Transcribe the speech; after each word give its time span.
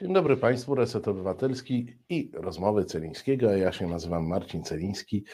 Dzień 0.00 0.12
dobry 0.12 0.36
Państwu, 0.36 0.74
Reset 0.74 1.08
Obywatelski 1.08 1.96
i 2.08 2.30
rozmowy 2.34 2.84
Celińskiego. 2.84 3.56
Ja 3.56 3.72
się 3.72 3.86
nazywam 3.86 4.26
Marcin 4.26 4.64
Celiński. 4.64 5.24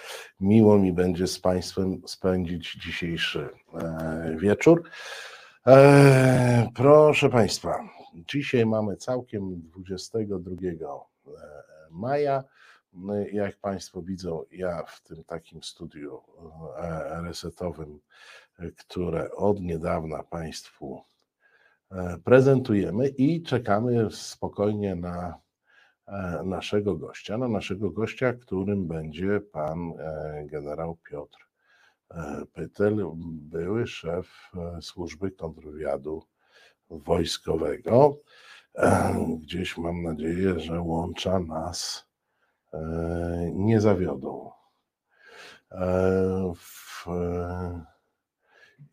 Miło 0.41 0.79
mi 0.79 0.93
będzie 0.93 1.27
z 1.27 1.39
Państwem 1.39 2.03
spędzić 2.07 2.75
dzisiejszy 2.75 3.49
e, 3.75 4.37
wieczór. 4.39 4.83
E, 5.67 6.69
proszę 6.75 7.29
Państwa, 7.29 7.89
dzisiaj 8.15 8.67
mamy 8.67 8.97
całkiem 8.97 9.61
22 9.61 10.51
e, 10.51 11.01
maja. 11.91 12.45
No 12.93 13.15
jak 13.33 13.57
Państwo 13.57 14.03
widzą, 14.03 14.43
ja 14.51 14.83
w 14.83 15.03
tym 15.03 15.25
takim 15.25 15.63
studiu 15.63 16.21
resetowym, 17.25 18.01
które 18.77 19.33
od 19.33 19.61
niedawna 19.61 20.23
Państwu 20.23 21.03
prezentujemy 22.25 23.09
i 23.09 23.43
czekamy 23.43 24.11
spokojnie 24.11 24.97
na 24.97 25.39
e, 26.07 26.43
naszego 26.45 26.97
gościa, 26.97 27.39
na 27.39 27.49
naszego 27.49 27.91
gościa, 27.91 28.33
którym 28.33 28.89
będzie 28.89 29.41
pan 29.41 29.93
e, 29.99 30.47
generał 30.47 30.97
Piotr 31.11 31.51
Pytel, 32.53 33.07
były 33.25 33.87
szef 33.87 34.51
służby 34.81 35.31
kontrwywiadu 35.31 36.23
wojskowego. 36.91 38.17
Gdzieś 39.43 39.79
mam 39.79 40.03
nadzieję, 40.03 40.61
że 40.61 40.81
łącza 40.81 41.41
nas 41.41 42.09
nie 43.53 43.81
zawiodą. 43.81 44.51
W 46.57 47.07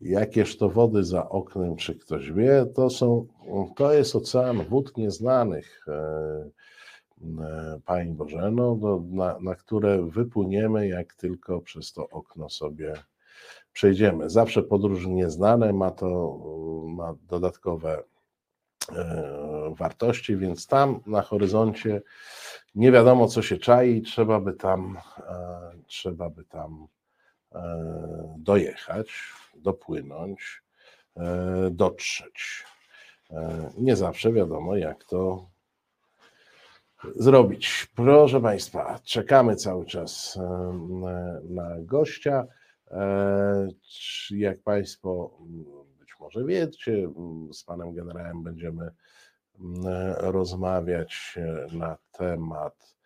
Jakież 0.00 0.56
to 0.56 0.68
wody 0.68 1.04
za 1.04 1.28
oknem, 1.28 1.76
czy 1.76 1.94
ktoś 1.94 2.32
wie, 2.32 2.66
to 2.74 2.90
są, 2.90 3.26
to 3.76 3.92
jest 3.92 4.16
ocean 4.16 4.64
wód 4.64 4.96
nieznanych, 4.96 5.86
e, 5.88 5.94
e, 7.40 7.80
Pani 7.84 8.12
Bożeno, 8.12 8.76
do, 8.76 9.02
na, 9.10 9.38
na 9.40 9.54
które 9.54 10.02
wypłyniemy, 10.02 10.88
jak 10.88 11.14
tylko 11.14 11.60
przez 11.60 11.92
to 11.92 12.08
okno 12.08 12.50
sobie 12.50 12.92
przejdziemy. 13.72 14.30
Zawsze 14.30 14.62
podróż 14.62 15.06
nieznane 15.06 15.72
ma 15.72 15.90
to, 15.90 16.38
ma 16.86 17.14
dodatkowe 17.22 18.02
e, 18.92 19.74
wartości, 19.78 20.36
więc 20.36 20.66
tam 20.66 21.00
na 21.06 21.22
horyzoncie 21.22 22.02
nie 22.74 22.92
wiadomo, 22.92 23.28
co 23.28 23.42
się 23.42 23.56
czai, 23.56 24.02
trzeba 24.02 24.40
by 24.40 24.52
tam, 24.52 24.98
trzeba 25.86 26.30
by 26.30 26.44
tam 26.44 26.86
dojechać 28.38 29.08
dopłynąć, 29.58 30.62
e, 31.16 31.68
dotrzeć. 31.70 32.64
E, 33.30 33.70
nie 33.78 33.96
zawsze 33.96 34.32
wiadomo, 34.32 34.76
jak 34.76 35.04
to 35.04 35.46
zrobić. 37.16 37.88
Proszę 37.94 38.40
Państwa, 38.40 39.00
czekamy 39.04 39.56
cały 39.56 39.86
czas 39.86 40.36
e, 40.36 40.80
na 41.44 41.76
gościa. 41.80 42.46
Jak 44.30 44.62
Państwo 44.62 45.38
być 45.98 46.08
może 46.20 46.44
wiecie, 46.44 47.08
z 47.52 47.64
Panem 47.64 47.94
Generałem 47.94 48.42
będziemy 48.42 48.90
rozmawiać 50.16 51.38
na 51.72 51.96
temat 52.12 52.96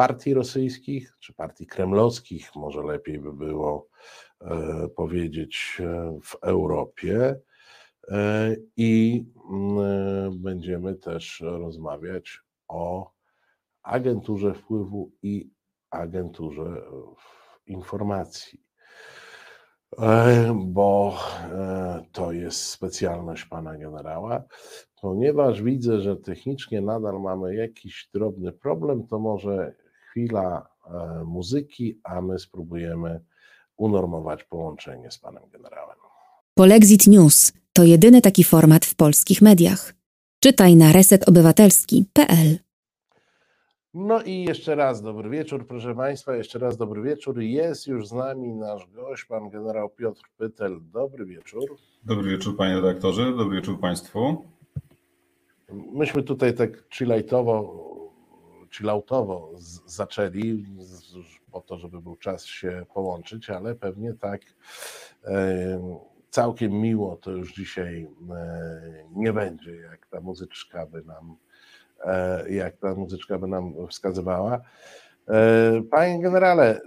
partii 0.00 0.34
rosyjskich, 0.34 1.16
czy 1.20 1.32
partii 1.34 1.66
kremlowskich, 1.66 2.50
może 2.56 2.82
lepiej 2.82 3.18
by 3.18 3.32
było 3.32 3.90
E, 4.44 4.88
powiedzieć, 4.88 5.78
e, 5.80 6.18
w 6.22 6.36
Europie. 6.42 7.40
E, 8.08 8.56
I 8.76 9.24
mm, 9.50 10.42
będziemy 10.42 10.94
też 10.94 11.40
rozmawiać 11.40 12.40
o 12.68 13.10
agenturze 13.82 14.54
wpływu 14.54 15.12
i 15.22 15.50
agenturze 15.90 16.82
informacji, 17.66 18.64
bo 20.54 21.18
to 22.12 22.32
jest 22.32 22.62
specjalność 22.62 23.44
pana 23.44 23.78
generała. 23.78 24.44
Ponieważ 25.00 25.62
widzę, 25.62 26.00
że 26.00 26.16
technicznie 26.16 26.80
nadal 26.80 27.20
mamy 27.20 27.54
jakiś 27.54 28.08
drobny 28.14 28.52
problem, 28.52 29.06
to 29.06 29.18
może 29.18 29.74
chwila 30.10 30.68
muzyki, 31.24 32.00
a 32.04 32.20
my 32.20 32.38
spróbujemy 32.38 33.20
unormować 33.76 34.44
połączenie 34.44 35.10
z 35.10 35.18
panem 35.18 35.42
generałem. 35.52 35.96
Polexit 36.54 37.06
News 37.06 37.52
to 37.72 37.84
jedyny 37.84 38.20
taki 38.20 38.44
format 38.44 38.84
w 38.84 38.94
polskich 38.94 39.42
mediach. 39.42 39.94
Czytaj 40.40 40.76
na 40.76 40.92
resetobywatelski.pl. 40.92 42.58
No 43.94 44.22
i 44.22 44.44
jeszcze 44.44 44.74
raz 44.74 45.02
dobry 45.02 45.30
wieczór, 45.30 45.66
proszę 45.66 45.94
Państwa, 45.94 46.36
jeszcze 46.36 46.58
raz 46.58 46.76
dobry 46.76 47.02
wieczór. 47.02 47.38
Jest 47.40 47.86
już 47.86 48.08
z 48.08 48.12
nami 48.12 48.54
nasz 48.54 48.86
gość, 48.86 49.24
pan 49.24 49.50
generał 49.50 49.88
Piotr 49.88 50.22
Pytel. 50.36 50.80
Dobry 50.82 51.26
wieczór. 51.26 51.76
Dobry 52.04 52.30
wieczór, 52.30 52.56
panie 52.56 52.74
redaktorze, 52.74 53.32
dobry 53.36 53.56
wieczór 53.56 53.80
Państwu. 53.80 54.44
Myśmy 55.92 56.22
tutaj 56.22 56.54
tak 56.54 56.88
chilloutowo, 58.70 59.52
chilloutowo 59.56 59.82
zaczęli, 59.86 60.66
po 61.52 61.60
to, 61.60 61.78
żeby 61.78 62.00
był 62.00 62.16
czas 62.16 62.44
się 62.44 62.86
połączyć, 62.94 63.50
ale 63.50 63.74
pewnie 63.74 64.14
tak 64.14 64.40
całkiem 66.30 66.72
miło 66.72 67.16
to 67.16 67.30
już 67.30 67.54
dzisiaj 67.54 68.08
e, 68.30 69.04
nie 69.14 69.32
będzie, 69.32 69.76
jak 69.76 70.06
ta 70.06 70.20
muzyczka 70.20 70.86
by 70.86 71.02
nam, 71.04 71.36
e, 72.04 72.50
jak 72.52 72.76
ta 72.76 72.94
muzyczka 72.94 73.38
by 73.38 73.46
nam 73.46 73.74
wskazywała. 73.88 74.60
E, 75.28 75.82
panie 75.90 76.22
generale, 76.22 76.80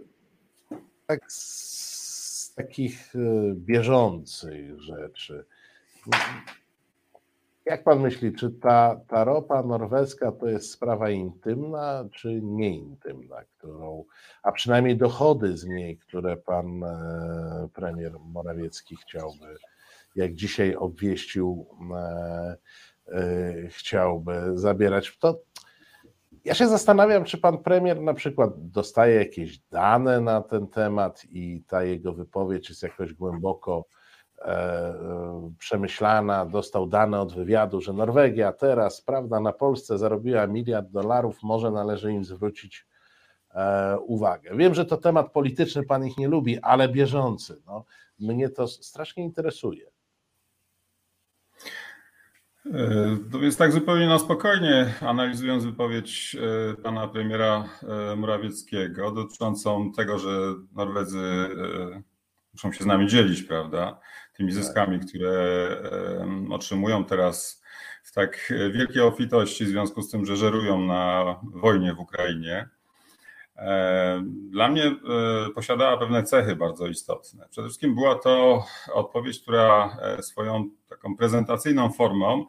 tak 1.07 1.31
z 1.31 2.53
takich 2.55 3.13
bieżących 3.53 4.81
rzeczy, 4.81 5.45
jak 7.65 7.83
pan 7.83 7.99
myśli, 7.99 8.33
czy 8.33 8.51
ta, 8.51 9.01
ta 9.07 9.23
ropa 9.23 9.63
norweska 9.63 10.31
to 10.31 10.47
jest 10.47 10.71
sprawa 10.71 11.09
intymna, 11.09 12.05
czy 12.11 12.41
nieintymna, 12.43 13.43
którą, 13.57 14.05
a 14.43 14.51
przynajmniej 14.51 14.97
dochody 14.97 15.57
z 15.57 15.65
niej, 15.65 15.97
które 15.97 16.37
pan 16.37 16.83
e, 16.83 17.67
premier 17.73 18.11
Morawiecki 18.19 18.95
chciałby, 18.95 19.55
jak 20.15 20.33
dzisiaj 20.33 20.75
obwieścił, 20.75 21.67
e, 21.95 22.57
e, 23.07 23.67
chciałby 23.67 24.33
zabierać, 24.55 25.17
to 25.17 25.41
ja 26.45 26.53
się 26.53 26.67
zastanawiam, 26.67 27.23
czy 27.23 27.37
pan 27.37 27.57
premier 27.57 28.01
na 28.01 28.13
przykład 28.13 28.49
dostaje 28.55 29.15
jakieś 29.15 29.59
dane 29.59 30.21
na 30.21 30.41
ten 30.41 30.67
temat 30.67 31.25
i 31.31 31.63
ta 31.67 31.83
jego 31.83 32.13
wypowiedź 32.13 32.69
jest 32.69 32.83
jakoś 32.83 33.13
głęboko 33.13 33.85
przemyślana, 35.57 36.45
dostał 36.45 36.87
dane 36.87 37.21
od 37.21 37.33
wywiadu, 37.33 37.81
że 37.81 37.93
Norwegia 37.93 38.51
teraz, 38.51 39.01
prawda, 39.01 39.39
na 39.39 39.53
Polsce 39.53 39.97
zarobiła 39.97 40.47
miliard 40.47 40.89
dolarów, 40.89 41.43
może 41.43 41.71
należy 41.71 42.11
im 42.11 42.25
zwrócić 42.25 42.87
e, 43.51 43.97
uwagę. 43.99 44.57
Wiem, 44.57 44.73
że 44.73 44.85
to 44.85 44.97
temat 44.97 45.31
polityczny, 45.31 45.83
pan 45.83 46.05
ich 46.05 46.17
nie 46.17 46.27
lubi, 46.27 46.59
ale 46.59 46.89
bieżący. 46.89 47.61
No, 47.65 47.85
mnie 48.19 48.49
to 48.49 48.67
strasznie 48.67 49.23
interesuje. 49.23 49.93
No 53.31 53.39
więc 53.39 53.57
tak 53.57 53.71
zupełnie 53.71 54.07
na 54.07 54.19
spokojnie, 54.19 54.93
analizując 55.01 55.65
wypowiedź 55.65 56.37
pana 56.83 57.07
premiera 57.07 57.63
Morawieckiego 58.17 59.11
dotyczącą 59.11 59.91
tego, 59.91 60.19
że 60.19 60.29
Norwedzy 60.75 61.19
muszą 62.53 62.71
się 62.71 62.83
z 62.83 62.87
nami 62.87 63.07
dzielić, 63.07 63.43
prawda? 63.43 63.99
Tymi 64.33 64.53
tak. 64.53 64.63
zyskami, 64.63 64.99
które 64.99 65.67
otrzymują 66.49 67.05
teraz 67.05 67.63
w 68.03 68.11
tak 68.13 68.53
wielkiej 68.73 69.01
obfitości 69.01 69.65
w 69.65 69.69
związku 69.69 70.01
z 70.01 70.09
tym, 70.09 70.25
że 70.25 70.35
żerują 70.35 70.81
na 70.81 71.35
wojnie 71.43 71.93
w 71.93 71.99
Ukrainie. 71.99 72.69
Dla 74.49 74.67
mnie 74.67 74.83
e, 74.85 74.95
posiadała 75.55 75.97
pewne 75.97 76.23
cechy 76.23 76.55
bardzo 76.55 76.87
istotne. 76.87 77.47
Przede 77.49 77.67
wszystkim 77.67 77.95
była 77.95 78.15
to 78.15 78.65
odpowiedź, 78.93 79.41
która 79.41 79.97
e, 80.01 80.23
swoją 80.23 80.69
taką 80.89 81.17
prezentacyjną 81.17 81.91
formą 81.91 82.45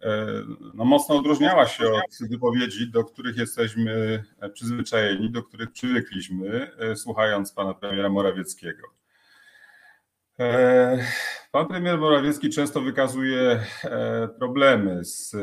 e, 0.00 0.26
no, 0.74 0.84
mocno 0.84 1.16
odróżniała 1.16 1.66
się 1.66 1.84
od 1.92 2.28
wypowiedzi, 2.28 2.90
do 2.90 3.04
których 3.04 3.36
jesteśmy 3.36 4.24
przyzwyczajeni, 4.54 5.30
do 5.30 5.42
których 5.42 5.72
przywykliśmy, 5.72 6.70
słuchając 6.96 7.52
pana 7.52 7.74
premiera 7.74 8.08
Morawieckiego. 8.08 9.01
E, 10.40 10.98
pan 11.50 11.66
premier 11.68 11.98
Morawiecki 11.98 12.50
często 12.50 12.80
wykazuje 12.80 13.64
e, 13.84 14.28
problemy 14.38 15.04
z 15.04 15.34
e, 15.34 15.38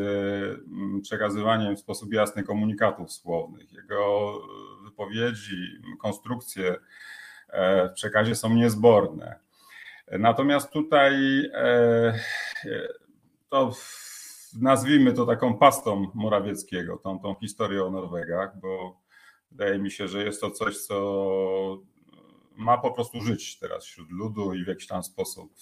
przekazywaniem 1.01 1.75
w 1.75 1.79
sposób 1.79 2.13
jasny 2.13 2.43
komunikatów 2.43 3.11
słownych. 3.11 3.73
Jego 3.73 4.33
wypowiedzi, 4.83 5.81
konstrukcje 5.99 6.75
w 7.89 7.93
przekazie 7.93 8.35
są 8.35 8.53
niezborne. 8.53 9.39
Natomiast 10.11 10.71
tutaj 10.71 11.15
to 13.49 13.71
nazwijmy 14.61 15.13
to 15.13 15.25
taką 15.25 15.57
pastą 15.57 16.11
Morawieckiego, 16.13 16.97
tą, 16.97 17.19
tą 17.19 17.35
historię 17.35 17.83
o 17.83 17.89
Norwegach, 17.89 18.59
bo 18.59 19.01
wydaje 19.51 19.79
mi 19.79 19.91
się, 19.91 20.07
że 20.07 20.23
jest 20.23 20.41
to 20.41 20.51
coś, 20.51 20.77
co 20.77 21.81
ma 22.59 22.77
po 22.77 22.91
prostu 22.91 23.21
żyć 23.21 23.59
teraz 23.59 23.85
wśród 23.85 24.11
ludu 24.11 24.53
i 24.53 24.63
w 24.63 24.67
jakiś 24.67 24.87
tam 24.87 25.03
sposób 25.03 25.53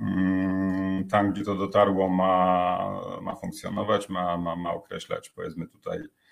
mm, 0.00 1.08
tam, 1.08 1.32
gdzie 1.32 1.44
to 1.44 1.54
dotarło, 1.54 2.08
ma, 2.08 2.78
ma 3.22 3.34
funkcjonować, 3.34 4.08
ma, 4.08 4.36
ma, 4.36 4.56
ma 4.56 4.74
określać, 4.74 5.30
powiedzmy 5.30 5.66
tutaj, 5.66 5.98
E, 5.98 6.23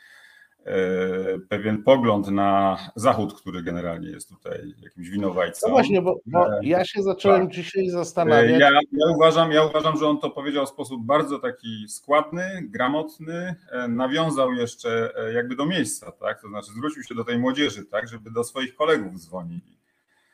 pewien 1.48 1.82
pogląd 1.82 2.28
na 2.28 2.78
Zachód, 2.96 3.40
który 3.40 3.62
generalnie 3.62 4.10
jest 4.10 4.28
tutaj 4.28 4.74
jakimś 4.82 5.08
winowajcą. 5.08 5.66
No 5.66 5.72
właśnie, 5.72 6.02
bo, 6.02 6.20
bo 6.26 6.58
e, 6.58 6.60
ja 6.62 6.84
się 6.84 7.02
zacząłem 7.02 7.42
tak. 7.42 7.54
dzisiaj 7.54 7.88
zastanawiać. 7.88 8.60
Ja, 8.60 8.70
ja, 8.92 9.06
uważam, 9.16 9.52
ja 9.52 9.64
uważam, 9.64 9.96
że 9.96 10.08
on 10.08 10.18
to 10.18 10.30
powiedział 10.30 10.66
w 10.66 10.68
sposób 10.68 11.06
bardzo 11.06 11.38
taki 11.38 11.88
składny, 11.88 12.62
gramotny, 12.62 13.54
e, 13.70 13.88
nawiązał 13.88 14.52
jeszcze 14.52 15.12
jakby 15.34 15.56
do 15.56 15.66
miejsca, 15.66 16.12
tak? 16.12 16.40
To 16.42 16.48
znaczy 16.48 16.70
zwrócił 16.72 17.02
się 17.02 17.14
do 17.14 17.24
tej 17.24 17.38
młodzieży, 17.38 17.84
tak, 17.84 18.08
żeby 18.08 18.30
do 18.30 18.44
swoich 18.44 18.74
kolegów 18.74 19.18
dzwonili. 19.18 19.82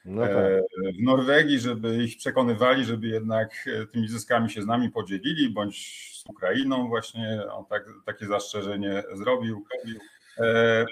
No 0.04 0.22
tak. 0.22 0.34
W 0.98 1.02
Norwegii, 1.02 1.58
żeby 1.58 2.04
ich 2.04 2.16
przekonywali, 2.16 2.84
żeby 2.84 3.06
jednak 3.06 3.68
tymi 3.92 4.08
zyskami 4.08 4.50
się 4.50 4.62
z 4.62 4.66
nami 4.66 4.90
podzielili, 4.90 5.50
bądź 5.50 6.08
z 6.18 6.30
Ukrainą 6.30 6.88
właśnie 6.88 7.42
on 7.52 7.64
tak, 7.64 7.84
takie 8.06 8.26
zastrzeżenie 8.26 9.02
zrobił. 9.14 9.64
E, 10.38 10.86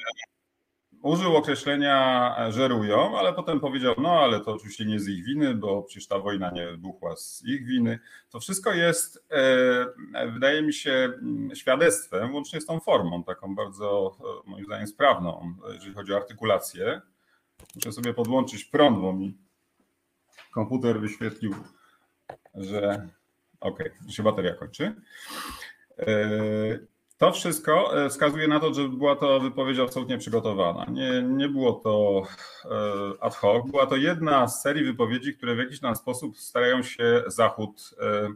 użył 1.02 1.36
określenia 1.36 2.36
żerują, 2.50 3.18
ale 3.18 3.32
potem 3.32 3.60
powiedział, 3.60 3.94
no 3.98 4.10
ale 4.10 4.40
to 4.40 4.54
oczywiście 4.54 4.84
nie 4.84 5.00
z 5.00 5.08
ich 5.08 5.24
winy, 5.24 5.54
bo 5.54 5.82
przecież 5.82 6.08
ta 6.08 6.18
wojna 6.18 6.50
nie 6.50 6.66
wybuchła 6.66 7.16
z 7.16 7.42
ich 7.44 7.66
winy. 7.66 7.98
To 8.30 8.40
wszystko 8.40 8.72
jest, 8.72 9.26
e, 9.30 10.30
wydaje 10.32 10.62
mi 10.62 10.72
się, 10.72 11.12
świadectwem, 11.54 12.34
łącznie 12.34 12.60
z 12.60 12.66
tą 12.66 12.80
formą, 12.80 13.24
taką 13.24 13.54
bardzo, 13.54 14.16
e, 14.46 14.50
moim 14.50 14.64
zdaniem, 14.64 14.86
sprawną, 14.86 15.54
jeżeli 15.74 15.94
chodzi 15.94 16.12
o 16.12 16.16
artykulację. 16.16 17.00
Muszę 17.74 17.92
sobie 17.92 18.14
podłączyć 18.14 18.64
prąd, 18.64 18.98
bo 18.98 19.12
mi 19.12 19.38
komputer 20.52 21.00
wyświetlił, 21.00 21.54
że 22.54 23.08
ok, 23.60 23.78
się 24.08 24.22
bateria 24.22 24.54
kończy. 24.54 24.94
To 27.18 27.32
wszystko 27.32 28.04
e, 28.04 28.08
wskazuje 28.08 28.48
na 28.48 28.60
to, 28.60 28.74
że 28.74 28.88
była 28.88 29.16
to 29.16 29.40
wypowiedź 29.40 29.78
absolutnie 29.78 30.18
przygotowana. 30.18 30.86
Nie, 30.90 31.22
nie 31.22 31.48
było 31.48 31.72
to 31.72 32.22
e, 32.64 33.22
ad 33.22 33.34
hoc. 33.34 33.70
Była 33.70 33.86
to 33.86 33.96
jedna 33.96 34.48
z 34.48 34.62
serii 34.62 34.84
wypowiedzi, 34.84 35.34
które 35.34 35.54
w 35.54 35.58
jakiś 35.58 35.80
tam 35.80 35.96
sposób 35.96 36.38
starają 36.38 36.82
się 36.82 37.22
Zachód 37.26 37.90
e, 38.00 38.28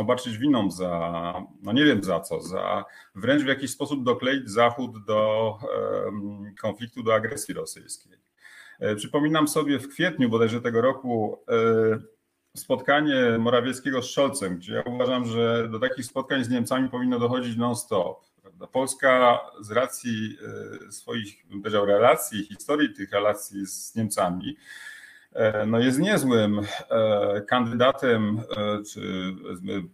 obarczyć 0.00 0.38
winą 0.38 0.70
za, 0.70 1.34
no 1.62 1.72
nie 1.72 1.84
wiem 1.84 2.04
za 2.04 2.20
co, 2.20 2.40
za 2.40 2.84
wręcz 3.14 3.42
w 3.42 3.46
jakiś 3.46 3.70
sposób 3.70 4.04
dokleić 4.04 4.50
Zachód 4.50 5.04
do 5.04 5.58
konfliktu, 6.60 7.02
do 7.02 7.14
agresji 7.14 7.54
rosyjskiej. 7.54 8.12
Przypominam 8.96 9.48
sobie 9.48 9.78
w 9.78 9.88
kwietniu 9.88 10.28
bodajże 10.28 10.60
tego 10.60 10.80
roku 10.80 11.38
spotkanie 12.56 13.38
Morawieckiego 13.38 14.02
z 14.02 14.10
Scholzem, 14.10 14.56
gdzie 14.56 14.74
ja 14.74 14.82
uważam, 14.82 15.24
że 15.24 15.68
do 15.68 15.78
takich 15.78 16.06
spotkań 16.06 16.44
z 16.44 16.48
Niemcami 16.48 16.88
powinno 16.88 17.18
dochodzić 17.18 17.56
non-stop. 17.56 18.32
Polska 18.72 19.40
z 19.60 19.70
racji 19.70 20.36
e, 20.86 20.92
swoich, 20.92 21.46
bym 21.50 21.62
powiedział, 21.62 21.86
relacji, 21.86 22.44
historii 22.44 22.92
tych 22.94 23.12
relacji 23.12 23.66
z 23.66 23.94
Niemcami, 23.94 24.56
e, 25.32 25.66
no 25.66 25.78
jest 25.78 25.98
niezłym 25.98 26.60
e, 26.90 27.40
kandydatem 27.40 28.40
czy 28.92 29.34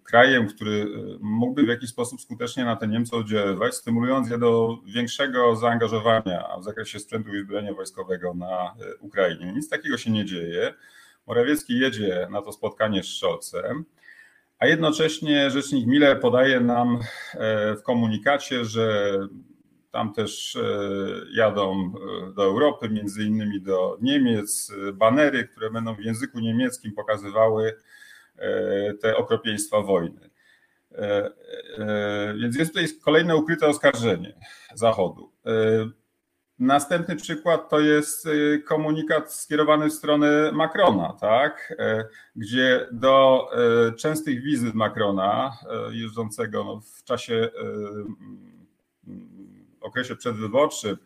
krajem, 0.04 0.48
który 0.48 0.86
mógłby 1.20 1.62
w 1.62 1.68
jakiś 1.68 1.90
sposób 1.90 2.20
skutecznie 2.20 2.64
na 2.64 2.76
te 2.76 2.88
Niemcy 2.88 3.16
oddziaływać, 3.16 3.74
stymulując 3.74 4.30
je 4.30 4.38
do 4.38 4.78
większego 4.86 5.56
zaangażowania 5.56 6.44
w 6.60 6.64
zakresie 6.64 6.98
sprzętu 6.98 7.34
i 7.34 7.40
uzbrojenia 7.40 7.74
wojskowego 7.74 8.34
na 8.34 8.74
Ukrainie. 9.00 9.52
Nic 9.52 9.68
takiego 9.68 9.98
się 9.98 10.10
nie 10.10 10.24
dzieje. 10.24 10.74
Morawiecki 11.28 11.78
jedzie 11.78 12.28
na 12.30 12.42
to 12.42 12.52
spotkanie 12.52 13.02
z 13.02 13.06
Scholzem, 13.06 13.84
a 14.58 14.66
jednocześnie 14.66 15.50
rzecznik 15.50 15.86
Miller 15.86 16.20
podaje 16.20 16.60
nam 16.60 16.98
e, 17.34 17.76
w 17.76 17.82
komunikacie, 17.82 18.64
że 18.64 19.18
tam 19.90 20.12
też 20.12 20.56
e, 20.56 20.60
jadą 21.34 21.72
e, 21.72 22.32
do 22.32 22.44
Europy, 22.44 22.88
między 22.88 23.24
innymi 23.24 23.60
do 23.60 23.98
Niemiec, 24.00 24.72
banery, 24.94 25.48
które 25.48 25.70
będą 25.70 25.94
w 25.94 26.00
języku 26.00 26.40
niemieckim 26.40 26.92
pokazywały 26.92 27.76
te 29.02 29.16
okropieństwa 29.16 29.80
wojny. 29.80 30.30
Więc 32.40 32.58
jest 32.58 32.70
tutaj 32.70 32.88
kolejne 33.04 33.36
ukryte 33.36 33.66
oskarżenie 33.66 34.34
Zachodu. 34.74 35.32
Następny 36.58 37.16
przykład 37.16 37.68
to 37.68 37.80
jest 37.80 38.26
y, 38.26 38.62
komunikat 38.66 39.32
skierowany 39.32 39.90
w 39.90 39.92
stronę 39.92 40.52
Macrona, 40.52 41.12
tak? 41.20 41.74
E, 41.78 42.04
gdzie 42.36 42.86
do 42.92 43.48
e, 43.52 43.92
częstych 43.92 44.42
wizyt 44.42 44.74
Macrona, 44.74 45.52
e, 45.70 45.94
jeżdżącego 45.94 46.64
no, 46.64 46.80
w 46.80 47.04
czasie 47.04 47.48
okresie 49.80 50.16
przedwyborczym, 50.16 50.96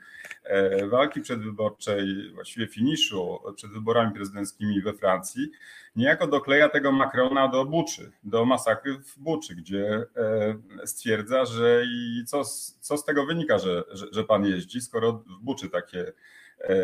walki 0.88 1.20
przedwyborczej, 1.20 2.30
właściwie 2.34 2.66
finiszu 2.66 3.38
przed 3.56 3.70
wyborami 3.70 4.14
prezydenckimi 4.14 4.82
we 4.82 4.92
Francji, 4.92 5.50
niejako 5.96 6.26
dokleja 6.26 6.68
tego 6.68 6.92
Macrona 6.92 7.48
do 7.48 7.64
Buczy, 7.64 8.12
do 8.24 8.44
masakry 8.44 8.98
w 8.98 9.18
Buczy, 9.18 9.54
gdzie 9.54 10.06
e, 10.16 10.86
stwierdza, 10.86 11.44
że 11.44 11.82
i 11.86 12.24
co, 12.26 12.44
co 12.80 12.96
z 12.96 13.04
tego 13.04 13.26
wynika, 13.26 13.58
że, 13.58 13.84
że, 13.90 14.06
że 14.12 14.24
pan 14.24 14.44
jeździ, 14.44 14.80
skoro 14.80 15.12
w 15.12 15.44
Buczy 15.44 15.70
takie 15.70 16.12
e, 16.60 16.74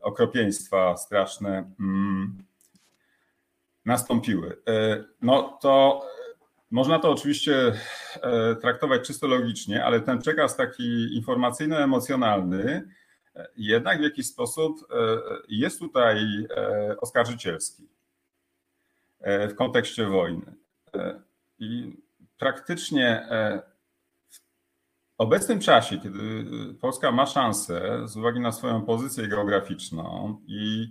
okropieństwa 0.00 0.96
straszne 0.96 1.72
mm, 1.80 2.44
nastąpiły. 3.84 4.62
No 5.22 5.58
to 5.62 6.02
można 6.72 6.98
to 6.98 7.10
oczywiście 7.10 7.72
traktować 8.60 9.06
czysto 9.06 9.26
logicznie, 9.26 9.84
ale 9.84 10.00
ten 10.00 10.18
przekaz 10.18 10.56
taki 10.56 11.16
informacyjno-emocjonalny 11.16 12.82
jednak 13.56 13.98
w 13.98 14.02
jakiś 14.02 14.26
sposób 14.26 14.78
e, 14.90 14.94
jest 15.48 15.78
tutaj 15.78 16.46
e, 16.56 16.96
oskarżycielski 17.00 17.88
e, 19.20 19.48
w 19.48 19.54
kontekście 19.54 20.06
wojny. 20.06 20.54
I 21.58 21.96
praktycznie 22.38 23.28
w 25.18 25.20
obecnym 25.20 25.60
czasie, 25.60 25.98
kiedy 25.98 26.44
Polska 26.80 27.12
ma 27.12 27.26
szansę, 27.26 28.08
z 28.08 28.16
uwagi 28.16 28.40
na 28.40 28.52
swoją 28.52 28.82
pozycję 28.82 29.28
geograficzną 29.28 30.36
i 30.46 30.88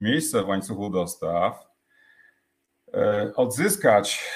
miejsce 0.00 0.42
w 0.42 0.48
łańcuchu 0.48 0.90
dostaw, 0.90 1.73
odzyskać 3.36 4.30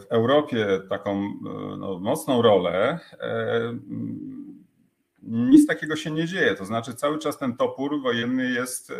w 0.00 0.06
Europie 0.10 0.80
taką 0.88 1.32
no, 1.78 1.98
mocną 1.98 2.42
rolę, 2.42 2.98
nic 5.28 5.66
takiego 5.66 5.96
się 5.96 6.10
nie 6.10 6.26
dzieje. 6.26 6.54
To 6.54 6.64
znaczy, 6.64 6.94
cały 6.94 7.18
czas 7.18 7.38
ten 7.38 7.56
topór 7.56 8.02
wojenny 8.02 8.50
jest 8.50 8.90
e, 8.90 8.94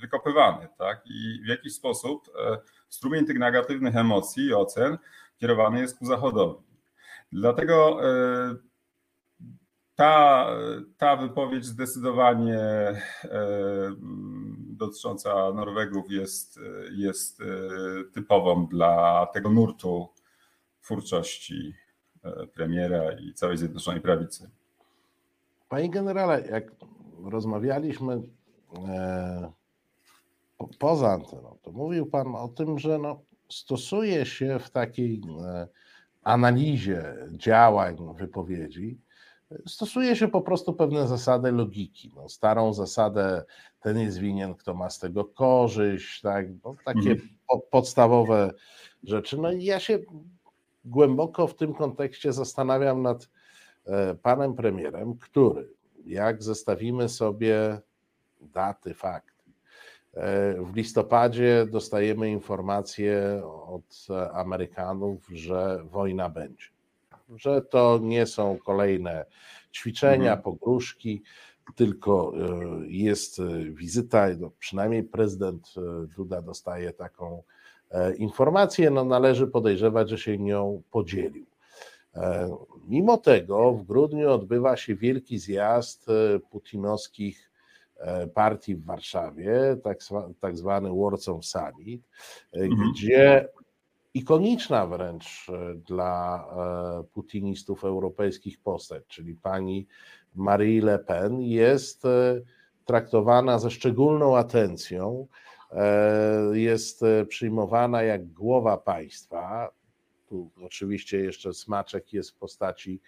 wykopywany, 0.00 0.68
tak? 0.78 1.02
I 1.06 1.42
w 1.44 1.46
jakiś 1.46 1.74
sposób 1.74 2.28
e, 2.38 2.58
strumień 2.88 3.26
tych 3.26 3.38
negatywnych 3.38 3.96
emocji 3.96 4.44
i 4.44 4.54
ocen 4.54 4.98
kierowany 5.36 5.80
jest 5.80 5.98
ku 5.98 6.06
zachodowi. 6.06 6.62
Dlatego 7.32 8.00
e, 8.08 8.54
ta, 9.94 10.46
ta 10.98 11.16
wypowiedź 11.16 11.64
zdecydowanie 11.64 12.60
dotycząca 14.86 15.52
Norwegów 15.52 16.10
jest, 16.10 16.60
jest 16.92 17.42
typową 18.14 18.66
dla 18.66 19.26
tego 19.26 19.50
nurtu 19.50 20.08
twórczości 20.82 21.74
premiera 22.54 23.12
i 23.12 23.34
całej 23.34 23.58
Zjednoczonej 23.58 24.00
Prawicy. 24.00 24.50
Panie 25.68 25.90
generale, 25.90 26.46
jak 26.50 26.64
rozmawialiśmy 27.24 28.22
e, 28.88 29.52
po, 30.58 30.68
poza 30.78 31.12
anteną, 31.12 31.58
to 31.62 31.72
mówił 31.72 32.06
Pan 32.06 32.34
o 32.36 32.48
tym, 32.48 32.78
że 32.78 32.98
no, 32.98 33.22
stosuje 33.48 34.26
się 34.26 34.58
w 34.58 34.70
takiej 34.70 35.22
e, 35.44 35.68
analizie 36.22 37.14
działań, 37.32 37.96
wypowiedzi, 38.18 38.98
stosuje 39.66 40.16
się 40.16 40.28
po 40.28 40.40
prostu 40.40 40.72
pewne 40.72 41.08
zasady 41.08 41.52
logiki. 41.52 42.12
No, 42.16 42.28
starą 42.28 42.72
zasadę, 42.72 43.44
ten 43.80 43.98
jest 43.98 44.18
winien, 44.18 44.54
kto 44.54 44.74
ma 44.74 44.90
z 44.90 44.98
tego 44.98 45.24
korzyść, 45.24 46.20
tak? 46.20 46.46
No, 46.64 46.74
takie 46.84 47.10
mhm. 47.10 47.28
po, 47.48 47.58
podstawowe 47.58 48.52
rzeczy. 49.02 49.38
No 49.38 49.52
i 49.52 49.64
ja 49.64 49.80
się 49.80 49.98
głęboko 50.84 51.46
w 51.46 51.56
tym 51.56 51.74
kontekście 51.74 52.32
zastanawiam 52.32 53.02
nad 53.02 53.28
E, 53.86 54.14
panem 54.14 54.54
premierem, 54.54 55.18
który, 55.18 55.68
jak 56.04 56.42
zestawimy 56.42 57.08
sobie 57.08 57.80
daty, 58.40 58.94
fakty, 58.94 59.34
w 60.58 60.76
listopadzie 60.76 61.66
dostajemy 61.70 62.30
informację 62.30 63.42
od 63.66 64.06
Amerykanów, 64.32 65.28
że 65.32 65.84
wojna 65.84 66.28
będzie, 66.28 66.66
że 67.28 67.62
to 67.62 67.98
nie 68.02 68.26
są 68.26 68.58
kolejne 68.58 69.24
ćwiczenia, 69.72 70.32
mhm. 70.32 70.42
pogróżki, 70.42 71.22
tylko 71.74 72.32
jest 72.86 73.42
wizyta, 73.68 74.26
no 74.38 74.50
przynajmniej 74.58 75.02
prezydent 75.02 75.74
Duda 76.16 76.42
dostaje 76.42 76.92
taką 76.92 77.42
informację, 78.18 78.90
no 78.90 79.04
należy 79.04 79.46
podejrzewać, 79.46 80.10
że 80.10 80.18
się 80.18 80.38
nią 80.38 80.82
podzielił. 80.90 81.46
E, 82.16 82.56
mimo 82.88 83.16
tego 83.16 83.72
w 83.72 83.84
grudniu 83.84 84.30
odbywa 84.30 84.76
się 84.76 84.94
wielki 84.94 85.38
zjazd 85.38 86.08
e, 86.08 86.38
putinowskich 86.38 87.50
e, 87.96 88.26
partii 88.26 88.76
w 88.76 88.84
Warszawie, 88.84 89.76
tak, 89.84 89.98
tak 90.40 90.56
zwany 90.56 90.90
Warsaw 91.02 91.44
Summit, 91.44 92.02
mhm. 92.52 92.92
gdzie 92.92 93.48
ikoniczna 94.14 94.86
wręcz 94.86 95.46
dla 95.76 96.46
putinistów 97.12 97.84
europejskich 97.84 98.60
postać, 98.60 99.02
czyli 99.06 99.34
pani 99.34 99.86
Marie 100.34 100.82
Le 100.82 100.98
Pen, 100.98 101.40
jest 101.40 102.02
traktowana 102.84 103.58
ze 103.58 103.70
szczególną 103.70 104.36
atencją, 104.36 105.26
jest 106.52 107.02
przyjmowana 107.28 108.02
jak 108.02 108.32
głowa 108.32 108.76
państwa. 108.76 109.70
Tu 110.26 110.50
oczywiście 110.62 111.18
jeszcze 111.18 111.54
smaczek 111.54 112.12
jest 112.12 112.30
w 112.30 112.34
postaci 112.34 113.00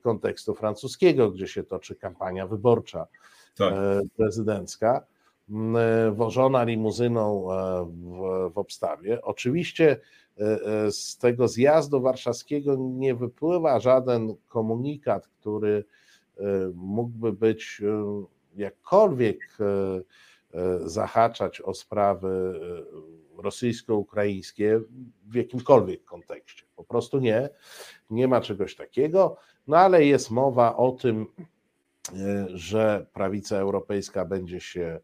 kontekstu 0.00 0.54
francuskiego, 0.54 1.30
gdzie 1.30 1.48
się 1.48 1.64
toczy 1.64 1.96
kampania 1.96 2.46
wyborcza 2.46 3.06
tak. 3.58 3.72
E, 3.72 4.00
prezydencka, 4.16 5.06
e, 5.50 6.10
wożona 6.12 6.64
limuzyną 6.64 7.52
e, 7.52 7.84
w, 7.84 8.50
w 8.54 8.58
obstawie. 8.58 9.22
Oczywiście 9.22 10.00
z 10.90 11.18
tego 11.18 11.48
zjazdu 11.48 12.00
warszawskiego 12.00 12.76
nie 12.78 13.14
wypływa 13.14 13.80
żaden 13.80 14.34
komunikat, 14.48 15.28
który 15.28 15.84
mógłby 16.74 17.32
być 17.32 17.82
jakkolwiek 18.56 19.58
zahaczać 20.84 21.60
o 21.60 21.74
sprawy 21.74 22.60
rosyjsko-ukraińskie 23.38 24.80
w 25.26 25.34
jakimkolwiek 25.34 26.04
kontekście. 26.04 26.64
Po 26.76 26.84
prostu 26.84 27.18
nie, 27.18 27.48
nie 28.10 28.28
ma 28.28 28.40
czegoś 28.40 28.76
takiego, 28.76 29.36
no 29.66 29.76
ale 29.76 30.04
jest 30.04 30.30
mowa 30.30 30.76
o 30.76 30.92
tym, 30.92 31.26
e, 32.12 32.46
że 32.48 33.06
prawica 33.12 33.56
europejska 33.56 34.24
będzie 34.24 34.60
się 34.60 35.00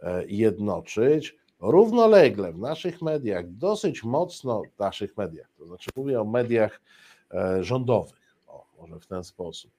e, 0.00 0.26
jednoczyć. 0.26 1.36
Równolegle 1.60 2.52
w 2.52 2.58
naszych 2.58 3.02
mediach, 3.02 3.50
dosyć 3.50 4.04
mocno 4.04 4.62
w 4.76 4.78
naszych 4.78 5.16
mediach, 5.16 5.48
to 5.58 5.66
znaczy 5.66 5.90
mówię 5.96 6.20
o 6.20 6.24
mediach 6.24 6.80
e, 7.34 7.64
rządowych, 7.64 8.36
o, 8.46 8.64
może 8.80 9.00
w 9.00 9.06
ten 9.06 9.24
sposób. 9.24 9.70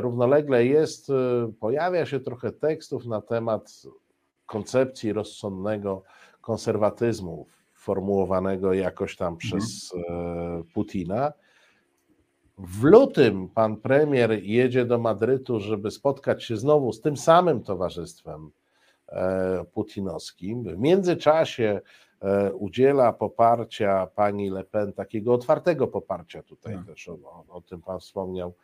Równolegle 0.00 0.66
jest, 0.66 1.12
pojawia 1.60 2.06
się 2.06 2.20
trochę 2.20 2.52
tekstów 2.52 3.06
na 3.06 3.20
temat 3.20 3.82
koncepcji 4.46 5.12
rozsądnego 5.12 6.02
konserwatyzmu 6.40 7.46
formułowanego 7.74 8.72
jakoś 8.72 9.16
tam 9.16 9.34
mhm. 9.34 9.38
przez 9.60 9.94
e, 9.94 10.62
Putina. 10.74 11.32
W 12.58 12.84
lutym 12.84 13.48
pan 13.48 13.76
premier 13.76 14.44
jedzie 14.44 14.84
do 14.84 14.98
Madrytu, 14.98 15.60
żeby 15.60 15.90
spotkać 15.90 16.44
się 16.44 16.56
znowu 16.56 16.92
z 16.92 17.00
tym 17.00 17.16
samym 17.16 17.62
towarzystwem 17.62 18.46
e, 18.46 18.65
putinowskim. 19.72 20.64
W 20.64 20.78
międzyczasie 20.78 21.80
e, 22.20 22.52
udziela 22.52 23.12
poparcia 23.12 24.06
pani 24.06 24.50
Le 24.50 24.64
Pen, 24.64 24.92
takiego 24.92 25.34
otwartego 25.34 25.86
poparcia 25.86 26.42
tutaj 26.42 26.74
tak. 26.74 26.86
też, 26.86 27.08
o, 27.08 27.44
o 27.48 27.60
tym 27.60 27.82
pan 27.82 28.00
wspomniał, 28.00 28.54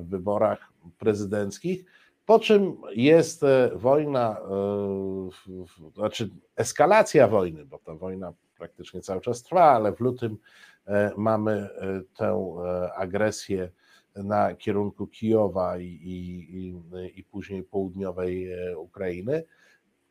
w 0.00 0.08
wyborach 0.08 0.72
prezydenckich. 0.98 1.84
Po 2.26 2.38
czym 2.38 2.76
jest 2.94 3.42
e, 3.42 3.70
wojna, 3.74 4.40
e, 4.40 5.90
znaczy 5.94 6.30
eskalacja 6.56 7.28
wojny, 7.28 7.64
bo 7.64 7.78
ta 7.78 7.94
wojna 7.94 8.32
praktycznie 8.58 9.00
cały 9.00 9.20
czas 9.20 9.42
trwa, 9.42 9.62
ale 9.62 9.92
w 9.92 10.00
lutym 10.00 10.38
e, 10.86 11.10
mamy 11.16 11.68
tę 12.16 12.56
agresję 12.96 13.70
na 14.16 14.54
kierunku 14.54 15.06
Kijowa 15.06 15.78
i, 15.78 15.84
i, 15.84 16.74
i 17.14 17.24
później 17.24 17.62
południowej 17.62 18.48
Ukrainy. 18.76 19.44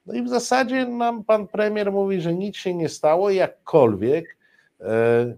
No 0.06 0.14
i 0.14 0.24
w 0.24 0.30
zasadzie 0.30 0.86
nam 0.86 1.24
pan 1.24 1.48
premier 1.48 1.92
mówi, 1.92 2.22
że 2.22 2.34
nic 2.34 2.56
się 2.56 2.76
nie 2.76 2.90
stało, 2.90 3.30
jakkolwiek 3.30 4.38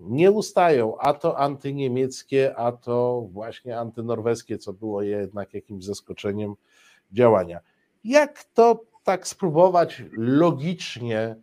nie 0.02 0.32
ustają, 0.32 0.98
a 0.98 1.14
to 1.14 1.38
antyniemieckie, 1.40 2.56
a 2.58 2.72
to 2.72 3.28
właśnie 3.32 3.80
antynorweskie, 3.80 4.58
co 4.58 4.74
było 4.74 5.02
jednak 5.02 5.54
jakimś 5.54 5.86
zaskoczeniem 5.86 6.56
działania. 7.12 7.60
Jak 8.04 8.44
to 8.44 8.84
tak 9.04 9.28
spróbować 9.28 10.04
logicznie 10.12 11.36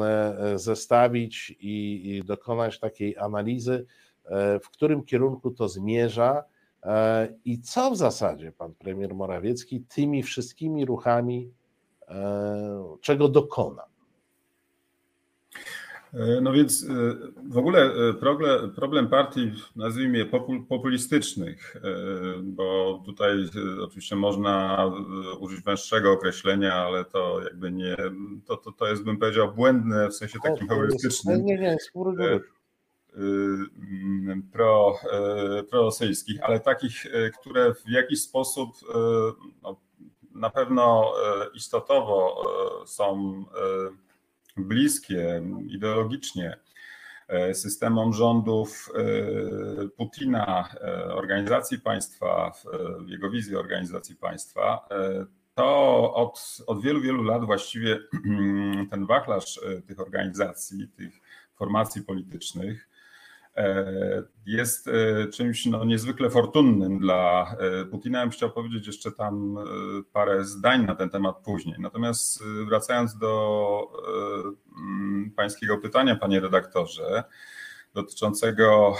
e, 0.00 0.58
zestawić 0.58 1.56
i, 1.60 2.02
i 2.10 2.24
dokonać 2.24 2.78
takiej 2.78 3.18
analizy, 3.18 3.86
e, 4.24 4.60
w 4.60 4.70
którym 4.70 5.04
kierunku 5.04 5.50
to 5.50 5.68
zmierza 5.68 6.44
e, 6.82 7.28
i 7.44 7.60
co 7.60 7.90
w 7.90 7.96
zasadzie 7.96 8.52
pan 8.52 8.74
premier 8.74 9.14
Morawiecki 9.14 9.80
tymi 9.80 10.22
wszystkimi 10.22 10.84
ruchami, 10.84 11.52
czego 13.00 13.28
dokona? 13.28 13.82
E, 16.14 16.40
no 16.40 16.52
więc 16.52 16.84
e, 16.84 17.16
w 17.48 17.58
ogóle 17.58 17.82
e, 17.82 18.14
problem, 18.76 19.08
partii, 19.08 19.52
nazwijmy 19.76 20.18
je 20.18 20.26
populistycznych, 20.68 21.76
bo 22.42 23.02
tutaj 23.06 23.36
oczywiście 23.82 24.16
można 24.16 24.84
użyć 25.40 25.60
węższego 25.60 26.12
określenia, 26.12 26.74
ale 26.74 27.04
to 27.04 27.40
jakby 27.44 27.72
nie, 27.72 27.96
to, 28.46 28.56
to, 28.56 28.72
to 28.72 28.86
jest 28.86 29.04
bym 29.04 29.18
powiedział 29.18 29.54
błędne 29.54 30.08
w 30.08 30.14
sensie 30.14 30.38
takim 30.42 30.68
heurystycznym. 30.68 31.44
Nie, 31.44 31.58
nie, 31.58 31.76
pro, 34.52 34.98
prorosyjskich, 35.70 36.42
ale 36.42 36.60
takich, 36.60 37.06
które 37.40 37.74
w 37.74 37.88
jakiś 37.88 38.22
sposób 38.22 38.70
no, 39.62 39.76
na 40.40 40.50
pewno 40.50 41.12
istotowo 41.54 42.44
są 42.86 43.44
bliskie 44.56 45.42
ideologicznie 45.68 46.56
e, 47.28 47.54
systemom 47.54 48.12
rządów 48.12 48.88
e, 48.94 49.88
Putina, 49.88 50.68
e, 50.74 51.14
organizacji 51.14 51.78
państwa, 51.78 52.52
jego 53.06 53.30
wizji 53.30 53.56
organizacji 53.56 54.16
państwa, 54.16 54.88
to 55.54 56.14
od, 56.14 56.58
od 56.66 56.82
wielu, 56.82 57.00
wielu 57.00 57.22
lat 57.22 57.44
właściwie 57.44 57.98
ten 58.90 59.06
wachlarz 59.06 59.60
tych 59.86 60.00
organizacji, 60.00 60.88
tych 60.88 61.20
formacji 61.56 62.02
politycznych 62.02 62.90
E, 62.90 62.99
jest 64.46 64.88
e, 64.88 65.26
czymś 65.26 65.66
no, 65.66 65.84
niezwykle 65.84 66.30
fortunnym 66.30 66.98
dla 66.98 67.54
e, 67.58 67.84
Putina. 67.84 68.18
Ja 68.18 68.24
bym 68.24 68.32
chciał 68.32 68.50
powiedzieć 68.50 68.86
jeszcze 68.86 69.12
tam 69.12 69.58
parę 70.12 70.44
zdań 70.44 70.86
na 70.86 70.94
ten 70.94 71.10
temat 71.10 71.36
później. 71.44 71.76
Natomiast 71.78 72.44
wracając 72.68 73.18
do 73.18 73.92
mm, 74.76 75.32
pańskiego 75.36 75.78
pytania, 75.78 76.16
panie 76.16 76.40
redaktorze, 76.40 77.24
dotyczącego 77.94 78.94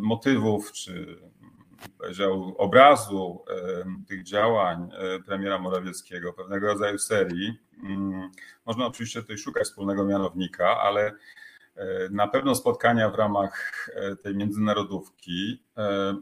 motywów 0.00 0.72
czy 0.72 1.18
powiedział 1.98 2.54
obrazu 2.58 3.44
tych 4.08 4.22
działań 4.22 4.90
premiera 5.26 5.58
Morawieckiego, 5.58 6.32
pewnego 6.32 6.66
rodzaju 6.66 6.98
serii. 6.98 7.58
Mm, 7.84 8.30
można 8.66 8.86
oczywiście 8.86 9.20
tutaj 9.20 9.38
szukać 9.38 9.64
wspólnego 9.64 10.04
mianownika, 10.04 10.80
ale 10.80 11.12
E, 11.12 11.12
na 12.10 12.28
pewno 12.28 12.54
spotkania 12.54 13.10
w 13.10 13.14
ramach 13.14 13.88
e, 13.94 14.16
tej 14.16 14.36
międzynarodówki 14.36 15.62
e, 15.76 16.16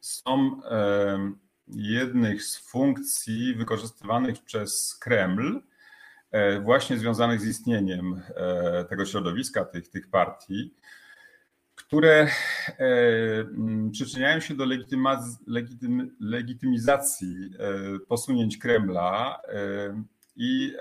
są 0.00 0.60
jednych 1.68 2.42
z 2.42 2.70
funkcji 2.70 3.54
wykorzystywanych 3.54 4.44
przez 4.44 4.98
Kreml, 4.98 5.62
właśnie 6.62 6.98
związanych 6.98 7.40
z 7.40 7.46
istnieniem 7.46 8.22
tego 8.88 9.06
środowiska, 9.06 9.64
tych, 9.64 9.88
tych 9.88 10.10
partii, 10.10 10.74
które 11.74 12.28
przyczyniają 13.92 14.40
się 14.40 14.54
do 14.54 14.64
legitymizacji 16.20 17.50
posunięć 18.08 18.58
Kremla 18.58 19.40
i 20.36 20.72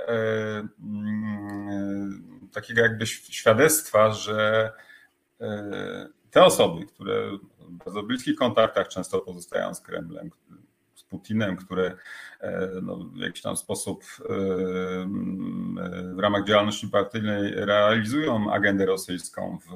takiego 2.53 2.81
jakby 2.81 3.07
świadectwa, 3.07 4.11
że 4.11 4.71
e, 5.41 6.09
te 6.31 6.43
osoby, 6.43 6.85
które 6.85 7.37
w 7.59 7.71
bardzo 7.71 8.03
bliskich 8.03 8.35
kontaktach 8.35 8.87
często 8.87 9.19
pozostają 9.19 9.73
z 9.73 9.81
Kremlem, 9.81 10.31
z 10.95 11.03
Putinem, 11.03 11.57
które 11.57 11.97
no, 12.81 12.97
w 12.97 13.17
jakiś 13.17 13.41
tam 13.41 13.57
sposób 13.57 14.03
w 16.15 16.19
ramach 16.19 16.43
działalności 16.43 16.87
partyjnej 16.87 17.51
realizują 17.55 18.53
agendę 18.53 18.85
rosyjską 18.85 19.57
w 19.65 19.69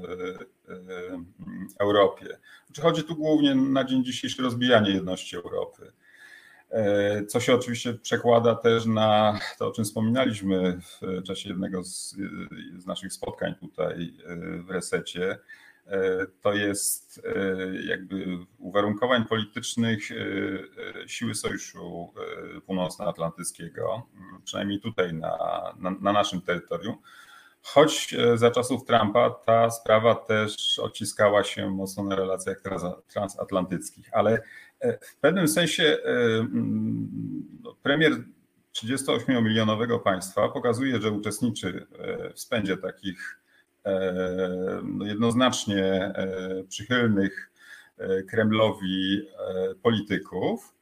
Europie. 1.80 2.38
Znaczy 2.66 2.82
chodzi 2.82 3.04
tu 3.04 3.16
głównie 3.16 3.56
na 3.56 3.84
dzień 3.84 4.04
dzisiejszy 4.04 4.42
rozbijanie 4.42 4.92
jedności 4.92 5.36
Europy. 5.36 5.92
E, 6.72 7.26
co 7.26 7.40
się 7.40 7.56
oczywiście 7.56 7.94
przekłada 7.94 8.56
też 8.56 8.86
na 8.86 9.40
to, 9.60 9.68
o 9.68 9.72
czym 9.72 9.86
wspominaliśmy 9.86 10.80
w 10.82 11.24
czasie 11.24 11.50
jednego 11.50 11.84
z, 11.84 12.16
z 12.78 12.86
naszych 12.86 13.14
spotkań 13.14 13.56
tutaj 13.56 14.14
e, 14.26 14.36
w 14.64 14.70
resecie. 14.70 15.40
E, 15.88 16.26
to 16.42 16.54
jest 16.54 17.22
jakby 17.84 18.38
uwarunkowań 18.58 19.26
politycznych 19.26 20.10
siły 21.08 21.36
Sojuszu 21.36 22.14
Północnoatlantyckiego, 22.66 24.08
przynajmniej 24.44 24.80
tutaj 24.80 25.14
na, 25.14 25.38
na, 25.80 25.92
na 26.02 26.14
naszym 26.14 26.42
terytorium. 26.42 26.96
Choć 27.62 28.16
za 28.36 28.52
czasów 28.52 28.86
Trumpa 28.86 29.30
ta 29.30 29.72
sprawa 29.72 30.16
też 30.16 30.80
odciskała 30.80 31.44
się 31.44 31.70
mocno 31.70 32.04
na 32.04 32.16
relacjach 32.16 32.62
transatlantyckich, 33.08 34.10
ale 34.12 34.42
w 35.02 35.16
pewnym 35.22 35.48
sensie 35.48 35.84
e, 35.84 36.10
mm, 36.40 37.10
no, 37.64 37.76
premier 37.84 38.14
38-milionowego 38.74 40.00
państwa 40.00 40.50
pokazuje, 40.50 41.02
że 41.02 41.12
uczestniczy 41.12 41.88
e, 42.00 42.34
w 42.34 42.40
spędzie 42.40 42.78
takich 42.78 43.40
e, 43.86 44.82
no, 44.84 45.06
jednoznacznie 45.06 46.14
przychylnych 46.70 47.52
Kremlowi 48.30 49.28
polityków, 49.82 50.74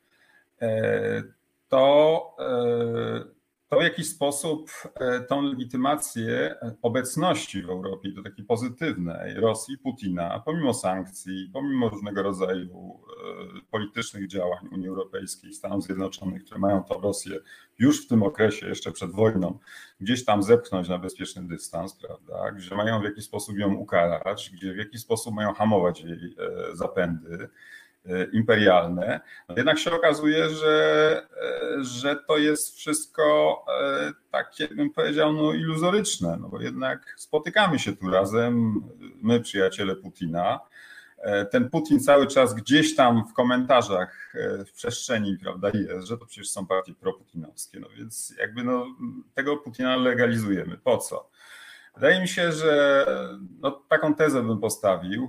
to 1.70 2.36
to 3.69 3.79
w 3.79 3.83
jakiś 3.83 4.09
sposób 4.09 4.71
e, 4.95 5.19
tą 5.19 5.41
legitymację 5.41 6.55
obecności 6.81 7.62
w 7.62 7.69
Europie, 7.69 8.12
to 8.12 8.24
takiej 8.24 8.45
pozytywnej 8.45 9.33
Rosji, 9.33 9.77
Putina, 9.77 10.41
pomimo 10.45 10.74
sankcji, 10.74 11.50
pomimo 11.53 11.89
różnego 11.89 12.24
rodzaju 12.24 13.00
e, 13.57 13.62
politycznych 13.71 14.27
działań 14.27 14.67
Unii 14.71 14.88
Europejskiej, 14.88 15.53
Stanów 15.53 15.83
Zjednoczonych, 15.83 16.43
które 16.43 16.59
mają 16.59 16.83
tą 16.83 17.01
Rosję 17.01 17.39
już 17.79 18.05
w 18.05 18.07
tym 18.07 18.24
okresie, 18.24 18.67
jeszcze 18.67 18.91
przed 18.91 19.12
wojną, 19.12 19.59
gdzieś 20.00 20.25
tam 20.25 20.43
zepchnąć 20.43 20.89
na 20.89 20.97
bezpieczny 20.97 21.47
dystans, 21.47 21.95
prawda, 21.95 22.51
gdzie 22.51 22.75
mają 22.75 23.01
w 23.01 23.03
jakiś 23.03 23.25
sposób 23.25 23.57
ją 23.57 23.74
ukarać, 23.74 24.51
gdzie 24.53 24.74
w 24.74 24.77
jakiś 24.77 25.01
sposób 25.01 25.33
mają 25.33 25.53
hamować 25.53 26.01
jej 26.01 26.36
e, 26.39 26.75
zapędy. 26.75 27.43
E, 27.43 27.47
imperialne. 28.33 29.19
No 29.49 29.55
jednak 29.57 29.79
się 29.79 29.91
okazuje, 29.91 30.49
że, 30.49 31.27
e, 31.41 31.83
że 31.83 32.15
to 32.27 32.37
jest 32.37 32.75
wszystko 32.75 33.65
e, 33.81 34.11
takie, 34.31 34.67
bym 34.67 34.89
powiedział, 34.89 35.33
no 35.33 35.53
iluzoryczne, 35.53 36.37
no 36.41 36.49
bo 36.49 36.61
jednak 36.61 37.13
spotykamy 37.17 37.79
się 37.79 37.95
tu 37.95 38.09
razem, 38.09 38.81
my 39.21 39.39
przyjaciele 39.39 39.95
Putina. 39.95 40.59
Ten 41.51 41.69
Putin 41.69 41.99
cały 41.99 42.27
czas 42.27 42.53
gdzieś 42.53 42.95
tam 42.95 43.23
w 43.27 43.33
komentarzach, 43.33 44.33
w 44.67 44.71
przestrzeni, 44.71 45.37
prawda, 45.41 45.69
jest, 45.73 46.07
że 46.07 46.17
to 46.17 46.25
przecież 46.25 46.49
są 46.49 46.67
partie 46.67 46.93
proputinowskie. 46.93 47.79
No 47.79 47.87
więc 47.97 48.33
jakby 48.39 48.63
no, 48.63 48.85
tego 49.33 49.57
Putina 49.57 49.95
legalizujemy. 49.95 50.77
Po 50.77 50.97
co? 50.97 51.29
Wydaje 51.95 52.21
mi 52.21 52.27
się, 52.27 52.51
że 52.51 53.05
no, 53.59 53.71
taką 53.71 54.15
tezę 54.15 54.43
bym 54.43 54.59
postawił 54.59 55.27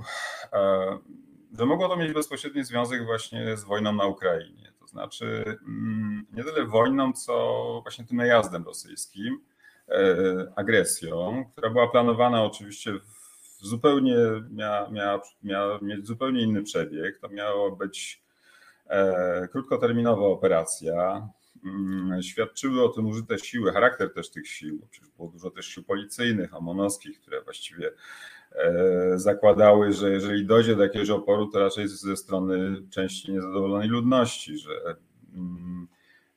że 1.58 1.66
mogło 1.66 1.88
to 1.88 1.96
mieć 1.96 2.12
bezpośredni 2.12 2.64
związek 2.64 3.04
właśnie 3.04 3.56
z 3.56 3.64
wojną 3.64 3.92
na 3.92 4.06
Ukrainie. 4.06 4.72
To 4.80 4.86
znaczy 4.86 5.58
mm, 5.66 6.26
nie 6.32 6.44
tyle 6.44 6.66
wojną, 6.66 7.12
co 7.12 7.80
właśnie 7.82 8.04
tym 8.04 8.16
najazdem 8.16 8.64
rosyjskim, 8.64 9.40
e, 9.88 10.52
agresją, 10.56 11.44
która 11.52 11.70
była 11.70 11.88
planowana 11.88 12.44
oczywiście 12.44 12.92
w 12.92 13.66
zupełnie, 13.66 14.16
miała, 14.50 14.90
miała, 14.90 15.22
miała 15.42 15.78
mieć 15.82 16.06
zupełnie 16.06 16.42
inny 16.42 16.62
przebieg. 16.62 17.18
To 17.18 17.28
miało 17.28 17.76
być 17.76 18.22
e, 18.86 19.48
krótkoterminowa 19.52 20.26
operacja. 20.26 21.28
Mm, 21.64 22.22
świadczyły 22.22 22.84
o 22.84 22.88
tym 22.88 23.06
użyte 23.06 23.38
siły, 23.38 23.72
charakter 23.72 24.14
też 24.14 24.30
tych 24.30 24.48
sił, 24.48 24.86
przecież 24.90 25.10
było 25.10 25.28
dużo 25.28 25.50
też 25.50 25.66
sił 25.66 25.84
policyjnych, 25.84 26.54
amonowskich, 26.54 27.20
które 27.20 27.42
właściwie 27.42 27.90
zakładały, 29.14 29.92
że 29.92 30.10
jeżeli 30.10 30.46
dojdzie 30.46 30.76
do 30.76 30.82
jakiegoś 30.82 31.10
oporu, 31.10 31.46
to 31.46 31.58
raczej 31.58 31.88
ze 31.88 32.16
strony 32.16 32.82
części 32.90 33.32
niezadowolonej 33.32 33.88
ludności, 33.88 34.58
że 34.58 34.96
mm, 35.34 35.88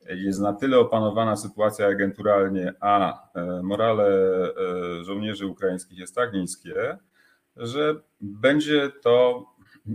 jest 0.10 0.40
na 0.40 0.54
tyle 0.54 0.80
opanowana 0.80 1.36
sytuacja 1.36 1.88
agenturalnie, 1.88 2.74
a 2.80 3.24
e, 3.34 3.62
morale 3.64 4.08
e, 5.00 5.04
żołnierzy 5.04 5.48
ukraińskich 5.48 5.98
jest 5.98 6.16
tak 6.16 6.34
niskie, 6.34 6.98
że 7.56 7.96
będzie 8.22 8.92
to 9.04 9.46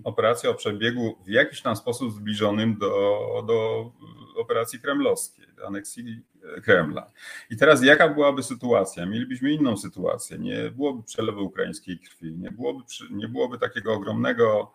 operacja 0.04 0.50
o 0.50 0.54
przebiegu 0.54 1.18
w 1.24 1.28
jakiś 1.28 1.62
tam 1.62 1.76
sposób 1.76 2.12
zbliżonym 2.12 2.78
do, 2.78 3.44
do 3.46 3.90
operacji 4.36 4.80
kremlowskiej, 4.80 5.46
do 5.56 5.66
aneksji 5.66 6.22
Kremla. 6.62 7.10
I 7.50 7.56
teraz 7.56 7.84
jaka 7.84 8.08
byłaby 8.08 8.42
sytuacja? 8.42 9.06
Mielibyśmy 9.06 9.52
inną 9.52 9.76
sytuację. 9.76 10.38
Nie 10.38 10.70
byłoby 10.70 11.02
przelewu 11.02 11.44
ukraińskiej 11.44 11.98
krwi, 11.98 12.32
nie 12.32 12.50
byłoby, 12.50 12.84
nie 13.10 13.28
byłoby 13.28 13.58
takiego 13.58 13.94
ogromnego, 13.94 14.72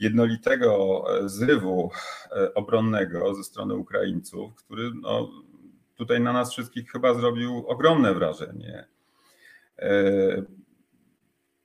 jednolitego 0.00 1.04
e, 1.18 1.28
zrywu 1.28 1.90
e, 2.32 2.54
obronnego 2.54 3.34
ze 3.34 3.44
strony 3.44 3.74
Ukraińców, 3.74 4.54
który 4.54 4.90
no, 4.94 5.30
tutaj 5.96 6.20
na 6.20 6.32
nas 6.32 6.52
wszystkich 6.52 6.90
chyba 6.90 7.14
zrobił 7.14 7.64
ogromne 7.68 8.14
wrażenie. 8.14 8.86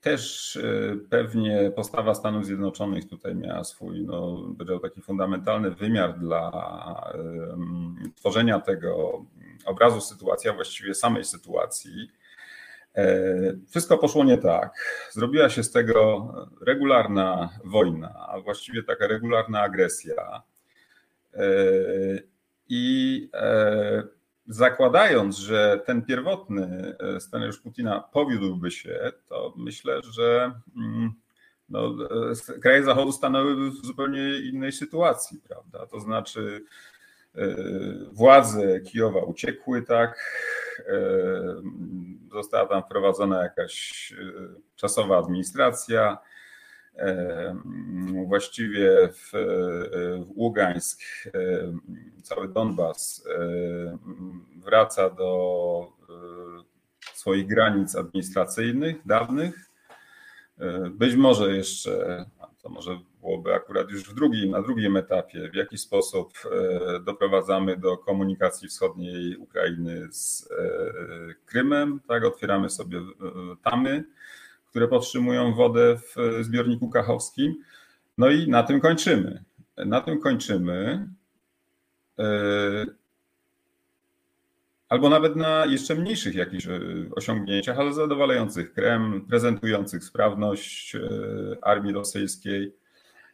E, 0.05 0.09
też 0.09 0.59
pewnie 1.09 1.71
postawa 1.75 2.15
Stanów 2.15 2.45
Zjednoczonych 2.45 3.09
tutaj 3.09 3.35
miała 3.35 3.63
swój, 3.63 4.03
no, 4.03 4.37
taki 4.81 5.01
fundamentalny 5.01 5.71
wymiar 5.71 6.19
dla 6.19 6.51
tworzenia 8.15 8.59
tego 8.59 9.25
obrazu 9.65 10.01
sytuacji, 10.01 10.49
a 10.49 10.53
właściwie 10.53 10.95
samej 10.95 11.23
sytuacji. 11.23 12.09
E, 12.95 13.25
wszystko 13.69 13.97
poszło 13.97 14.23
nie 14.23 14.37
tak. 14.37 14.73
Zrobiła 15.11 15.49
się 15.49 15.63
z 15.63 15.71
tego 15.71 16.27
regularna 16.61 17.49
wojna, 17.63 18.27
a 18.27 18.41
właściwie 18.41 18.83
taka 18.83 19.07
regularna 19.07 19.61
agresja. 19.61 20.43
E, 21.33 21.47
I 22.69 23.29
e, 23.33 24.03
zakładając, 24.47 25.37
że 25.37 25.81
ten 25.85 26.01
pierwotny 26.01 26.95
scenariusz 27.19 27.59
Putina 27.59 27.99
powiódłby 27.99 28.71
się, 28.71 29.11
to 29.27 29.53
myślę, 29.57 30.01
że 30.11 30.51
mm, 30.77 31.13
no, 31.69 31.95
kraje 32.61 32.83
Zachodu 32.83 33.11
stanęłyby 33.11 33.71
w 33.71 33.85
zupełnie 33.85 34.39
innej 34.39 34.71
sytuacji, 34.71 35.41
prawda? 35.47 35.85
To 35.85 35.99
znaczy, 35.99 36.65
E, 37.37 37.55
władze 38.11 38.79
Kijowa 38.79 39.19
uciekły, 39.19 39.81
tak. 39.81 40.19
E, 40.87 41.01
została 42.33 42.65
tam 42.65 42.83
wprowadzona 42.83 43.43
jakaś 43.43 44.13
e, 44.13 44.15
czasowa 44.75 45.17
administracja. 45.17 46.17
Właściwie 48.27 49.09
w, 49.13 49.31
w 50.25 50.31
Ługańsk 50.35 51.01
cały 52.23 52.47
Donbas 52.47 53.27
wraca 54.55 55.09
do 55.09 55.87
swoich 57.13 57.47
granic 57.47 57.95
administracyjnych 57.95 58.95
dawnych. 59.05 59.69
Być 60.91 61.15
może 61.15 61.55
jeszcze 61.55 62.25
to 62.65 62.69
może 62.69 62.99
byłoby 63.21 63.53
akurat 63.53 63.89
już 63.89 64.03
w 64.03 64.13
drugim, 64.13 64.51
na 64.51 64.61
drugim 64.61 64.97
etapie, 64.97 65.49
w 65.49 65.55
jaki 65.55 65.77
sposób 65.77 66.33
e, 66.45 66.99
doprowadzamy 66.99 67.77
do 67.77 67.97
komunikacji 67.97 68.67
wschodniej 68.67 69.37
Ukrainy 69.37 70.07
z 70.11 70.51
e, 70.51 71.33
Krymem, 71.45 71.99
tak, 72.07 72.23
otwieramy 72.23 72.69
sobie 72.69 72.97
e, 72.97 73.03
tamy, 73.63 74.03
które 74.75 74.87
podtrzymują 74.87 75.53
wodę 75.53 75.97
w 75.97 76.15
zbiorniku 76.41 76.89
kachowskim. 76.89 77.55
No 78.17 78.29
i 78.29 78.47
na 78.47 78.63
tym 78.63 78.81
kończymy. 78.81 79.43
Na 79.77 80.01
tym 80.01 80.19
kończymy. 80.19 81.09
Albo 84.89 85.09
nawet 85.09 85.35
na 85.35 85.65
jeszcze 85.65 85.95
mniejszych 85.95 86.35
jakichś 86.35 86.67
osiągnięciach, 87.15 87.79
ale 87.79 87.93
zadowalających 87.93 88.73
Kreml, 88.73 89.21
prezentujących 89.21 90.03
sprawność 90.03 90.95
armii 91.61 91.93
rosyjskiej 91.93 92.75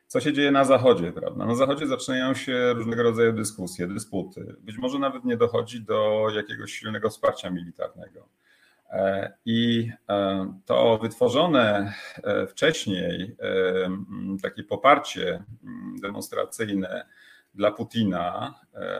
co 0.08 0.20
się 0.20 0.34
dzieje 0.34 0.52
na 0.52 0.66
Zachodzie, 0.66 1.12
prawda? 1.12 1.46
Na 1.46 1.56
Zachodzie 1.56 1.88
zaczynają 1.88 2.34
się 2.34 2.74
różnego 2.74 3.04
rodzaju 3.04 3.34
dyskusje, 3.34 3.88
dysputy. 3.88 4.56
Być 4.60 4.78
może 4.78 5.00
nawet 5.00 5.26
nie 5.26 5.38
dochodzi 5.38 5.82
do 5.82 6.28
jakiegoś 6.36 6.72
silnego 6.72 7.10
wsparcia 7.10 7.50
militarnego. 7.50 8.28
E, 8.92 9.34
I 9.46 9.90
e, 10.10 10.54
to 10.66 10.98
wytworzone 10.98 11.94
e, 12.24 12.48
wcześniej 12.48 13.36
takie 14.44 14.64
poparcie 14.64 15.44
demonstracyjne 16.02 17.06
dla 17.54 17.72
Putina, 17.72 18.56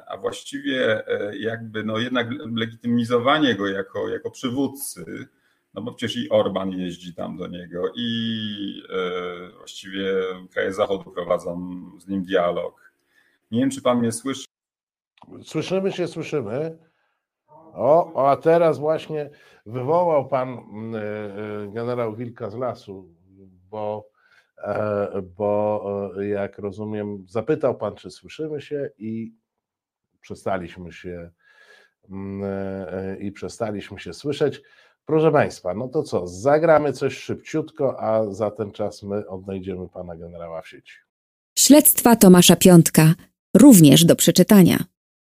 a 0.08 0.18
właściwie 0.18 1.04
jakby 1.40 1.84
no 1.84 2.00
jednak 2.00 2.28
legitymizowanie 2.56 3.56
go 3.56 3.68
jako, 3.68 4.10
jako 4.10 4.32
przywódcy, 4.32 5.28
no 5.74 5.82
bo 5.82 5.94
przecież 5.94 6.18
i 6.18 6.30
Orban 6.30 6.72
jeździ 6.72 7.14
tam 7.14 7.38
do 7.38 7.48
niego 7.48 7.84
i 7.96 8.84
właściwie 9.58 10.14
kraje 10.54 10.74
Zachodu 10.74 11.12
prowadzą 11.12 11.82
z 12.00 12.08
nim 12.08 12.24
dialog. 12.24 12.92
Nie 13.52 13.60
wiem, 13.60 13.70
czy 13.70 13.82
pan 13.82 14.00
mnie 14.00 14.12
słyszy. 14.12 14.46
Słyszymy 15.44 15.92
się, 15.92 16.08
słyszymy. 16.08 16.78
O, 17.74 18.28
a 18.30 18.38
teraz 18.38 18.80
właśnie 18.80 19.30
wywołał 19.66 20.28
pan 20.28 20.50
mm, 20.50 20.96
e, 20.96 21.00
e, 21.00 21.68
generał 21.68 22.16
Wilka 22.16 22.50
z 22.50 22.56
lasu, 22.56 23.10
bo, 23.70 24.10
e, 24.58 25.22
bo 25.38 25.84
jak 26.22 26.60
rozumiem, 26.60 27.26
zapytał 27.28 27.78
pan, 27.78 27.96
czy 27.96 28.12
słyszymy 28.12 28.62
się 28.62 28.90
i 28.98 29.36
przestaliśmy 30.22 30.92
się 30.92 31.30
mm, 32.10 33.20
i 33.20 33.32
przestaliśmy 33.32 34.00
się 34.00 34.14
słyszeć. 34.14 34.62
Proszę 35.06 35.32
Państwa, 35.32 35.74
no 35.74 35.88
to 35.88 36.04
co, 36.04 36.28
zagramy 36.28 36.94
coś 36.94 37.18
szybciutko, 37.18 38.00
a 38.00 38.34
za 38.34 38.52
ten 38.52 38.72
czas 38.72 39.04
my 39.04 39.28
odnajdziemy 39.28 39.90
pana 39.90 40.16
generała 40.16 40.62
w 40.62 40.68
sieci. 40.68 40.94
Śledztwa 41.58 42.16
Tomasza 42.16 42.56
Piątka, 42.56 43.14
również 43.58 44.06
do 44.06 44.16
przeczytania. 44.16 44.78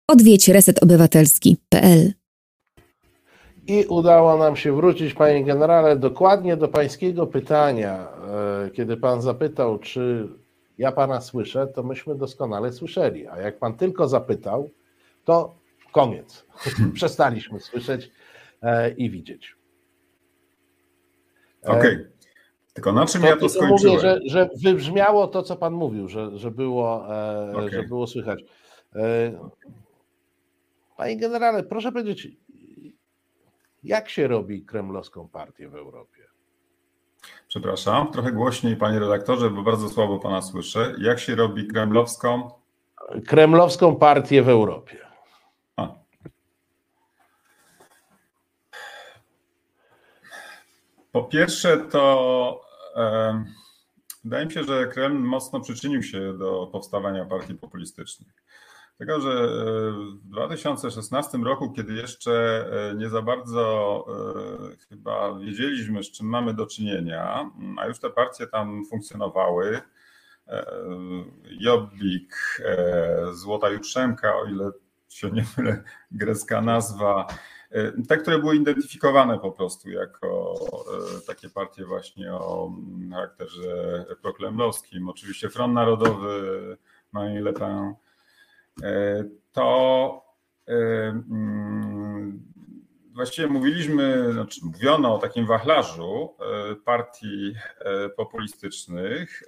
Odwiedź 0.09 0.49
resetobywatelski.pl 0.49 2.18
i 3.69 3.87
udało 3.87 4.37
nam 4.37 4.57
się 4.57 4.77
wrócić, 4.77 5.15
panie 5.15 5.45
generale, 5.45 5.97
dokładnie 5.97 6.57
do 6.57 6.69
pańskiego 6.69 7.27
pytania. 7.27 8.09
E, 8.67 8.71
kiedy 8.71 8.97
pan 8.97 9.23
zapytał, 9.23 9.79
czy 9.79 10.29
ja 10.79 10.93
pana 10.93 11.21
słyszę, 11.21 11.67
to 11.67 11.83
myśmy 11.83 12.15
doskonale 12.15 12.73
słyszeli. 12.73 13.27
A 13.27 13.39
jak 13.39 13.59
pan 13.59 13.77
tylko 13.77 14.09
zapytał, 14.09 14.71
to 15.25 15.55
koniec. 15.93 16.47
Przestaliśmy 16.95 17.61
słyszeć 17.61 18.11
e, 18.63 18.91
i 18.91 19.11
widzieć. 19.11 19.57
E, 21.65 21.69
Okej. 21.69 21.95
Okay. 21.95 22.11
Tylko 22.75 22.93
na 22.93 23.07
czym 23.07 23.23
to, 23.23 23.29
ja 23.29 23.37
to 23.37 23.49
skończyłem? 23.49 23.97
Mówię, 23.97 23.99
że, 24.01 24.21
że 24.27 24.49
wybrzmiało 24.65 25.27
to, 25.27 25.43
co 25.43 25.57
pan 25.57 25.73
mówił, 25.73 26.09
że, 26.09 26.39
że, 26.39 26.51
było, 26.51 27.05
okay. 27.53 27.71
że 27.71 27.83
było 27.83 28.07
słychać. 28.07 28.45
Panie 30.97 31.17
generale, 31.17 31.63
proszę 31.63 31.93
powiedzieć, 31.93 32.29
jak 33.83 34.09
się 34.09 34.29
robi 34.29 34.63
kremlowską 34.63 35.29
partię 35.29 35.69
w 35.69 35.75
Europie? 35.75 36.23
Przepraszam, 37.49 38.13
trochę 38.13 38.33
głośniej, 38.33 38.77
panie 38.77 38.99
redaktorze, 38.99 39.51
bo 39.51 39.63
bardzo 39.63 39.89
słabo 39.89 40.19
pana 40.19 40.43
słyszę. 40.43 40.95
Jak 40.99 41.19
się 41.21 41.35
robi 41.35 41.67
kremlowską? 41.67 42.51
Kremlowską 43.27 43.97
partię 43.97 44.43
w 44.43 44.49
Europie. 44.49 44.99
A. 45.77 45.89
Po 51.13 51.25
pierwsze, 51.25 51.77
to 51.79 52.61
e, 52.97 53.45
wydaje 54.25 54.47
mi 54.47 54.53
się, 54.53 54.65
że 54.65 54.87
Kreml 54.87 55.19
mocno 55.19 55.61
przyczynił 55.61 56.03
się 56.03 56.39
do 56.39 56.69
powstawania 56.73 57.25
partii 57.25 57.55
populistycznych. 57.55 58.48
Tego, 58.99 59.21
że 59.21 59.31
e, 59.31 59.47
w 59.93 60.29
2016 60.31 61.39
roku, 61.39 61.73
kiedy 61.73 61.93
jeszcze 61.93 62.65
e, 62.91 62.95
nie 62.95 63.09
za 63.09 63.23
bardzo 63.23 64.05
e, 64.73 64.77
chyba 64.89 65.39
wiedzieliśmy, 65.39 66.03
z 66.03 66.11
czym 66.11 66.27
mamy 66.27 66.55
do 66.55 66.67
czynienia, 66.67 67.51
a 67.79 67.87
już 67.87 67.99
te 67.99 68.11
partie 68.11 68.47
tam 68.47 68.85
funkcjonowały, 68.91 69.81
Jobbik, 71.61 72.35
Złota 73.33 73.71
Jutrzemka, 73.71 74.37
o 74.37 74.45
ile 74.45 74.71
się 75.09 75.31
nie 75.31 75.45
mylę, 75.57 75.83
grecka 76.11 76.61
nazwa, 76.61 77.27
te, 78.09 78.17
które 78.17 78.39
były 78.39 78.57
identyfikowane 78.57 79.39
po 79.39 79.53
prostu 79.53 79.91
jako 79.91 80.55
takie 81.27 81.49
partie 81.49 81.85
właśnie 81.85 82.33
o 82.33 82.73
charakterze 83.11 84.05
proklemlowskim. 84.23 85.09
Oczywiście 85.09 85.51
Front 85.51 85.75
Narodowy, 85.75 86.77
Marine 87.13 87.41
Le 87.41 87.53
Pen, 87.53 87.95
to 89.53 90.25
e, 90.69 90.73
mm, 91.09 92.43
właściwie 93.15 93.49
mówiliśmy, 93.49 94.33
znaczy 94.33 94.61
mówiono 94.65 95.15
o 95.15 95.19
takim 95.19 95.47
wachlarzu 95.47 96.35
e, 96.41 96.75
partii 96.75 97.55
populistycznych, 98.17 99.43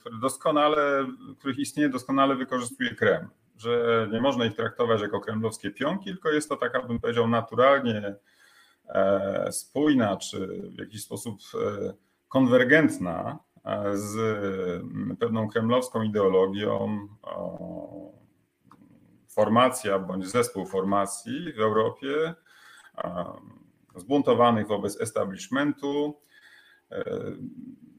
które 0.00 0.18
doskonale, 0.20 1.06
których 1.38 1.58
istnienie 1.58 1.88
doskonale 1.88 2.36
wykorzystuje 2.36 2.94
Kreml. 2.94 3.28
Że 3.56 4.08
nie 4.12 4.20
można 4.20 4.44
ich 4.44 4.54
traktować 4.54 5.00
jako 5.00 5.20
kremlowskie 5.20 5.70
pionki, 5.70 6.04
tylko 6.04 6.30
jest 6.30 6.48
to 6.48 6.56
taka, 6.56 6.82
bym 6.82 7.00
powiedział, 7.00 7.28
naturalnie 7.28 8.14
spójna, 9.50 10.16
czy 10.16 10.62
w 10.76 10.78
jakiś 10.78 11.02
sposób 11.02 11.38
konwergentna 12.28 13.38
z 13.94 14.16
pewną 15.18 15.48
kremlowską 15.48 16.02
ideologią, 16.02 17.08
formacja 19.34 19.98
bądź 19.98 20.26
zespół 20.26 20.66
formacji 20.66 21.52
w 21.52 21.60
Europie 21.60 22.34
zbuntowanych 23.96 24.66
wobec 24.66 25.00
establishmentu. 25.00 26.20
E, 26.92 27.04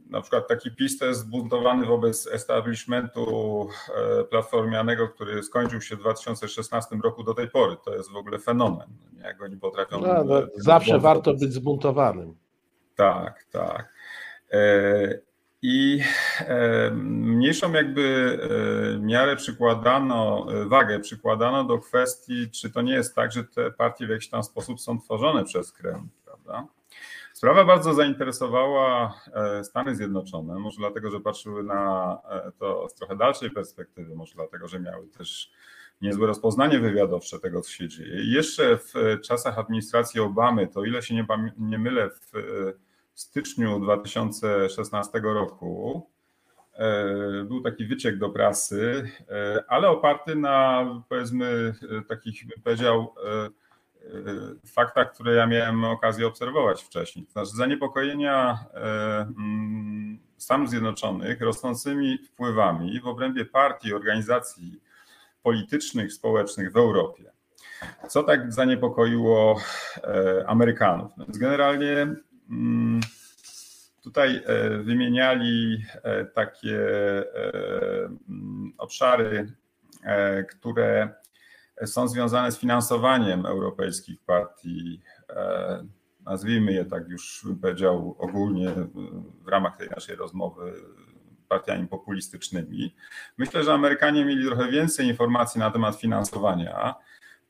na 0.09 0.21
przykład 0.21 0.47
taki 0.47 0.71
PiS 0.71 0.97
to 0.97 1.05
jest 1.05 1.19
zbuntowany 1.19 1.85
wobec 1.85 2.27
establishmentu 2.27 3.67
e, 3.95 4.23
platformianego, 4.23 5.07
który 5.07 5.43
skończył 5.43 5.81
się 5.81 5.95
w 5.95 5.99
2016 5.99 6.95
roku 7.03 7.23
do 7.23 7.33
tej 7.33 7.49
pory. 7.49 7.77
To 7.85 7.95
jest 7.95 8.11
w 8.11 8.15
ogóle 8.15 8.39
fenomen, 8.39 8.89
jak 9.23 9.41
oni 9.41 9.57
potrafią. 9.57 10.01
No, 10.01 10.23
no, 10.23 10.41
zawsze 10.55 10.99
warto 10.99 11.33
być 11.33 11.53
zbuntowanym. 11.53 12.35
Tak, 12.95 13.43
tak. 13.51 13.93
I 15.61 16.03
e, 16.39 16.91
mniejszą 16.91 17.73
jakby 17.73 18.37
e, 18.95 18.99
miarę 18.99 19.35
przykładano, 19.35 20.47
e, 20.53 20.65
wagę 20.65 20.99
przykładano 20.99 21.63
do 21.63 21.79
kwestii, 21.79 22.49
czy 22.51 22.71
to 22.71 22.81
nie 22.81 22.93
jest 22.93 23.15
tak, 23.15 23.31
że 23.31 23.43
te 23.43 23.71
partie 23.71 24.07
w 24.07 24.09
jakiś 24.09 24.29
tam 24.29 24.43
sposób 24.43 24.81
są 24.81 24.99
tworzone 24.99 25.43
przez 25.43 25.71
Kreml, 25.71 26.07
prawda? 26.25 26.67
Sprawa 27.33 27.65
bardzo 27.65 27.93
zainteresowała 27.93 29.13
Stany 29.63 29.95
Zjednoczone, 29.95 30.59
może 30.59 30.77
dlatego, 30.77 31.11
że 31.11 31.19
patrzyły 31.19 31.63
na 31.63 32.17
to 32.59 32.89
z 32.89 32.95
trochę 32.95 33.15
dalszej 33.15 33.51
perspektywy, 33.51 34.15
może 34.15 34.35
dlatego, 34.35 34.67
że 34.67 34.79
miały 34.79 35.07
też 35.07 35.51
niezłe 36.01 36.27
rozpoznanie 36.27 36.79
wywiadowcze 36.79 37.39
tego, 37.39 37.61
co 37.61 37.71
się 37.71 37.87
dzieje. 37.87 38.33
Jeszcze 38.33 38.77
w 38.77 38.93
czasach 39.23 39.59
administracji 39.59 40.19
Obamy, 40.19 40.67
to 40.67 40.83
ile 40.83 41.01
się 41.01 41.15
nie, 41.15 41.25
nie 41.57 41.79
mylę, 41.79 42.09
w 42.09 42.31
styczniu 43.13 43.79
2016 43.79 45.19
roku 45.23 46.07
e, 46.73 47.43
był 47.43 47.61
taki 47.61 47.85
wyciek 47.85 48.17
do 48.17 48.29
prasy, 48.29 49.09
e, 49.29 49.63
ale 49.67 49.89
oparty 49.89 50.35
na 50.35 50.85
powiedzmy 51.09 51.73
takich, 52.07 52.47
bym 52.47 52.63
powiedział, 52.63 53.15
e, 53.25 53.49
faktach, 54.67 55.13
które 55.13 55.35
ja 55.35 55.47
miałem 55.47 55.83
okazję 55.83 56.27
obserwować 56.27 56.83
wcześniej. 56.83 57.25
To 57.25 57.31
znaczy 57.31 57.57
zaniepokojenia 57.57 58.59
mm, 58.73 60.19
Stanów 60.37 60.69
Zjednoczonych 60.69 61.41
rosnącymi 61.41 62.17
wpływami 62.17 62.99
w 63.01 63.07
obrębie 63.07 63.45
partii, 63.45 63.93
organizacji 63.93 64.81
politycznych, 65.43 66.13
społecznych 66.13 66.71
w 66.71 66.77
Europie. 66.77 67.31
Co 68.07 68.23
tak 68.23 68.53
zaniepokoiło 68.53 69.59
Amerykanów? 70.47 71.11
No 71.17 71.25
więc 71.25 71.37
generalnie 71.37 72.07
tutaj 74.03 74.43
e, 74.45 74.69
wymieniali 74.69 75.83
e, 76.03 76.25
takie 76.25 76.77
e, 76.77 78.05
mm, 78.29 78.73
obszary, 78.77 79.53
które 80.49 81.09
są 81.85 82.07
związane 82.07 82.51
z 82.51 82.59
finansowaniem 82.59 83.45
europejskich 83.45 84.19
partii, 84.25 85.01
nazwijmy 86.25 86.73
je 86.73 86.85
tak 86.85 87.09
już 87.09 87.41
bym 87.45 87.59
powiedział 87.59 88.15
ogólnie 88.19 88.69
w 89.45 89.47
ramach 89.47 89.77
tej 89.77 89.89
naszej 89.89 90.15
rozmowy 90.15 90.73
partiami 91.47 91.87
populistycznymi. 91.87 92.95
Myślę, 93.37 93.63
że 93.63 93.73
Amerykanie 93.73 94.25
mieli 94.25 94.45
trochę 94.45 94.71
więcej 94.71 95.07
informacji 95.07 95.59
na 95.59 95.71
temat 95.71 95.95
finansowania 95.95 96.95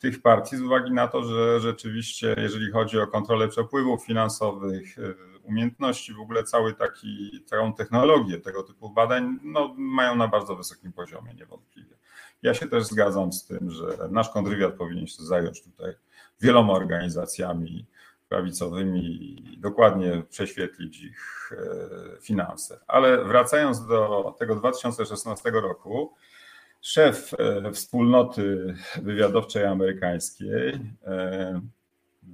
tych 0.01 0.21
partii 0.21 0.57
z 0.57 0.61
uwagi 0.61 0.91
na 0.91 1.07
to, 1.07 1.23
że 1.23 1.59
rzeczywiście, 1.59 2.35
jeżeli 2.37 2.71
chodzi 2.71 2.99
o 2.99 3.07
kontrolę 3.07 3.47
przepływów 3.47 4.05
finansowych, 4.05 4.97
y, 4.97 5.15
umiejętności, 5.43 6.13
w 6.13 6.19
ogóle 6.19 6.43
cały 6.43 6.73
taki, 6.73 7.43
całą 7.45 7.73
technologię 7.73 8.37
tego 8.37 8.63
typu 8.63 8.89
badań, 8.89 9.39
no, 9.43 9.75
mają 9.77 10.15
na 10.15 10.27
bardzo 10.27 10.55
wysokim 10.55 10.93
poziomie 10.93 11.33
niewątpliwie. 11.33 11.95
Ja 12.41 12.53
się 12.53 12.67
też 12.67 12.83
zgadzam 12.83 13.33
z 13.33 13.45
tym, 13.45 13.71
że 13.71 13.85
nasz 14.11 14.29
kontrwywiad 14.29 14.73
powinien 14.73 15.07
się 15.07 15.23
zająć 15.23 15.63
tutaj 15.63 15.93
wieloma 16.39 16.73
organizacjami 16.73 17.85
prawicowymi 18.29 19.01
i 19.53 19.57
dokładnie 19.57 20.23
prześwietlić 20.29 21.01
ich 21.01 21.51
y, 21.51 22.21
finanse. 22.21 22.79
Ale 22.87 23.25
wracając 23.25 23.87
do 23.87 24.35
tego 24.39 24.55
2016 24.55 25.51
roku, 25.51 26.13
szef 26.81 27.31
wspólnoty 27.73 28.73
wywiadowczej 29.01 29.65
amerykańskiej, 29.65 30.79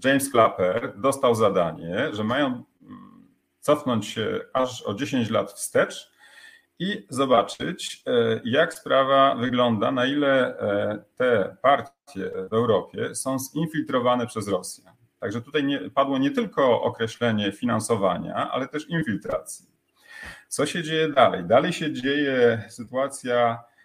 James 0.04 0.32
Clapper, 0.32 0.94
dostał 0.98 1.36
zadanie, 1.36 2.10
że 2.14 2.24
mają 2.24 2.46
mm, 2.46 2.64
cofnąć 3.60 4.08
się 4.08 4.40
aż 4.54 4.82
o 4.82 4.94
10 4.94 5.30
lat 5.30 5.52
wstecz 5.52 6.12
i 6.80 7.06
zobaczyć, 7.10 8.04
jak 8.44 8.74
sprawa 8.74 9.36
wygląda, 9.36 9.92
na 9.92 10.06
ile 10.06 10.58
te 11.16 11.58
partie 11.62 12.32
w 12.50 12.54
Europie 12.54 13.16
są 13.16 13.38
zinfiltrowane 13.40 14.28
przez 14.28 14.48
Rosję. 14.48 14.84
Także 15.20 15.42
tutaj 15.42 15.64
nie, 15.64 15.90
padło 15.90 16.18
nie 16.18 16.32
tylko 16.32 16.82
określenie 16.82 17.52
finansowania, 17.52 18.50
ale 18.52 18.68
też 18.68 18.90
infiltracji. 18.90 19.66
Co 20.48 20.66
się 20.66 20.84
dzieje 20.84 21.10
dalej? 21.10 21.44
Dalej 21.44 21.74
się 21.74 21.94
dzieje 21.94 22.64
sytuacja, 22.70 23.50
e, 23.50 23.77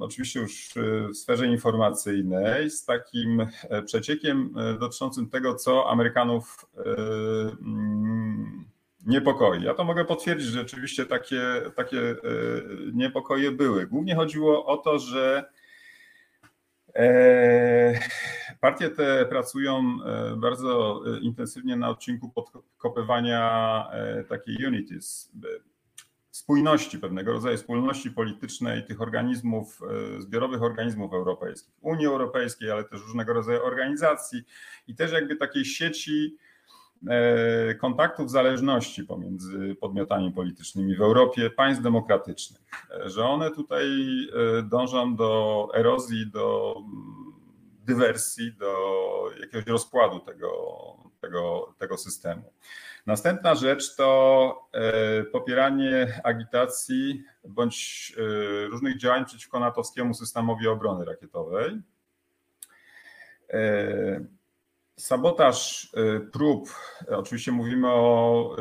oczywiście 0.00 0.40
już 0.40 0.70
w 1.12 1.16
sferze 1.16 1.46
informacyjnej, 1.46 2.70
z 2.70 2.84
takim 2.84 3.40
e, 3.40 3.82
przeciekiem 3.82 4.54
e, 4.58 4.78
dotyczącym 4.78 5.30
tego, 5.30 5.54
co 5.54 5.90
Amerykanów 5.90 6.66
e, 6.76 6.82
mm, 7.62 8.64
niepokoi. 9.06 9.62
Ja 9.62 9.74
to 9.74 9.84
mogę 9.84 10.04
potwierdzić, 10.04 10.48
że 10.48 10.58
rzeczywiście 10.58 11.06
takie, 11.06 11.42
takie 11.76 12.00
e, 12.00 12.16
niepokoje 12.92 13.52
były. 13.52 13.86
Głównie 13.86 14.14
chodziło 14.14 14.66
o 14.66 14.76
to, 14.76 14.98
że 14.98 15.44
E, 16.98 17.98
partie 18.60 18.90
te 18.90 19.26
pracują 19.26 19.98
e, 20.06 20.36
bardzo 20.36 21.02
e, 21.06 21.18
intensywnie 21.20 21.76
na 21.76 21.88
odcinku 21.88 22.28
podkopywania 22.28 23.86
takiej 24.28 24.66
unity, 24.66 24.98
spójności, 26.38 26.98
pewnego 26.98 27.32
rodzaju 27.32 27.58
spójności 27.58 28.10
politycznej 28.10 28.84
tych 28.84 29.00
organizmów, 29.00 29.80
zbiorowych 30.18 30.62
organizmów 30.62 31.12
europejskich, 31.12 31.74
Unii 31.80 32.06
Europejskiej, 32.06 32.70
ale 32.70 32.84
też 32.84 33.00
różnego 33.00 33.32
rodzaju 33.32 33.64
organizacji 33.64 34.42
i 34.88 34.94
też 34.94 35.12
jakby 35.12 35.36
takiej 35.36 35.64
sieci 35.64 36.36
E, 37.06 37.74
kontaktów 37.74 38.30
zależności 38.30 39.04
pomiędzy 39.04 39.76
podmiotami 39.80 40.32
politycznymi 40.32 40.96
w 40.96 41.02
Europie 41.02 41.50
państw 41.50 41.82
demokratycznych, 41.82 42.60
e, 42.90 43.10
że 43.10 43.24
one 43.24 43.50
tutaj 43.50 43.86
e, 44.58 44.62
dążą 44.62 45.16
do 45.16 45.68
erozji, 45.74 46.30
do 46.30 46.74
mm, 46.78 47.32
dywersji, 47.84 48.52
do 48.52 48.74
jakiegoś 49.40 49.66
rozkładu 49.66 50.20
tego, 50.20 50.48
tego, 51.20 51.74
tego 51.78 51.98
systemu. 51.98 52.52
Następna 53.06 53.54
rzecz 53.54 53.96
to 53.96 54.68
popieranie 55.32 56.20
agitacji 56.24 57.24
bądź 57.44 58.12
różnych 58.70 58.98
działań 58.98 59.24
przeciwko 59.24 59.60
natowskiemu 59.60 60.14
systemowi 60.14 60.68
obrony 60.68 61.04
rakietowej 61.04 61.82
Sabotaż 64.98 65.84
y, 65.84 66.20
prób, 66.20 66.68
oczywiście 67.08 67.52
mówimy 67.52 67.88
o 67.88 68.56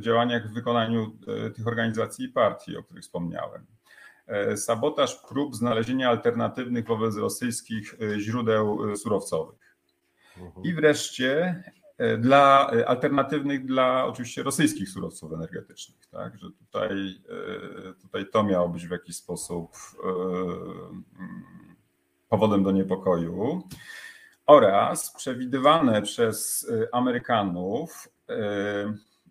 działaniach 0.00 0.48
w 0.48 0.54
wykonaniu 0.54 1.18
tych 1.54 1.66
organizacji 1.66 2.24
i 2.24 2.28
partii, 2.28 2.76
o 2.76 2.82
których 2.82 3.02
wspomniałem. 3.02 3.66
E, 4.26 4.56
sabotaż 4.56 5.14
prób 5.28 5.56
znalezienia 5.56 6.08
alternatywnych 6.08 6.86
wobec 6.86 7.16
rosyjskich 7.16 7.94
źródeł 8.18 8.96
surowcowych. 8.96 9.76
Mhm. 10.36 10.66
I 10.66 10.74
wreszcie 10.74 11.62
dla 12.18 12.70
alternatywnych 12.86 13.66
dla 13.66 14.06
oczywiście 14.06 14.42
rosyjskich 14.42 14.88
surowców 14.88 15.32
energetycznych, 15.32 16.06
tak? 16.06 16.38
Że 16.38 16.50
tutaj, 16.50 17.20
tutaj 18.02 18.26
to 18.32 18.44
miało 18.44 18.68
być 18.68 18.86
w 18.86 18.90
jakiś 18.90 19.16
sposób 19.16 19.76
mm, 20.04 21.04
powodem 22.28 22.62
do 22.62 22.72
niepokoju 22.72 23.62
oraz 24.46 25.16
przewidywane 25.16 26.02
przez 26.02 26.70
Amerykanów, 26.92 28.08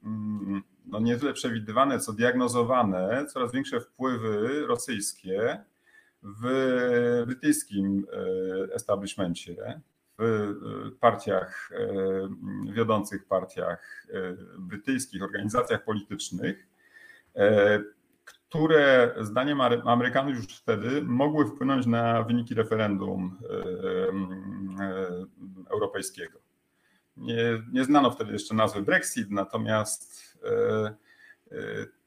mm, 0.03 0.61
no 0.85 0.99
nie 0.99 1.17
tyle 1.17 1.33
przewidywane, 1.33 1.99
co 1.99 2.13
diagnozowane, 2.13 3.25
coraz 3.33 3.51
większe 3.51 3.81
wpływy 3.81 4.65
rosyjskie 4.67 5.63
w 6.23 7.23
brytyjskim 7.25 8.07
establishmencie, 8.73 9.81
w 10.19 10.97
partiach, 10.99 11.69
wiodących 12.73 13.25
partiach 13.25 14.07
brytyjskich, 14.59 15.23
organizacjach 15.23 15.83
politycznych, 15.83 16.67
które 18.49 19.15
zdaniem 19.21 19.61
Amerykanów 19.61 20.35
już 20.35 20.47
wtedy 20.47 21.01
mogły 21.01 21.45
wpłynąć 21.45 21.85
na 21.85 22.23
wyniki 22.23 22.55
referendum 22.55 23.39
e, 23.43 24.83
e, 24.83 25.25
europejskiego. 25.69 26.39
Nie, 27.17 27.63
nie 27.73 27.83
znano 27.83 28.11
wtedy 28.11 28.33
jeszcze 28.33 28.55
nazwy 28.55 28.81
Brexit, 28.81 29.31
natomiast 29.31 30.37
e, 30.43 30.95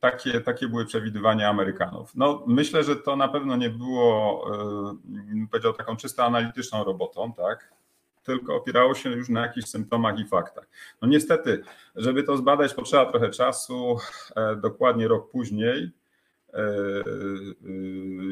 takie, 0.00 0.40
takie 0.40 0.68
były 0.68 0.86
przewidywania 0.86 1.48
Amerykanów. 1.48 2.14
No, 2.14 2.44
myślę, 2.46 2.84
że 2.84 2.96
to 2.96 3.16
na 3.16 3.28
pewno 3.28 3.56
nie 3.56 3.70
było, 3.70 4.44
powiedział, 5.50 5.72
taką 5.72 5.96
czysto 5.96 6.24
analityczną 6.24 6.84
robotą, 6.84 7.32
tak? 7.32 7.72
Tylko 8.22 8.56
opierało 8.56 8.94
się 8.94 9.10
już 9.10 9.28
na 9.28 9.40
jakichś 9.42 9.68
symptomach 9.68 10.18
i 10.18 10.24
faktach. 10.24 10.68
No 11.02 11.08
niestety, 11.08 11.62
żeby 11.96 12.22
to 12.22 12.36
zbadać, 12.36 12.74
potrzeba 12.74 13.10
trochę 13.10 13.30
czasu, 13.30 13.96
dokładnie 14.56 15.08
rok 15.08 15.30
później. 15.30 15.92
E, 16.54 16.58
e, 16.58 17.02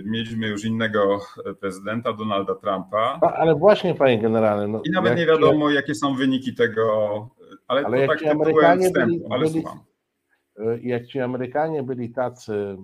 mieliśmy 0.05 0.47
już 0.47 0.65
innego 0.65 1.21
prezydenta, 1.61 2.13
Donalda 2.13 2.55
Trumpa. 2.55 3.19
No, 3.23 3.29
ale 3.29 3.55
właśnie, 3.55 3.95
panie 3.95 4.19
generale. 4.19 4.69
No, 4.69 4.83
I 4.85 4.91
nawet 4.91 5.17
nie 5.17 5.27
wiadomo, 5.27 5.71
jakie 5.71 5.95
są 5.95 6.15
wyniki 6.15 6.55
tego, 6.55 7.29
ale, 7.69 7.87
ale 7.87 8.07
to 8.07 8.13
tak 8.13 8.27
Amerykanie 8.27 8.87
wstępu, 8.87 9.15
byli, 9.15 9.27
ale 9.31 9.49
byli, 9.49 9.61
słucham. 9.61 9.81
E, 10.59 10.79
jak 10.81 11.07
ci 11.07 11.21
Amerykanie 11.21 11.83
byli 11.83 12.11
tacy 12.11 12.77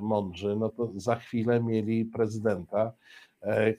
mądrzy, 0.00 0.56
no 0.56 0.68
to 0.68 0.92
za 0.96 1.16
chwilę 1.16 1.62
mieli 1.62 2.04
prezydenta, 2.04 2.92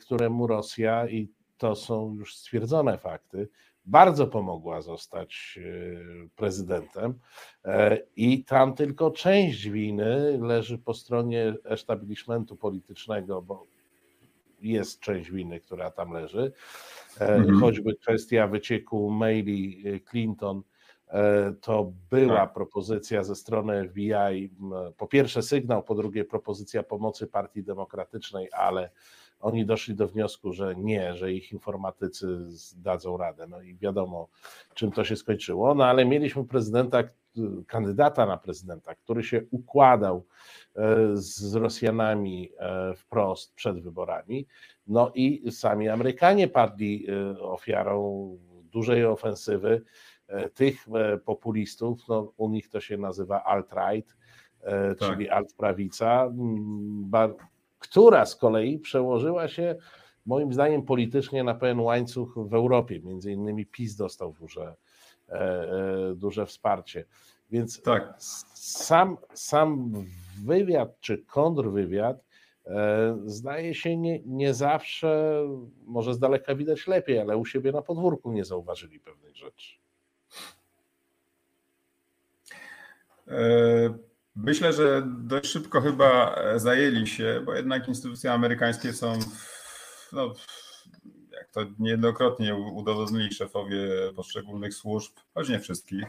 któremu 0.01 0.47
Rosja, 0.47 1.09
i 1.09 1.29
to 1.59 1.75
są 1.75 2.15
już 2.15 2.35
stwierdzone 2.35 2.97
fakty, 2.97 3.49
bardzo 3.85 4.27
pomogła 4.27 4.81
zostać 4.81 5.59
e, 5.61 6.27
prezydentem 6.35 7.19
e, 7.65 7.97
i 8.15 8.43
tam 8.43 8.73
tylko 8.73 9.11
część 9.11 9.69
winy 9.69 10.39
leży 10.41 10.77
po 10.77 10.93
stronie 10.93 11.53
establishmentu 11.63 12.55
politycznego, 12.55 13.41
bo 13.41 13.65
jest 14.61 14.99
część 14.99 15.31
winy, 15.31 15.59
która 15.59 15.91
tam 15.91 16.11
leży, 16.11 16.51
e, 17.21 17.35
mhm. 17.35 17.59
choćby 17.59 17.95
kwestia 17.95 18.47
wycieku 18.47 19.09
maili 19.09 19.83
Clinton, 20.09 20.63
to 21.61 21.91
była 22.09 22.35
tak. 22.35 22.53
propozycja 22.53 23.23
ze 23.23 23.35
strony 23.35 23.89
FBI, 23.89 24.51
po 24.97 25.07
pierwsze 25.07 25.41
sygnał, 25.41 25.83
po 25.83 25.95
drugie 25.95 26.25
propozycja 26.25 26.83
pomocy 26.83 27.27
Partii 27.27 27.63
Demokratycznej, 27.63 28.49
ale 28.51 28.89
oni 29.39 29.65
doszli 29.65 29.95
do 29.95 30.07
wniosku, 30.07 30.53
że 30.53 30.75
nie, 30.75 31.15
że 31.15 31.33
ich 31.33 31.51
informatycy 31.51 32.27
dadzą 32.75 33.17
radę. 33.17 33.47
No 33.47 33.61
i 33.61 33.75
wiadomo, 33.75 34.27
czym 34.73 34.91
to 34.91 35.03
się 35.03 35.15
skończyło. 35.15 35.75
No 35.75 35.85
ale 35.85 36.05
mieliśmy 36.05 36.45
prezydenta, 36.45 37.03
kandydata 37.67 38.25
na 38.25 38.37
prezydenta, 38.37 38.95
który 38.95 39.23
się 39.23 39.41
układał 39.51 40.25
e, 40.75 40.97
z 41.13 41.55
Rosjanami 41.55 42.51
e, 42.57 42.93
wprost 42.95 43.53
przed 43.53 43.81
wyborami. 43.81 44.47
No 44.87 45.11
i 45.15 45.51
sami 45.51 45.89
Amerykanie 45.89 46.47
padli 46.47 47.07
e, 47.09 47.39
ofiarą 47.39 48.37
dużej 48.71 49.05
ofensywy 49.05 49.81
tych 50.53 50.85
populistów, 51.25 52.07
no, 52.07 52.33
u 52.37 52.49
nich 52.49 52.69
to 52.69 52.79
się 52.79 52.97
nazywa 52.97 53.43
alt-right, 53.43 54.15
tak. 54.61 54.97
czyli 54.97 55.29
alt-prawica, 55.29 56.31
która 57.89 58.25
z 58.25 58.35
kolei 58.35 58.79
przełożyła 58.79 59.47
się 59.47 59.75
moim 60.25 60.53
zdaniem 60.53 60.83
politycznie 60.83 61.43
na 61.43 61.55
pewien 61.55 61.79
łańcuch 61.79 62.35
w 62.35 62.53
Europie. 62.53 62.99
Między 63.03 63.31
innymi 63.31 63.65
PiS 63.65 63.95
dostał 63.95 64.33
duże, 64.33 64.75
e, 65.29 65.33
e, 65.33 66.15
duże 66.15 66.45
wsparcie. 66.45 67.05
Więc 67.51 67.81
tak. 67.81 68.13
sam, 68.53 69.17
sam 69.33 69.93
wywiad 70.45 70.99
czy 70.99 71.17
kontrwywiad 71.17 72.23
e, 72.65 73.17
zdaje 73.25 73.73
się 73.73 73.97
nie, 73.97 74.19
nie 74.25 74.53
zawsze, 74.53 75.43
może 75.85 76.13
z 76.13 76.19
daleka 76.19 76.55
widać 76.55 76.87
lepiej, 76.87 77.19
ale 77.19 77.37
u 77.37 77.45
siebie 77.45 77.71
na 77.71 77.81
podwórku 77.81 78.31
nie 78.31 78.45
zauważyli 78.45 78.99
pewnych 78.99 79.35
rzeczy. 79.35 79.79
Myślę, 84.43 84.73
że 84.73 85.03
dość 85.07 85.51
szybko 85.51 85.81
chyba 85.81 86.35
zajęli 86.55 87.07
się, 87.07 87.41
bo 87.45 87.53
jednak 87.53 87.87
instytucje 87.87 88.33
amerykańskie 88.33 88.93
są, 88.93 89.13
no, 90.13 90.33
jak 91.31 91.49
to 91.49 91.61
niejednokrotnie 91.79 92.55
udowodnili 92.55 93.33
szefowie 93.33 93.79
poszczególnych 94.15 94.73
służb, 94.73 95.11
choć 95.33 95.49
nie 95.49 95.59
wszystkich, 95.59 96.05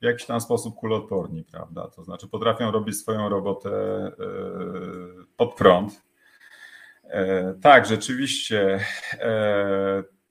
w 0.00 0.04
jakiś 0.04 0.26
tam 0.26 0.40
sposób 0.40 0.74
kuloodporni, 0.74 1.44
prawda? 1.44 1.88
To 1.88 2.04
znaczy 2.04 2.28
potrafią 2.28 2.70
robić 2.70 2.96
swoją 2.96 3.28
robotę 3.28 3.70
e, 3.70 4.12
pod 5.36 5.54
prąd. 5.54 6.02
Tak, 7.62 7.86
rzeczywiście. 7.86 8.80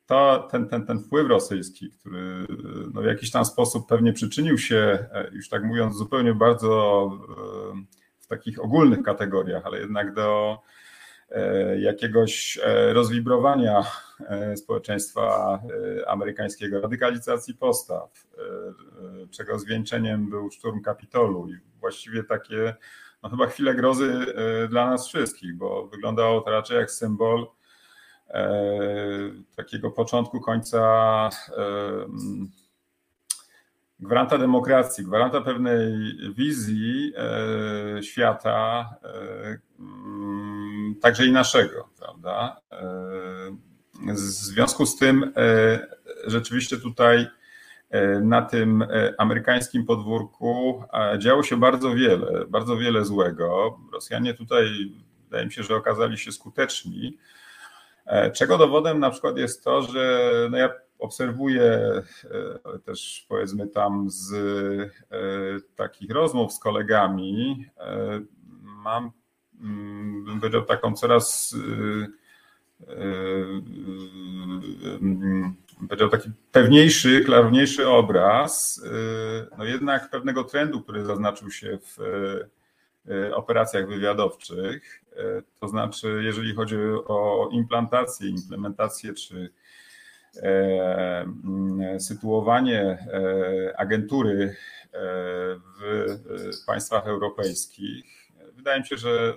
To, 0.10 0.48
ten, 0.52 0.67
ten, 0.67 0.86
ten 0.86 1.00
wpływ 1.00 1.28
rosyjski, 1.28 1.91
który 1.91 2.48
no 2.93 3.02
w 3.02 3.06
jakiś 3.06 3.32
tam 3.32 3.45
sposób 3.45 3.88
pewnie 3.89 4.13
przyczynił 4.13 4.58
się, 4.58 5.06
już 5.32 5.50
tak 5.50 5.63
mówiąc, 5.63 5.95
zupełnie 5.95 6.34
bardzo 6.34 7.12
w 8.19 8.28
takich 8.28 8.63
ogólnych 8.63 9.04
kategoriach, 9.04 9.65
ale 9.65 9.80
jednak 9.80 10.13
do 10.13 10.58
E, 11.32 11.80
jakiegoś 11.80 12.60
e, 12.63 12.93
rozwibrowania 12.93 13.84
e, 14.19 14.58
społeczeństwa 14.58 15.60
amerykańskiego, 16.08 16.82
radykalizacji 16.82 17.54
postaw, 17.54 18.28
czego 19.32 19.60
zwieńczeniem 19.60 20.30
był 20.30 20.52
szturm 20.52 20.82
Kapitolu 20.82 21.50
i 21.50 21.58
właściwie 21.80 22.24
takie 22.24 22.76
no 23.24 23.30
chyba 23.30 23.48
chwile 23.48 23.76
grozy 23.76 24.26
dla 24.69 24.89
nas 24.89 25.08
wszystkich, 25.08 25.56
bo 25.56 25.88
wyglądało 25.88 26.41
to 26.41 26.52
raczej 26.52 26.78
jak 26.78 26.91
symbol 26.91 27.48
takiego 29.56 29.92
początku 29.92 30.42
końca 30.42 31.30
gwaranta 34.00 34.38
demokracji, 34.38 35.04
gwaranta 35.06 35.42
pewnej 35.42 35.94
wizji 36.36 37.13
świata, 38.02 38.89
także 41.02 41.26
i 41.26 41.32
naszego, 41.32 41.89
prawda? 42.00 42.62
E, 42.72 44.13
w 44.13 44.20
związku 44.20 44.86
z 44.86 44.98
tym 44.98 45.34
e, 45.38 45.80
rzeczywiście 46.28 46.78
tutaj 46.78 47.28
e, 47.89 48.20
na 48.20 48.42
tym 48.42 48.86
amerykańskim 49.18 49.86
podwórku 49.86 50.84
działo 51.18 51.44
się 51.44 51.58
bardzo 51.58 51.96
wiele, 51.96 52.46
bardzo 52.46 52.78
wiele 52.78 53.06
złego. 53.06 53.80
Rosjanie 53.94 54.34
tutaj, 54.34 54.92
wydaje 55.24 55.46
mi 55.46 55.52
się, 55.52 55.63
że 55.63 55.76
okazali 55.76 56.18
się 56.18 56.32
skuteczni. 56.32 57.18
Czego 58.34 58.58
dowodem 58.58 59.00
na 59.00 59.10
przykład 59.10 59.38
jest 59.38 59.63
to, 59.63 59.82
że 59.82 60.32
no 60.52 60.58
ja 60.58 60.69
obserwuję 61.00 61.80
też 62.86 63.26
powiedzmy 63.30 63.67
tam 63.67 64.10
z 64.10 64.34
takich 65.76 66.12
rozmów 66.12 66.54
z 66.54 66.60
kolegami, 66.60 67.65
mam 68.62 69.12
Mm, 69.62 70.26
bym 70.26 70.39
powiedział, 70.39 70.65
taką 70.65 70.93
coraz 70.93 71.54
y, 71.54 72.08
powiedział 75.88 76.10
taki 76.10 76.30
pewniejszy, 76.52 77.22
klarowniejszy 77.26 77.88
obraz, 77.88 78.84
no 79.58 79.65
jednak 79.65 80.10
pewnego 80.10 80.43
trendu, 80.43 80.82
który 80.82 81.06
zaznaczył 81.06 81.52
się 81.52 81.78
w 81.84 81.98
operacjach 83.34 83.88
wywiadowczych, 83.88 85.04
to 85.60 85.68
znaczy 85.68 86.22
jeżeli 86.24 86.56
chodzi 86.56 86.76
o 87.08 87.50
implantację, 87.52 88.30
implementację 88.30 89.14
czy 89.14 89.50
e, 90.36 91.22
mm, 91.22 92.00
sytuowanie 92.00 92.82
e, 92.82 93.80
agentury 93.80 94.44
e, 94.44 94.56
w 95.80 96.66
państwach 96.68 97.08
europejskich, 97.08 98.06
wydaje 98.56 98.80
mi 98.80 98.86
się, 98.86 98.98
że 98.98 99.34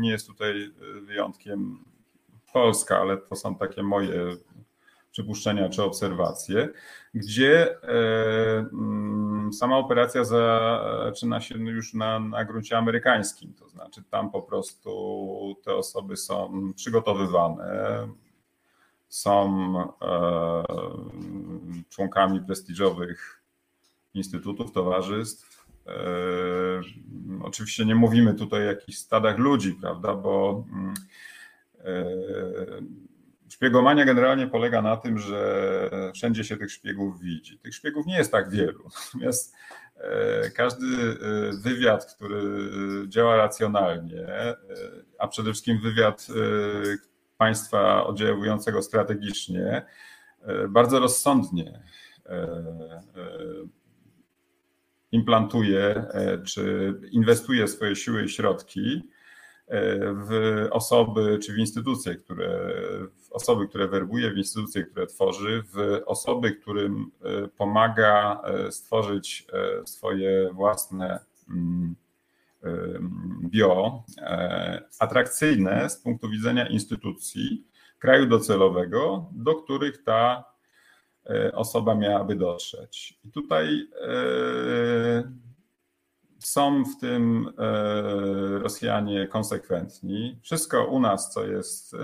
nie 0.00 0.10
jest 0.10 0.26
tutaj 0.26 0.70
wyjątkiem 1.02 1.84
Polska, 2.52 2.98
ale 2.98 3.16
to 3.16 3.36
są 3.36 3.54
takie 3.54 3.82
moje 3.82 4.36
przypuszczenia 5.10 5.68
czy 5.68 5.82
obserwacje, 5.82 6.68
gdzie 7.14 7.80
mm, 7.82 9.37
sama 9.52 9.76
operacja 9.76 10.24
zaczyna 10.24 11.40
się 11.40 11.54
już 11.58 11.94
na, 11.94 12.20
na 12.20 12.44
gruncie 12.44 12.78
amerykańskim, 12.78 13.54
to 13.54 13.68
znaczy 13.68 14.02
tam 14.10 14.30
po 14.30 14.42
prostu 14.42 15.56
te 15.64 15.74
osoby 15.74 16.16
są 16.16 16.72
przygotowywane, 16.76 18.08
są 19.08 19.74
e, 20.02 20.64
członkami 21.88 22.40
prestiżowych 22.40 23.42
instytutów, 24.14 24.72
towarzystw, 24.72 25.58
E, 25.88 26.80
oczywiście 27.42 27.84
nie 27.84 27.94
mówimy 27.94 28.34
tutaj 28.34 28.60
o 28.60 28.64
jakichś 28.64 28.98
stadach 28.98 29.38
ludzi, 29.38 29.78
prawda, 29.80 30.14
bo 30.14 30.64
mm, 30.72 30.94
e, 31.78 32.04
szpiegomania 33.48 34.04
generalnie 34.04 34.46
polega 34.46 34.82
na 34.82 34.96
tym, 34.96 35.18
że 35.18 35.90
wszędzie 36.14 36.44
się 36.44 36.56
tych 36.56 36.72
szpiegów 36.72 37.20
widzi. 37.20 37.58
Tych 37.58 37.74
szpiegów 37.74 38.06
nie 38.06 38.16
jest 38.16 38.32
tak 38.32 38.50
wielu, 38.50 38.88
natomiast 39.06 39.54
e, 39.96 40.50
każdy 40.50 40.86
wywiad, 41.62 42.14
który 42.14 42.42
działa 43.08 43.36
racjonalnie, 43.36 44.26
a 45.18 45.28
przede 45.28 45.52
wszystkim 45.52 45.80
wywiad 45.80 46.26
państwa 47.36 48.06
oddziałującego 48.06 48.82
strategicznie, 48.82 49.86
bardzo 50.68 50.98
rozsądnie 50.98 51.82
implantuje 55.12 55.80
e, 56.10 56.42
czy 56.42 56.94
inwestuje 57.10 57.68
swoje 57.68 57.96
siły 57.96 58.24
i 58.24 58.28
środki 58.28 59.02
e, 59.66 59.98
w 60.14 60.66
osoby 60.70 61.38
czy 61.42 61.52
w 61.52 61.58
instytucje, 61.58 62.14
które, 62.14 62.72
osoby, 63.38 63.68
które 63.68 63.88
werbuje, 63.88 64.30
w 64.30 64.38
instytucje, 64.38 64.84
które 64.84 65.06
tworzy, 65.06 65.62
w 65.74 66.02
osoby, 66.06 66.52
którym 66.52 67.10
e, 67.22 67.48
pomaga 67.48 68.42
stworzyć 68.70 69.46
swoje 69.84 70.50
własne 70.52 71.20
mm, 71.48 71.96
bio, 73.42 74.02
atrakcyjne 74.98 75.90
z 75.90 75.96
punktu 75.96 76.28
widzenia 76.28 76.68
instytucji 76.68 77.66
kraju 77.98 78.26
docelowego, 78.26 79.30
do 79.32 79.54
których 79.54 80.04
ta 80.04 80.44
E, 81.30 81.52
osoba 81.52 81.94
miałaby 81.94 82.36
dotrzeć. 82.36 83.18
I 83.24 83.30
tutaj 83.30 83.88
e, 84.02 85.32
są 86.38 86.84
w 86.84 87.00
tym 87.00 87.52
e, 87.58 88.58
Rosjanie 88.58 89.26
konsekwentni. 89.26 90.38
Wszystko 90.42 90.86
u 90.86 91.00
nas, 91.00 91.32
co 91.32 91.46
jest 91.46 91.96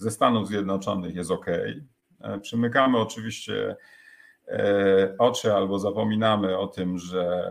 ze 0.00 0.10
Stanów 0.10 0.48
Zjednoczonych, 0.48 1.14
jest 1.14 1.30
ok. 1.30 1.46
Przymykamy 2.42 2.98
oczywiście 2.98 3.76
oczy 5.18 5.54
albo 5.54 5.78
zapominamy 5.78 6.58
o 6.58 6.66
tym, 6.66 6.98
że 6.98 7.50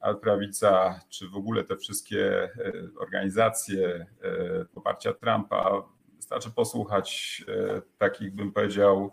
Alprawica, 0.00 1.00
czy 1.08 1.28
w 1.28 1.36
ogóle 1.36 1.64
te 1.64 1.76
wszystkie 1.76 2.50
organizacje 3.00 4.06
poparcia 4.74 5.12
Trumpa, 5.12 5.82
wystarczy 6.16 6.50
posłuchać 6.50 7.44
takich, 7.98 8.34
bym 8.34 8.52
powiedział, 8.52 9.12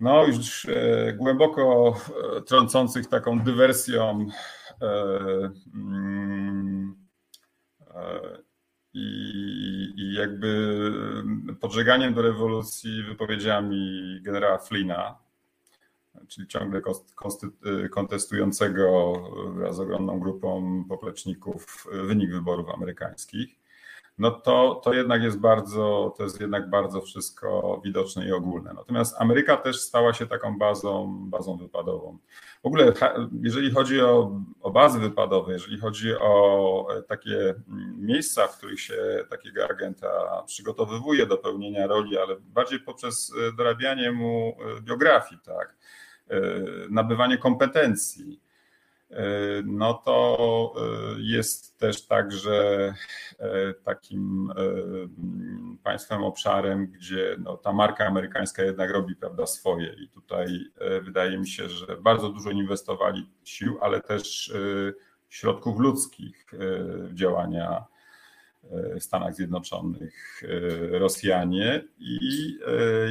no 0.00 0.24
już 0.24 0.64
e, 0.64 1.12
głęboko 1.12 1.94
e, 2.36 2.42
trącących 2.42 3.06
taką 3.06 3.40
dywersją 3.40 4.26
e, 4.82 4.86
mm, 5.74 7.06
i, 8.96 9.92
i 9.96 10.12
jakby 10.12 10.82
podżeganiem 11.60 12.14
do 12.14 12.22
rewolucji 12.22 13.02
wypowiedziami 13.02 14.20
generała 14.22 14.58
Flina, 14.58 15.18
czyli 16.28 16.48
ciągle 16.48 16.82
kontestującego 17.90 19.12
wraz 19.54 19.76
z 19.76 19.80
ogromną 19.80 20.20
grupą 20.20 20.84
popleczników 20.88 21.86
wynik 21.92 22.30
wyborów 22.30 22.70
amerykańskich 22.70 23.65
no 24.18 24.30
to, 24.30 24.80
to 24.84 24.94
jednak 24.94 25.22
jest 25.22 25.38
bardzo, 25.38 26.14
to 26.16 26.22
jest 26.22 26.40
jednak 26.40 26.70
bardzo 26.70 27.00
wszystko 27.00 27.80
widoczne 27.84 28.28
i 28.28 28.32
ogólne. 28.32 28.72
Natomiast 28.74 29.16
Ameryka 29.18 29.56
też 29.56 29.80
stała 29.80 30.12
się 30.12 30.26
taką 30.26 30.58
bazą, 30.58 31.16
bazą 31.30 31.56
wypadową. 31.56 32.18
W 32.62 32.66
ogóle, 32.66 32.92
jeżeli 33.42 33.70
chodzi 33.70 34.00
o, 34.00 34.40
o 34.60 34.70
bazy 34.70 34.98
wypadowe, 34.98 35.52
jeżeli 35.52 35.78
chodzi 35.78 36.14
o 36.20 36.86
e, 36.98 37.02
takie 37.02 37.54
mm, 37.68 37.96
miejsca, 37.98 38.46
w 38.46 38.58
których 38.58 38.80
się 38.80 39.24
takiego 39.30 39.68
agenta 39.68 40.42
przygotowywuje 40.46 41.26
do 41.26 41.38
pełnienia 41.38 41.86
roli, 41.86 42.18
ale 42.18 42.36
bardziej 42.40 42.80
poprzez 42.80 43.32
e, 43.48 43.56
dorabianie 43.56 44.12
mu 44.12 44.56
e, 44.78 44.80
biografii, 44.80 45.40
tak, 45.44 45.76
nabywanie 46.90 47.38
kompetencji, 47.38 48.40
no 49.64 49.94
to 49.94 50.72
e, 50.76 51.20
jest 51.20 51.78
też 51.78 52.06
tak, 52.06 52.32
że 52.32 52.94
e, 53.38 53.74
takim 53.74 54.50
e, 54.50 54.62
państwem, 55.82 56.24
obszarem, 56.24 56.86
gdzie 56.86 57.36
no, 57.38 57.56
ta 57.56 57.72
marka 57.72 58.06
amerykańska 58.06 58.62
jednak 58.62 58.90
robi 58.90 59.16
prawda, 59.16 59.46
swoje. 59.46 59.92
I 60.04 60.08
tutaj 60.08 60.46
wydaje 61.02 61.38
mi 61.38 61.48
się, 61.48 61.68
że 61.68 61.96
bardzo 61.96 62.28
dużo 62.28 62.50
inwestowali 62.50 63.28
sił, 63.44 63.78
ale 63.80 64.00
też 64.00 64.52
środków 65.28 65.80
ludzkich 65.80 66.46
w 66.98 67.14
działania 67.14 67.84
w 69.00 69.02
Stanach 69.02 69.34
Zjednoczonych 69.34 70.42
Rosjanie. 70.90 71.84
I 71.98 72.18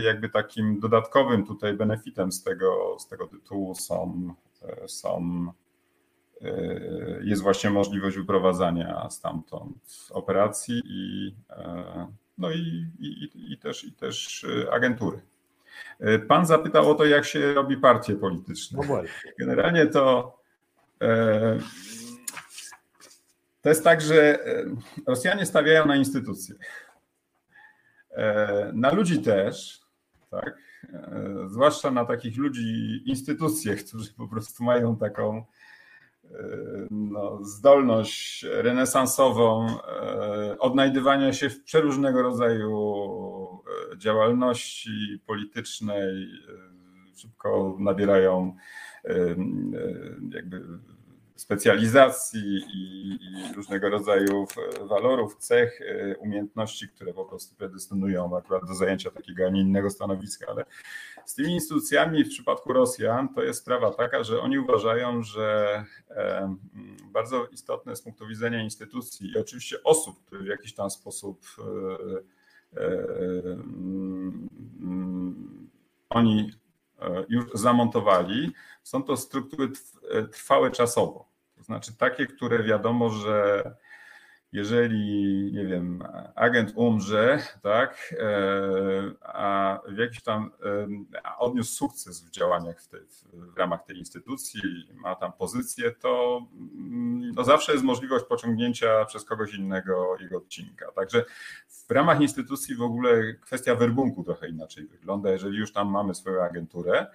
jakby 0.03 0.29
takim 0.29 0.79
dodatkowym 0.79 1.45
tutaj 1.45 1.73
benefitem 1.73 2.31
z 2.31 2.43
tego, 2.43 2.97
z 2.99 3.07
tego 3.07 3.27
tytułu 3.27 3.75
są, 3.75 4.33
są 4.87 5.47
jest 7.21 7.41
właśnie 7.41 7.69
możliwość 7.69 8.17
wyprowadzania 8.17 9.09
stamtąd 9.09 10.07
operacji 10.11 10.81
i, 10.85 11.35
no 12.37 12.51
i, 12.51 12.87
i, 12.99 13.53
i, 13.53 13.57
też, 13.57 13.83
i 13.83 13.91
też 13.91 14.45
agentury. 14.71 15.21
Pan 16.27 16.45
zapytał 16.45 16.91
o 16.91 16.95
to, 16.95 17.05
jak 17.05 17.25
się 17.25 17.53
robi 17.53 17.77
partie 17.77 18.15
polityczne. 18.15 18.79
No 18.87 19.01
Generalnie 19.39 19.87
to 19.87 20.37
to 23.65 23.69
jest 23.69 23.83
tak, 23.83 24.01
że 24.01 24.39
Rosjanie 25.07 25.45
stawiają 25.45 25.85
na 25.85 25.95
instytucje. 25.95 26.55
Na 28.73 28.93
ludzi 28.93 29.21
też, 29.21 29.81
tak? 30.31 30.57
Zwłaszcza 31.47 31.91
na 31.91 32.05
takich 32.05 32.37
ludzi, 32.37 33.01
instytucje, 33.05 33.75
którzy 33.75 34.13
po 34.13 34.27
prostu 34.27 34.63
mają 34.63 34.97
taką 34.97 35.45
no, 36.91 37.43
zdolność 37.43 38.45
renesansową 38.49 39.67
e, 39.67 40.59
odnajdywania 40.59 41.33
się 41.33 41.49
w 41.49 41.63
przeróżnego 41.63 42.21
rodzaju 42.21 43.03
e, 43.93 43.97
działalności 43.97 45.21
politycznej, 45.25 46.23
e, 46.23 47.17
szybko 47.17 47.77
nabierają 47.79 48.55
jakby 50.31 50.61
specjalizacji 51.35 52.65
i, 52.73 53.09
i, 53.21 53.53
różnego 53.55 53.89
rodzaju 53.89 54.47
walorów, 54.81 55.37
cech, 55.37 55.81
e, 55.81 56.17
umiejętności, 56.17 56.89
które 56.89 57.13
po 57.13 57.25
prostu 57.25 57.55
predestynują 57.55 58.37
akurat 58.37 58.65
do 58.67 58.75
zajęcia 58.75 59.11
takiego, 59.11 59.45
a 59.45 59.49
nie 59.49 59.61
innego 59.61 59.89
stanowiska. 59.89 60.45
Ale 60.49 60.65
z 61.25 61.35
tymi 61.35 61.53
instytucjami 61.53 62.23
w 62.23 62.29
przypadku 62.29 62.73
Rosjan 62.73 63.33
to 63.33 63.43
jest 63.43 63.59
sprawa 63.61 63.91
taka, 63.91 64.23
że 64.23 64.41
oni 64.41 64.59
uważają, 64.59 65.23
że 65.23 65.83
e, 66.09 66.55
bardzo 67.11 67.45
istotne 67.45 67.95
z 67.95 68.01
punktu 68.01 68.27
widzenia 68.27 68.63
instytucji 68.63 69.31
i 69.31 69.37
oczywiście 69.37 69.83
osób, 69.83 70.25
które 70.25 70.43
w 70.43 70.47
jakiś 70.47 70.73
tam 70.73 70.89
sposób 70.89 71.45
e, 72.77 72.87
oni 76.09 76.51
już 77.29 77.45
zamontowali, 77.53 78.51
są 78.83 79.03
to 79.03 79.17
struktury 79.17 79.71
trwałe 80.31 80.71
czasowo. 80.71 81.29
To 81.57 81.63
znaczy 81.63 81.97
takie, 81.97 82.25
które 82.25 82.63
wiadomo, 82.63 83.09
że 83.09 83.63
jeżeli, 84.55 85.51
nie 85.53 85.65
wiem, 85.65 86.03
agent 86.35 86.71
umrze, 86.75 87.39
tak, 87.61 88.15
e, 88.19 89.11
a 89.21 89.79
w 89.87 89.97
jakiś 89.97 90.23
tam 90.23 90.51
a 91.23 91.37
odniósł 91.37 91.75
sukces 91.75 92.25
w 92.25 92.29
działaniach 92.29 92.81
w, 92.81 92.87
tej, 92.87 93.01
w 93.33 93.57
ramach 93.57 93.83
tej 93.83 93.97
instytucji, 93.97 94.61
ma 94.93 95.15
tam 95.15 95.33
pozycję, 95.33 95.91
to 95.91 96.41
mm, 96.77 97.31
no 97.35 97.43
zawsze 97.43 97.71
jest 97.71 97.83
możliwość 97.83 98.25
pociągnięcia 98.25 99.05
przez 99.05 99.25
kogoś 99.25 99.53
innego 99.53 100.17
jego 100.19 100.37
odcinka. 100.37 100.91
Także 100.91 101.25
w 101.87 101.91
ramach 101.91 102.21
instytucji 102.21 102.75
w 102.75 102.81
ogóle 102.81 103.33
kwestia 103.33 103.75
werbunku 103.75 104.23
trochę 104.23 104.49
inaczej 104.49 104.87
wygląda, 104.87 105.31
jeżeli 105.31 105.57
już 105.57 105.73
tam 105.73 105.87
mamy 105.87 106.15
swoją 106.15 106.43
agenturę, 106.43 107.07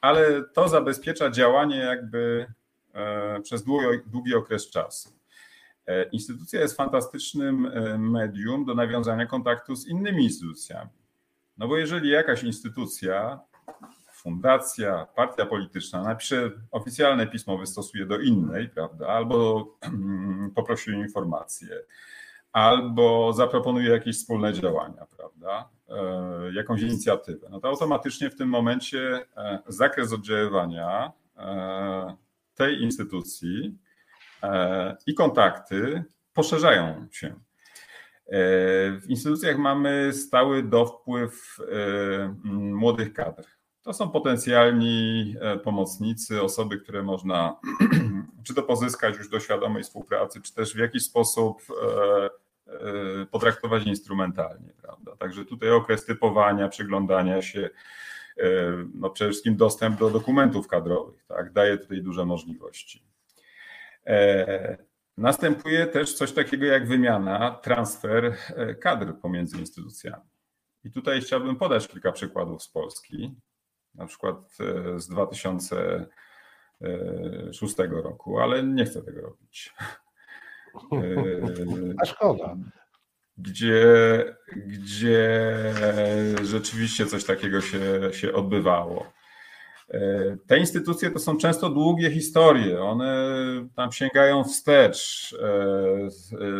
ale 0.00 0.42
to 0.42 0.68
zabezpiecza 0.68 1.30
działanie 1.30 1.76
jakby 1.76 2.46
e, 2.94 3.40
przez 3.40 3.64
długi, 3.64 3.86
długi 4.06 4.34
okres 4.34 4.70
czasu. 4.70 5.15
E, 5.86 6.04
instytucja 6.04 6.60
jest 6.60 6.76
fantastycznym 6.76 7.66
e, 7.66 7.98
medium 7.98 8.64
do 8.64 8.74
nawiązania 8.74 9.26
kontaktu 9.26 9.76
z 9.76 9.86
innymi 9.86 10.24
instytucjami. 10.24 10.90
No 11.58 11.68
bo 11.68 11.76
jeżeli 11.76 12.10
jakaś 12.10 12.42
instytucja, 12.42 13.40
fundacja, 14.12 15.06
partia 15.16 15.46
polityczna 15.46 16.02
napisze 16.02 16.50
oficjalne 16.70 17.26
pismo, 17.26 17.58
wystosuje 17.58 18.06
do 18.06 18.18
innej, 18.18 18.68
prawda, 18.68 19.06
albo 19.06 19.66
poprosi 20.56 20.90
o 20.90 20.94
informacje, 20.94 21.68
albo 22.52 23.32
zaproponuje 23.32 23.90
jakieś 23.90 24.16
wspólne 24.16 24.52
działania, 24.52 25.06
prawda, 25.16 25.68
e, 25.88 26.52
jakąś 26.52 26.82
inicjatywę, 26.82 27.48
no 27.50 27.60
to 27.60 27.68
automatycznie 27.68 28.30
w 28.30 28.36
tym 28.36 28.48
momencie 28.48 29.26
zakres 29.66 30.12
oddziaływania 30.12 31.12
tej 32.54 32.82
instytucji 32.82 33.78
i 35.06 35.14
kontakty 35.14 36.04
poszerzają 36.32 37.06
się. 37.10 37.34
W 39.00 39.04
instytucjach 39.08 39.58
mamy 39.58 40.12
stały 40.12 40.62
dowpływ 40.62 41.58
młodych 42.44 43.12
kadr. 43.12 43.44
To 43.82 43.92
są 43.92 44.10
potencjalni 44.10 45.34
pomocnicy, 45.64 46.42
osoby, 46.42 46.78
które 46.78 47.02
można 47.02 47.56
czy 48.46 48.54
to 48.54 48.62
pozyskać 48.62 49.16
już 49.16 49.28
do 49.28 49.40
świadomej 49.40 49.82
współpracy, 49.82 50.42
czy 50.42 50.54
też 50.54 50.74
w 50.74 50.78
jakiś 50.78 51.02
sposób 51.02 51.62
E, 52.68 53.26
potraktować 53.26 53.86
instrumentalnie, 53.86 54.72
prawda? 54.82 55.16
Także 55.16 55.44
tutaj 55.44 55.70
okres 55.70 56.04
typowania, 56.04 56.68
przyglądania 56.68 57.42
się, 57.42 57.70
e, 58.38 58.44
no 58.94 59.10
przede 59.10 59.30
wszystkim 59.30 59.56
dostęp 59.56 59.98
do 59.98 60.10
dokumentów 60.10 60.68
kadrowych, 60.68 61.24
tak? 61.28 61.52
Daje 61.52 61.78
tutaj 61.78 62.02
duże 62.02 62.24
możliwości. 62.24 63.02
E, 64.06 64.76
następuje 65.16 65.86
też 65.86 66.14
coś 66.14 66.32
takiego 66.32 66.66
jak 66.66 66.88
wymiana, 66.88 67.58
transfer 67.62 68.36
kadr 68.80 69.14
pomiędzy 69.22 69.58
instytucjami. 69.58 70.24
I 70.84 70.90
tutaj 70.90 71.20
chciałbym 71.20 71.56
podać 71.56 71.88
kilka 71.88 72.12
przykładów 72.12 72.62
z 72.62 72.68
Polski, 72.68 73.34
na 73.94 74.06
przykład 74.06 74.36
z 74.96 75.08
2006 75.08 77.76
roku, 77.90 78.40
ale 78.40 78.62
nie 78.62 78.84
chcę 78.84 79.02
tego 79.02 79.20
robić. 79.20 79.74
A 82.02 82.06
szkoda. 82.06 82.56
Gdzie, 83.38 83.84
gdzie 84.56 85.54
rzeczywiście 86.42 87.06
coś 87.06 87.24
takiego 87.24 87.60
się, 87.60 87.80
się 88.12 88.32
odbywało. 88.32 89.12
Te 90.46 90.58
instytucje 90.58 91.10
to 91.10 91.18
są 91.18 91.36
często 91.36 91.70
długie 91.70 92.10
historie, 92.10 92.82
one 92.82 93.36
tam 93.74 93.92
sięgają 93.92 94.44
wstecz. 94.44 95.34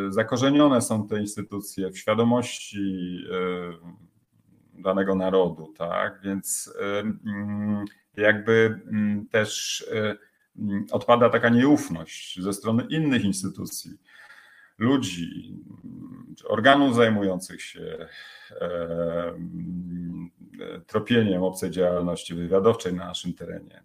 Zakorzenione 0.09 0.83
są 0.83 1.09
te 1.09 1.20
instytucje 1.20 1.91
w 1.91 1.99
świadomości 1.99 3.18
danego 4.74 5.14
narodu, 5.14 5.74
tak? 5.79 6.20
Więc 6.24 6.74
jakby 8.16 8.81
też 9.31 9.85
odpada 10.91 11.31
taka 11.31 11.49
nieufność 11.49 12.41
ze 12.43 12.53
strony 12.53 12.87
innych 12.91 13.24
instytucji 13.24 13.91
ludzi, 14.79 15.55
organów 16.45 16.95
zajmujących 16.95 17.62
się 17.62 18.09
e, 18.61 19.35
tropieniem 20.86 21.42
obcej 21.42 21.70
działalności 21.70 22.34
wywiadowczej 22.34 22.94
na 22.94 23.07
naszym 23.07 23.34
terenie. 23.34 23.82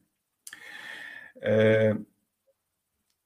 E, 1.41 1.95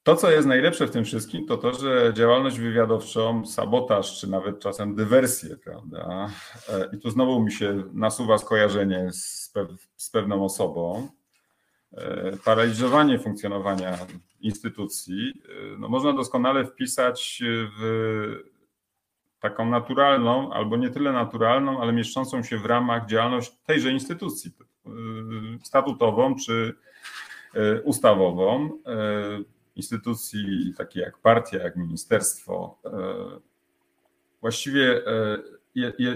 to, 0.03 0.15
co 0.15 0.31
jest 0.31 0.47
najlepsze 0.47 0.87
w 0.87 0.91
tym 0.91 1.05
wszystkim, 1.05 1.45
to 1.45 1.57
to, 1.57 1.73
że 1.73 2.13
działalność 2.13 2.59
wywiadowczą, 2.59 3.45
sabotaż, 3.45 4.19
czy 4.19 4.29
nawet 4.29 4.59
czasem 4.59 4.95
dywersję, 4.95 5.57
prawda? 5.57 6.29
E, 6.69 6.89
I 6.93 6.99
tu 6.99 7.09
znowu 7.09 7.43
mi 7.43 7.51
się 7.51 7.83
nasuwa 7.93 8.37
skojarzenie 8.37 9.09
z, 9.11 9.53
z 9.97 10.09
pewną 10.09 10.45
osobą, 10.45 11.07
paraliżowanie 12.45 13.19
funkcjonowania 13.19 13.97
instytucji, 14.39 15.33
no 15.79 15.89
można 15.89 16.13
doskonale 16.13 16.65
wpisać 16.65 17.43
w 17.79 18.54
taką 19.49 19.69
naturalną, 19.69 20.53
albo 20.53 20.77
nie 20.77 20.89
tyle 20.89 21.11
naturalną, 21.11 21.81
ale 21.81 21.93
mieszczącą 21.93 22.43
się 22.43 22.57
w 22.57 22.65
ramach 22.65 23.05
działalność 23.05 23.51
tejże 23.65 23.91
instytucji, 23.91 24.51
y, 24.87 24.91
statutową 25.63 26.35
czy 26.35 26.73
y, 27.55 27.81
ustawową, 27.81 28.69
instytucji 29.75 30.73
takie 30.77 30.99
jak 30.99 31.17
partia, 31.17 31.57
jak 31.63 31.75
ministerstwo. 31.75 32.79
Właściwie, 34.41 35.01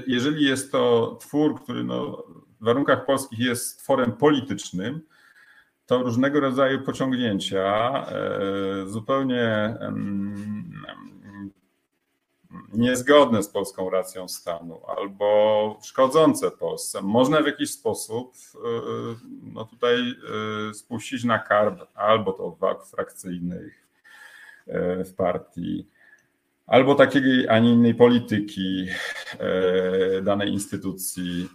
jeżeli 0.07 0.45
jest 0.45 0.71
to 0.71 1.15
twór, 1.21 1.61
który 1.63 1.84
no 1.84 2.23
w 2.61 2.65
warunkach 2.65 3.05
polskich 3.05 3.39
jest 3.39 3.80
tworem 3.80 4.11
politycznym, 4.11 5.01
to 5.86 6.03
różnego 6.03 6.39
rodzaju 6.39 6.82
pociągnięcia 6.82 8.05
zupełnie 8.86 9.77
niezgodne 12.74 13.43
z 13.43 13.50
polską 13.50 13.89
racją 13.89 14.28
stanu 14.28 14.82
albo 14.97 15.80
szkodzące 15.84 16.52
Polsce, 16.52 17.02
można 17.02 17.41
w 17.41 17.45
jakiś 17.45 17.72
sposób 17.72 18.34
e, 18.56 18.60
no 19.43 19.66
tutaj 19.66 20.00
e, 20.70 20.74
spuścić 20.74 21.24
na 21.24 21.39
karb 21.39 21.80
albo 21.95 22.34
to 22.34 22.58
walk 22.60 22.86
frakcyjnych 22.86 23.89
w 25.06 25.14
partii, 25.18 25.88
albo 26.68 26.95
takiej, 26.95 27.50
a 27.50 27.60
nie 27.60 27.74
innej 27.74 27.95
polityki 27.95 28.88
danej 30.24 30.54
instytucji 30.54 31.50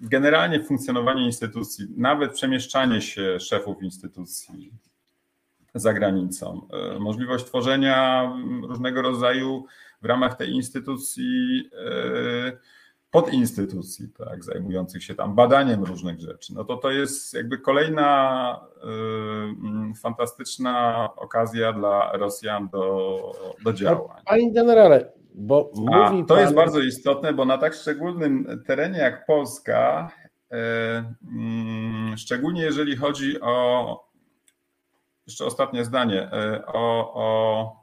generalnie 0.00 0.64
funkcjonowanie 0.64 1.24
instytucji, 1.24 1.86
nawet 1.96 2.32
przemieszczanie 2.32 3.02
się 3.02 3.40
szefów 3.40 3.82
instytucji, 3.82 4.72
za 5.74 5.92
granicą. 5.92 6.68
Możliwość 7.00 7.44
tworzenia 7.44 8.32
różnego 8.62 9.02
rodzaju 9.02 9.66
w 10.02 10.04
ramach 10.04 10.36
tej 10.36 10.50
instytucji 10.50 11.70
podinstytucji, 13.10 14.08
tak, 14.08 14.44
zajmujących 14.44 15.04
się 15.04 15.14
tam 15.14 15.34
badaniem 15.34 15.84
różnych 15.84 16.20
rzeczy, 16.20 16.54
no 16.54 16.64
to 16.64 16.76
to 16.76 16.90
jest 16.90 17.34
jakby 17.34 17.58
kolejna 17.58 18.60
y, 19.92 19.94
fantastyczna 19.94 21.08
okazja 21.16 21.72
dla 21.72 22.12
Rosjan 22.12 22.68
do, 22.68 23.32
do 23.64 23.72
działań. 23.72 24.22
Panie 24.26 24.52
generale, 24.52 25.12
bo 25.34 25.70
A, 25.92 26.10
to 26.10 26.24
pan... 26.24 26.38
jest 26.40 26.54
bardzo 26.54 26.80
istotne, 26.80 27.32
bo 27.32 27.44
na 27.44 27.58
tak 27.58 27.74
szczególnym 27.74 28.62
terenie 28.66 28.98
jak 28.98 29.26
Polska, 29.26 30.10
y, 30.52 30.56
y, 32.14 32.18
szczególnie 32.18 32.62
jeżeli 32.62 32.96
chodzi 32.96 33.40
o 33.40 34.10
jeszcze 35.26 35.44
ostatnie 35.44 35.84
zdanie, 35.84 36.30
o, 36.66 37.12
o 37.14 37.76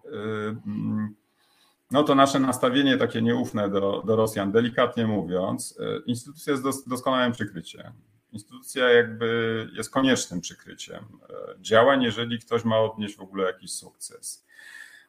no 1.92 2.04
to 2.04 2.16
nasze 2.16 2.40
nastawienie 2.40 2.98
takie 2.98 3.22
nieufne 3.22 3.70
do, 3.70 4.04
do 4.06 4.16
Rosjan, 4.16 4.52
delikatnie 4.52 5.08
mówiąc, 5.08 5.80
e, 5.80 6.00
instytucja 6.06 6.52
jest 6.52 6.64
dos, 6.64 6.88
doskonałym 6.88 7.32
przykryciem. 7.32 7.94
Instytucja 8.32 8.90
jakby 8.90 9.70
jest 9.74 9.90
koniecznym 9.90 10.42
przykryciem 10.42 11.04
e, 11.30 11.62
działań, 11.62 12.04
jeżeli 12.04 12.40
ktoś 12.40 12.66
ma 12.66 12.80
odnieść 12.80 13.16
w 13.16 13.22
ogóle 13.22 13.46
jakiś 13.46 13.72
sukces. 13.72 14.48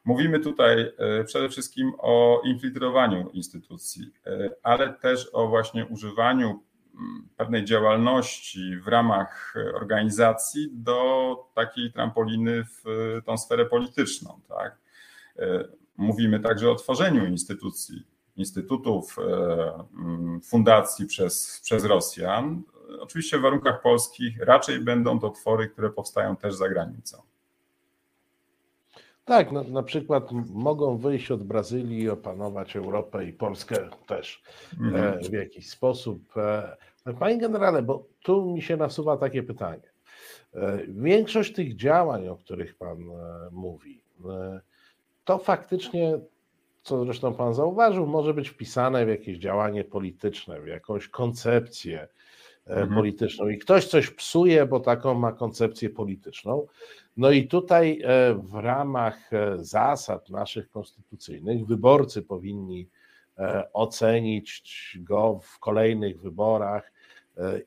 Mówimy 0.05 0.39
tutaj 0.39 0.91
e, 0.97 1.23
przede 1.23 1.49
wszystkim 1.49 1.91
o 1.97 2.41
infiltrowaniu 2.45 3.29
instytucji, 3.29 4.13
ale 4.63 4.93
też 4.93 5.29
o 5.33 5.47
właśnie 5.47 5.85
używaniu 5.85 6.63
pewnej 7.37 7.65
działalności 7.65 8.77
w 8.77 8.87
ramach 8.87 9.53
organizacji 9.73 10.69
do 10.73 11.35
takiej 11.55 11.91
trampoliny 11.91 12.63
w 12.63 12.83
tą 13.25 13.37
sferę 13.37 13.65
polityczną. 13.65 14.41
Tak? 14.47 14.77
Mówimy 15.99 16.39
także 16.39 16.71
o 16.71 16.75
tworzeniu 16.75 17.25
instytucji, 17.25 18.03
instytutów, 18.37 19.17
e, 19.19 19.85
mm, 19.99 20.41
fundacji 20.41 21.05
przez, 21.05 21.61
przez 21.63 21.85
Rosjan. 21.85 22.61
Oczywiście 22.99 23.37
w 23.37 23.41
warunkach 23.41 23.81
polskich 23.81 24.39
raczej 24.39 24.79
będą 24.79 25.19
to 25.19 25.29
twory, 25.29 25.69
które 25.69 25.89
powstają 25.89 26.35
też 26.35 26.55
za 26.55 26.69
granicą. 26.69 27.17
Tak, 29.25 29.51
na, 29.51 29.63
na 29.63 29.83
przykład 29.83 30.31
mogą 30.53 30.97
wyjść 30.97 31.31
od 31.31 31.43
Brazylii 31.43 32.01
i 32.01 32.09
opanować 32.09 32.75
Europę 32.75 33.25
i 33.25 33.33
Polskę 33.33 33.89
też 34.07 34.43
mm. 34.79 35.19
w 35.23 35.33
jakiś 35.33 35.69
sposób. 35.69 36.37
E, 36.37 36.77
panie 37.19 37.37
generale, 37.37 37.81
bo 37.81 38.05
tu 38.23 38.45
mi 38.45 38.61
się 38.61 38.77
nasuwa 38.77 39.17
takie 39.17 39.43
pytanie. 39.43 39.89
Większość 40.87 41.53
tych 41.53 41.75
działań, 41.75 42.27
o 42.27 42.35
których 42.35 42.75
Pan 42.75 42.97
mówi, 43.51 44.01
to 45.29 45.37
faktycznie, 45.37 46.19
co 46.83 47.05
zresztą 47.05 47.33
Pan 47.33 47.53
zauważył, 47.53 48.07
może 48.07 48.33
być 48.33 48.49
wpisane 48.49 49.05
w 49.05 49.09
jakieś 49.09 49.37
działanie 49.37 49.83
polityczne, 49.83 50.61
w 50.61 50.67
jakąś 50.67 51.07
koncepcję 51.07 52.07
e, 52.67 52.71
mhm. 52.71 52.95
polityczną 52.95 53.49
i 53.49 53.57
ktoś 53.57 53.87
coś 53.87 54.09
psuje, 54.09 54.65
bo 54.65 54.79
taką 54.79 55.13
ma 55.13 55.31
koncepcję 55.31 55.89
polityczną. 55.89 56.67
No 57.17 57.31
i 57.31 57.47
tutaj 57.47 58.01
e, 58.03 58.33
w 58.33 58.53
ramach 58.55 59.33
e, 59.33 59.57
zasad 59.57 60.29
naszych 60.29 60.69
konstytucyjnych 60.69 61.65
wyborcy 61.65 62.21
powinni 62.21 62.87
ocenić 63.73 64.97
go 65.01 65.39
w 65.43 65.59
kolejnych 65.59 66.21
wyborach 66.21 66.91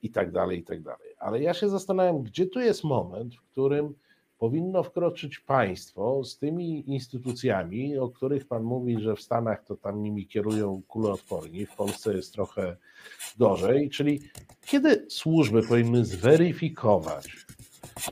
i 0.03 0.11
tak 0.11 0.33
dalej, 0.33 0.59
i 0.59 0.65
tak 0.65 0.83
dalej. 0.83 1.15
Ale 1.19 1.43
ja 1.43 1.55
się 1.55 1.69
zastanawiam, 1.69 2.23
gdzie 2.23 2.47
tu 2.47 2.61
jest 2.61 2.85
moment, 2.85 3.35
w 3.35 3.43
którym 3.43 3.95
powinno 4.43 4.82
wkroczyć 4.82 5.38
państwo 5.38 6.24
z 6.24 6.38
tymi 6.38 6.90
instytucjami, 6.90 7.99
o 7.99 8.09
których 8.09 8.47
Pan 8.47 8.62
mówi, 8.62 9.01
że 9.01 9.16
w 9.16 9.20
Stanach 9.20 9.64
to 9.64 9.76
tam 9.76 10.03
nimi 10.03 10.26
kierują 10.26 10.82
kuloodporni, 10.88 11.66
w 11.66 11.74
Polsce 11.74 12.16
jest 12.16 12.32
trochę 12.32 12.76
gorzej, 13.38 13.90
czyli 13.90 14.20
kiedy 14.66 15.07
służby 15.09 15.62
powinny 15.62 16.05
zweryfikować 16.05 17.47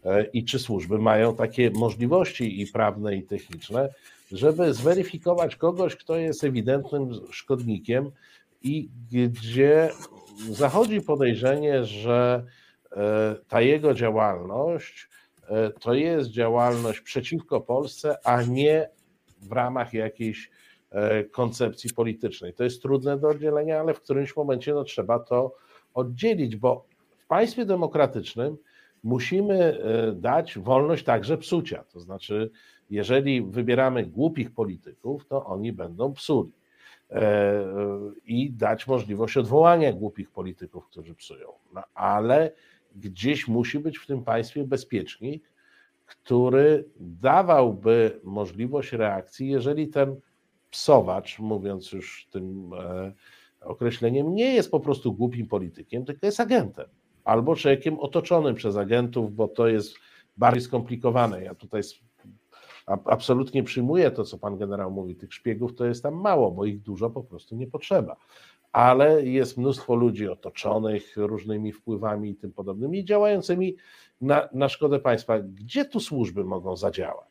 e, 0.05 0.25
i 0.25 0.45
czy 0.45 0.59
służby 0.59 0.99
mają 0.99 1.37
takie 1.37 1.71
możliwości 1.71 2.61
i 2.61 2.67
prawne, 2.67 3.17
i 3.17 3.23
techniczne, 3.23 3.95
żeby 4.33 4.75
zweryfikować 4.75 5.57
kogoś, 5.57 5.97
kto 5.97 6.17
jest 6.17 6.45
ewidentnym 6.45 7.11
szkodnikiem 7.31 8.11
i 8.63 8.89
gdzie 9.11 9.91
zachodzi 10.51 11.01
podejrzenie, 11.01 11.85
że 11.85 12.45
e, 12.93 13.37
ta 13.49 13.61
jego 13.61 13.95
działalność 13.95 15.11
to 15.81 15.95
jest 15.95 16.31
działalność 16.31 17.01
przeciwko 17.01 17.61
Polsce, 17.61 18.17
a 18.25 18.43
nie 18.43 18.89
w 19.43 19.53
ramach 19.53 19.95
jakiejś 19.95 20.51
e, 20.91 21.25
koncepcji 21.25 21.95
politycznej. 21.95 22.55
To 22.55 22.65
jest 22.65 22.83
trudne 22.83 23.19
do 23.19 23.29
oddzielenia, 23.29 23.81
ale 23.81 23.95
w 23.95 24.01
którymś 24.01 24.37
momencie 24.37 24.75
no, 24.75 24.85
trzeba 24.85 25.19
to 25.19 25.55
oddzielić, 25.95 26.57
bo 26.57 26.87
w 27.19 27.27
państwie 27.27 27.65
demokratycznym 27.65 28.57
musimy 29.03 29.55
e, 29.59 30.13
dać 30.13 30.59
wolność 30.59 31.05
także 31.05 31.39
psucia. 31.39 31.85
To 31.85 32.01
znaczy, 32.01 32.51
jeżeli 32.91 33.43
wybieramy 33.43 34.07
głupich 34.07 34.51
polityków, 34.55 35.27
to 35.27 35.47
oni 35.47 35.73
będą 35.73 36.13
psuli. 36.13 36.53
I 38.25 38.53
dać 38.53 38.87
możliwość 38.87 39.37
odwołania 39.37 39.93
głupich 39.93 40.31
polityków, 40.31 40.87
którzy 40.87 41.15
psują. 41.15 41.49
No, 41.75 41.83
ale 41.95 42.53
gdzieś 42.97 43.49
musi 43.49 43.79
być 43.79 43.99
w 43.99 44.07
tym 44.07 44.25
państwie 44.25 44.65
bezpiecznik, 44.65 45.51
który 46.07 46.85
dawałby 47.01 48.21
możliwość 48.25 48.93
reakcji, 48.93 49.49
jeżeli 49.49 49.89
ten 49.89 50.21
psowacz, 50.71 51.39
mówiąc 51.39 51.93
już 51.93 52.29
tym 52.31 52.73
e, 52.73 53.13
określeniem, 53.61 54.35
nie 54.35 54.55
jest 54.55 54.71
po 54.71 54.81
prostu 54.81 55.13
głupim 55.13 55.47
politykiem, 55.47 56.05
tylko 56.05 56.27
jest 56.27 56.41
agentem 56.41 56.87
albo 57.25 57.57
człowiekiem 57.57 57.99
otoczonym 57.99 58.55
przez 58.55 58.77
agentów, 58.77 59.35
bo 59.35 59.49
to 59.49 59.69
jest 59.69 59.97
bardziej 60.37 60.63
skomplikowane. 60.63 61.45
Ja 61.45 61.55
tutaj 61.55 61.83
absolutnie 62.87 63.63
przyjmuję 63.63 64.11
to, 64.11 64.25
co 64.25 64.39
pan 64.39 64.59
generał 64.59 64.91
mówi. 64.91 65.17
Tych 65.17 65.35
szpiegów 65.35 65.75
to 65.75 65.85
jest 65.85 66.03
tam 66.03 66.15
mało, 66.15 66.51
bo 66.51 66.65
ich 66.65 66.83
dużo 66.83 67.11
po 67.11 67.23
prostu 67.23 67.57
nie 67.57 67.67
potrzeba 67.67 68.17
ale 68.73 69.23
jest 69.27 69.57
mnóstwo 69.57 69.95
ludzi 69.95 70.29
otoczonych 70.29 71.17
różnymi 71.17 71.73
wpływami 71.73 72.31
i 72.31 72.37
tym 72.37 72.53
podobnymi, 72.53 73.05
działającymi 73.05 73.77
na, 74.21 74.49
na 74.53 74.69
szkodę 74.69 75.01
państwa. 75.01 75.41
Gdzie 75.41 75.85
tu 75.85 76.01
służby 76.01 76.45
mogą 76.45 76.77
zadziałać? 76.77 77.31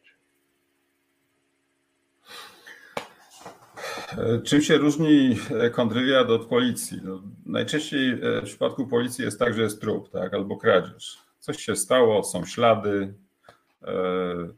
Czym 4.44 4.62
się 4.62 4.78
różni 4.78 5.36
kontrwywiad 5.72 6.30
od 6.30 6.46
policji? 6.46 7.00
No, 7.04 7.22
najczęściej 7.46 8.16
w 8.16 8.42
przypadku 8.44 8.88
policji 8.88 9.26
jest 9.26 9.40
tak, 9.40 9.54
że 9.54 9.62
jest 9.62 9.82
trup, 9.82 10.10
tak, 10.10 10.34
albo 10.34 10.58
kradzież. 10.58 11.18
Coś 11.40 11.58
się 11.58 11.76
stało, 11.76 12.24
są 12.24 12.46
ślady, 12.46 13.14
E, 13.14 13.29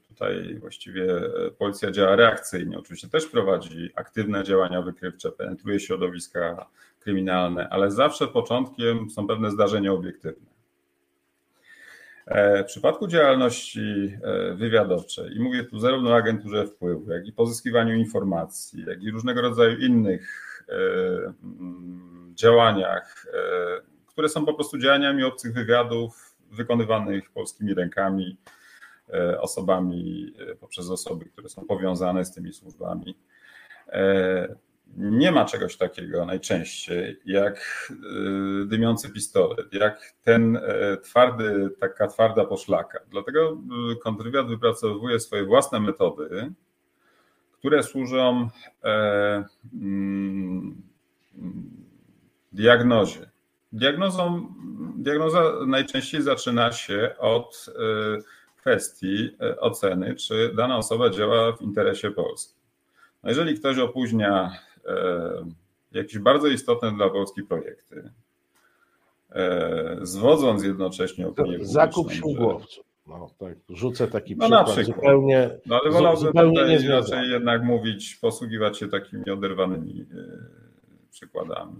tutaj 0.07 0.55
właściwie 0.59 1.15
e, 1.15 1.51
policja 1.51 1.91
działa 1.91 2.15
reakcyjnie. 2.15 2.79
Oczywiście 2.79 3.07
też 3.07 3.25
prowadzi 3.25 3.89
aktywne 3.95 4.43
działania 4.43 4.81
wykrywcze, 4.81 5.31
penetruje 5.31 5.79
środowiska 5.79 6.65
kryminalne, 6.99 7.69
ale 7.69 7.91
zawsze 7.91 8.27
początkiem 8.27 9.09
są 9.09 9.27
pewne 9.27 9.51
zdarzenia 9.51 9.91
obiektywne. 9.91 10.51
E, 12.25 12.63
w 12.63 12.67
przypadku 12.67 13.07
działalności 13.07 14.17
wywiadowczej, 14.55 15.35
i 15.35 15.39
mówię 15.39 15.63
tu 15.63 15.79
zarówno 15.79 16.09
o 16.09 16.15
agenturze 16.15 16.67
wpływu, 16.67 17.11
jak 17.11 17.27
i 17.27 17.33
pozyskiwaniu 17.33 17.95
informacji, 17.95 18.83
jak 18.87 19.03
i 19.03 19.11
różnego 19.11 19.41
rodzaju 19.41 19.77
innych 19.77 20.63
mm, 21.41 22.33
działaniach, 22.35 23.25
które 24.05 24.29
są 24.29 24.45
po 24.45 24.53
prostu 24.53 24.77
działaniami 24.77 25.23
obcych 25.23 25.53
wywiadów 25.53 26.35
wykonywanych 26.51 27.31
polskimi 27.31 27.73
rękami, 27.73 28.37
E, 28.45 28.60
osobami, 29.39 30.33
e, 30.39 30.55
poprzez 30.55 30.89
osoby, 30.89 31.25
które 31.25 31.49
są 31.49 31.65
powiązane 31.65 32.25
z 32.25 32.33
tymi 32.33 32.53
służbami. 32.53 33.17
E, 33.87 34.55
nie 34.97 35.31
ma 35.31 35.45
czegoś 35.45 35.77
takiego 35.77 36.25
najczęściej 36.25 37.19
jak 37.25 37.87
dymiący 38.65 39.09
pistolet, 39.09 39.73
jak 39.73 40.13
ten 40.23 40.59
twardy, 41.03 41.69
taka 41.79 42.07
twarda 42.07 42.45
poszlaka. 42.45 42.99
Dlatego 43.09 43.57
kontrwywiad 44.03 44.47
wypracowuje 44.47 45.19
swoje 45.19 45.45
własne 45.45 45.79
metody, 45.79 46.51
które 47.51 47.83
służą 47.83 48.49
mm, 49.73 50.81
diagnozie. 52.51 53.29
Diagnozą, 53.71 54.53
diagnoza 54.97 55.43
najczęściej 55.67 56.21
zaczyna 56.21 56.71
się 56.71 57.15
od 57.19 57.69
kwestii 58.61 59.29
e, 59.41 59.59
oceny, 59.59 60.15
czy 60.15 60.53
dana 60.55 60.77
osoba 60.77 61.09
działa 61.09 61.51
w 61.51 61.61
interesie 61.61 62.11
Polski. 62.11 62.53
No 63.23 63.29
jeżeli 63.29 63.55
ktoś 63.55 63.77
opóźnia 63.77 64.51
e, 64.85 65.31
jakieś 65.91 66.19
bardzo 66.19 66.47
istotne 66.47 66.91
dla 66.91 67.09
Polski 67.09 67.43
projekty, 67.43 68.09
e, 69.31 69.97
zwodząc 70.01 70.63
jednocześnie 70.63 71.27
opinię 71.27 71.57
Zakup 71.61 72.11
śmigłowców. 72.11 72.85
No 73.07 73.29
tak, 73.37 73.57
rzucę 73.69 74.07
taki 74.07 74.35
No 74.35 74.49
na 74.49 74.63
przykład, 74.63 74.85
przykład. 74.85 74.95
zupełnie, 75.05 75.49
No 75.65 75.79
ale 75.83 75.91
wolałbym 75.91 76.21
zupełnie 76.21 76.77
tutaj 76.77 76.87
raczej 76.87 77.29
jednak 77.29 77.63
mówić, 77.63 78.15
posługiwać 78.15 78.77
się 78.77 78.87
takimi 78.87 79.29
oderwanymi 79.29 80.05
przykładami. 81.11 81.75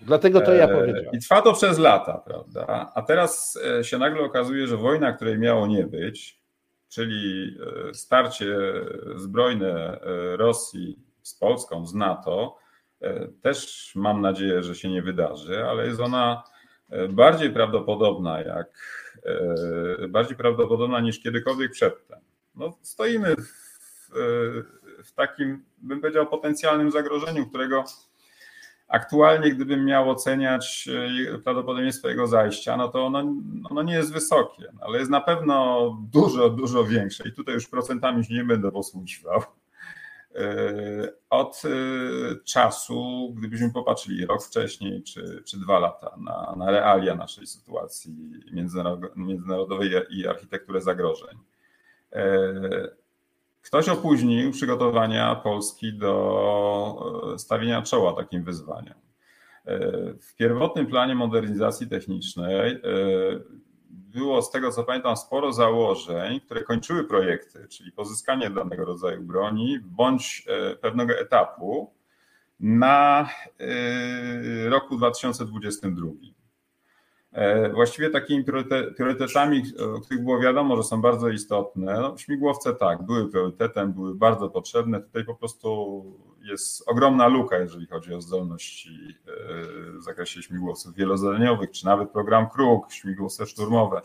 Dlatego 0.00 0.40
to 0.40 0.54
ja 0.54 0.64
E, 0.64 0.68
powiedziałem. 0.68 1.12
I 1.12 1.18
trwa 1.18 1.42
to 1.42 1.52
przez 1.52 1.78
lata, 1.78 2.22
prawda? 2.26 2.92
A 2.94 3.02
teraz 3.02 3.58
e, 3.78 3.84
się 3.84 3.98
nagle 3.98 4.22
okazuje, 4.22 4.66
że 4.66 4.76
wojna, 4.76 5.12
której 5.12 5.38
miało 5.38 5.66
nie 5.66 5.86
być, 5.86 6.40
czyli 6.88 7.56
e, 7.90 7.94
starcie 7.94 8.56
zbrojne 9.16 10.00
Rosji 10.36 10.98
z 11.22 11.34
Polską, 11.34 11.86
z 11.86 11.94
NATO, 11.94 12.58
też 13.42 13.92
mam 13.94 14.20
nadzieję, 14.20 14.62
że 14.62 14.74
się 14.74 14.90
nie 14.90 15.02
wydarzy, 15.02 15.64
ale 15.64 15.86
jest 15.86 16.00
ona 16.00 16.42
bardziej 17.08 17.50
prawdopodobna, 17.50 18.40
jak 18.40 18.66
bardziej 20.08 20.36
prawdopodobna 20.36 21.00
niż 21.00 21.20
kiedykolwiek 21.20 21.72
przedtem. 21.72 22.18
No, 22.54 22.78
stoimy 22.82 23.36
w, 23.36 24.10
w 25.04 25.12
takim, 25.14 25.64
bym 25.78 26.00
powiedział, 26.00 26.26
potencjalnym 26.26 26.90
zagrożeniu, 26.90 27.46
którego 27.46 27.84
aktualnie, 28.88 29.50
gdybym 29.50 29.84
miał 29.84 30.10
oceniać 30.10 30.88
e, 31.34 31.38
prawdopodobieństwo 31.38 32.08
jego 32.08 32.26
zajścia, 32.26 32.76
no 32.76 32.88
to 32.88 33.06
ono, 33.06 33.18
ono 33.70 33.82
nie 33.82 33.94
jest 33.94 34.12
wysokie, 34.12 34.72
ale 34.80 34.98
jest 34.98 35.10
na 35.10 35.20
pewno 35.20 35.90
dużo, 36.12 36.50
dużo 36.50 36.84
większe 36.84 37.28
i 37.28 37.32
tutaj 37.32 37.54
już 37.54 37.68
procentami 37.68 38.24
nie 38.30 38.44
będę 38.44 38.70
posługiwał. 38.72 39.42
E, 40.34 41.12
Od 41.30 41.62
e, 41.64 41.68
czasu, 42.44 43.32
gdybyśmy 43.36 43.72
popatrzyli 43.72 44.26
rok 44.26 44.42
wcześniej 44.42 45.02
czy, 45.02 45.42
czy 45.46 45.60
dwa 45.60 45.78
lata 45.78 46.16
na, 46.18 46.54
na 46.56 46.70
realia 46.70 47.14
naszej 47.14 47.46
sytuacji 47.46 48.14
międzynaro- 48.54 49.16
międzynarodowej 49.16 49.90
i 50.10 50.26
architekturę 50.28 50.80
zagrożeń. 50.80 51.38
Ktoś 53.62 53.88
opóźnił 53.88 54.52
przygotowania 54.52 55.34
Polski 55.34 55.98
do 55.98 57.30
e, 57.34 57.38
stawienia 57.38 57.82
czoła 57.82 58.12
takim 58.12 58.44
wyzwaniom. 58.44 58.94
E, 59.66 59.78
W 60.20 60.34
pierwotnym 60.36 60.86
planie 60.86 61.14
modernizacji 61.14 61.88
technicznej 61.88 62.70
e, 62.72 62.80
było, 63.90 64.42
z 64.42 64.50
tego 64.50 64.72
co 64.72 64.84
pamiętam, 64.84 65.16
sporo 65.16 65.52
założeń, 65.52 66.40
które 66.40 66.62
kończyły 66.62 67.04
projekty, 67.04 67.68
czyli 67.68 67.92
pozyskanie 67.92 68.50
danego 68.50 68.84
rodzaju 68.84 69.22
broni 69.22 69.78
bądź 69.82 70.46
pewnego 70.80 71.18
etapu 71.18 71.94
na 72.60 73.28
roku 74.68 74.96
2022. 74.96 76.06
E, 77.38 77.68
Właściwie 77.72 78.10
takimi 78.10 78.44
prioryte- 78.44 78.94
priorytetami, 78.94 79.62
o 79.96 80.00
których 80.00 80.24
było 80.24 80.40
wiadomo, 80.40 80.76
że 80.76 80.82
są 80.82 81.00
bardzo 81.00 81.28
istotne, 81.28 82.00
no, 82.00 82.16
śmigłowce 82.16 82.74
tak, 82.74 83.02
były 83.02 83.30
priorytetem, 83.30 83.92
były 83.92 84.14
bardzo 84.14 84.48
potrzebne. 84.48 85.00
Tutaj 85.00 85.24
po 85.24 85.34
prostu 85.34 86.04
jest 86.42 86.88
ogromna 86.88 87.26
luka, 87.26 87.58
jeżeli 87.58 87.86
chodzi 87.86 88.14
o 88.14 88.20
zdolności 88.20 89.16
e, 89.26 89.32
w 89.98 90.02
zakresie 90.02 90.42
śmigłowców 90.42 90.94
wielozadaniowych, 90.94 91.70
czy 91.70 91.86
nawet 91.86 92.10
program 92.10 92.50
Kruk, 92.50 92.92
śmigłowce 92.92 93.46
szturmowe. 93.46 94.00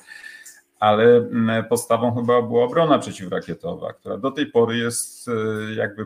Ale 0.79 1.29
podstawą 1.69 2.15
chyba 2.15 2.41
była 2.41 2.63
obrona 2.65 2.99
przeciwrakietowa, 2.99 3.93
która 3.93 4.17
do 4.17 4.31
tej 4.31 4.45
pory 4.45 4.77
jest 4.77 5.27
e, 5.27 5.31
jakby 5.75 6.05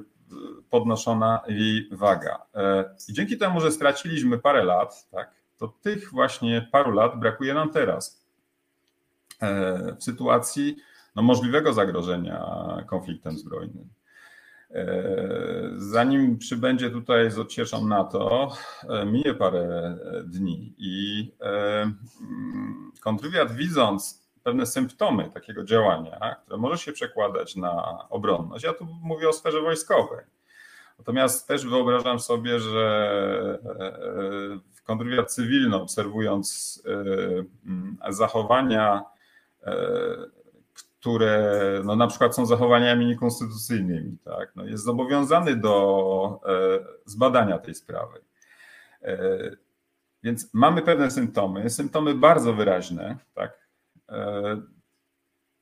podnoszona 0.69 1.39
jej 1.47 1.89
waga. 1.91 2.45
E, 2.55 2.95
I 3.09 3.13
dzięki 3.13 3.37
temu, 3.37 3.61
że 3.61 3.71
straciliśmy 3.71 4.37
parę 4.37 4.63
lat, 4.63 5.09
tak, 5.11 5.36
to 5.57 5.67
tych 5.67 6.11
właśnie 6.11 6.67
paru 6.71 6.91
lat 6.91 7.19
brakuje 7.19 7.53
nam 7.53 7.69
teraz. 7.69 8.25
E, 9.41 9.95
W 9.99 10.03
sytuacji 10.03 10.77
no, 11.15 11.21
możliwego 11.21 11.73
zagrożenia 11.73 12.45
konfliktem 12.87 13.37
zbrojnym. 13.37 13.89
E, 14.71 14.93
Zanim 15.77 16.37
przybędzie 16.37 16.89
tutaj 16.89 17.31
z 17.31 17.39
odsieczą 17.39 17.87
NATO, 17.87 18.51
e, 18.89 19.05
minie 19.05 19.33
parę 19.33 19.97
dni 20.25 20.73
i 20.77 21.31
mm, 21.39 22.91
kontrwywiad 23.01 23.51
widząc 23.51 24.27
pewne 24.43 24.65
symptomy 24.65 25.29
takiego 25.33 25.63
działania, 25.63 26.35
które 26.41 26.57
może 26.57 26.77
się 26.77 26.91
przekładać 26.91 27.55
na 27.55 27.99
obronność, 28.09 28.63
ja 28.63 28.73
tu 28.73 28.85
mówię 28.85 29.29
o 29.29 29.33
sferze 29.33 29.61
wojskowej. 29.61 30.25
Natomiast 30.99 31.47
też 31.47 31.65
wyobrażam 31.65 32.19
sobie, 32.19 32.59
że 32.59 33.59
kontrwywiad 34.87 35.31
cywilny, 35.31 35.75
obserwując 35.75 36.83
e, 36.85 36.91
mm, 37.65 37.97
zachowania, 38.09 39.03
e, 39.63 39.75
które 40.73 41.81
no, 41.85 41.95
na 41.95 42.07
przykład 42.07 42.35
są 42.35 42.45
zachowaniami 42.45 43.05
niekonstytucyjnymi, 43.05 44.17
tak, 44.25 44.51
no, 44.55 44.65
jest 44.65 44.83
zobowiązany 44.83 45.55
do 45.55 46.39
e, 46.45 46.49
zbadania 47.05 47.57
tej 47.57 47.75
sprawy. 47.75 48.21
Więc 50.23 50.53
mamy 50.53 50.81
pewne 50.81 51.11
symptomy, 51.11 51.69
symptomy 51.69 52.15
bardzo 52.15 52.53
wyraźne, 52.53 53.17
tak. 53.33 53.67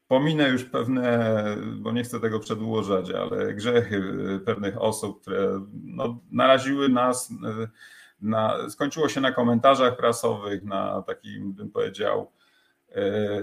Pominę 0.07 0.49
już 0.49 0.63
pewne, 0.63 1.43
bo 1.77 1.91
nie 1.91 2.03
chcę 2.03 2.19
tego 2.19 2.39
przedłużać, 2.39 3.11
ale 3.11 3.53
grzechy 3.53 4.01
pewnych 4.45 4.81
osób, 4.81 5.21
które 5.21 5.65
no, 5.83 6.19
naraziły 6.31 6.89
nas 6.89 7.33
na, 8.25 8.69
skończyło 8.69 9.09
się 9.09 9.21
na 9.21 9.31
komentarzach 9.31 9.97
prasowych, 9.97 10.63
na 10.63 11.01
takim, 11.01 11.53
bym 11.53 11.71
powiedział, 11.71 12.31
e, 12.91 13.41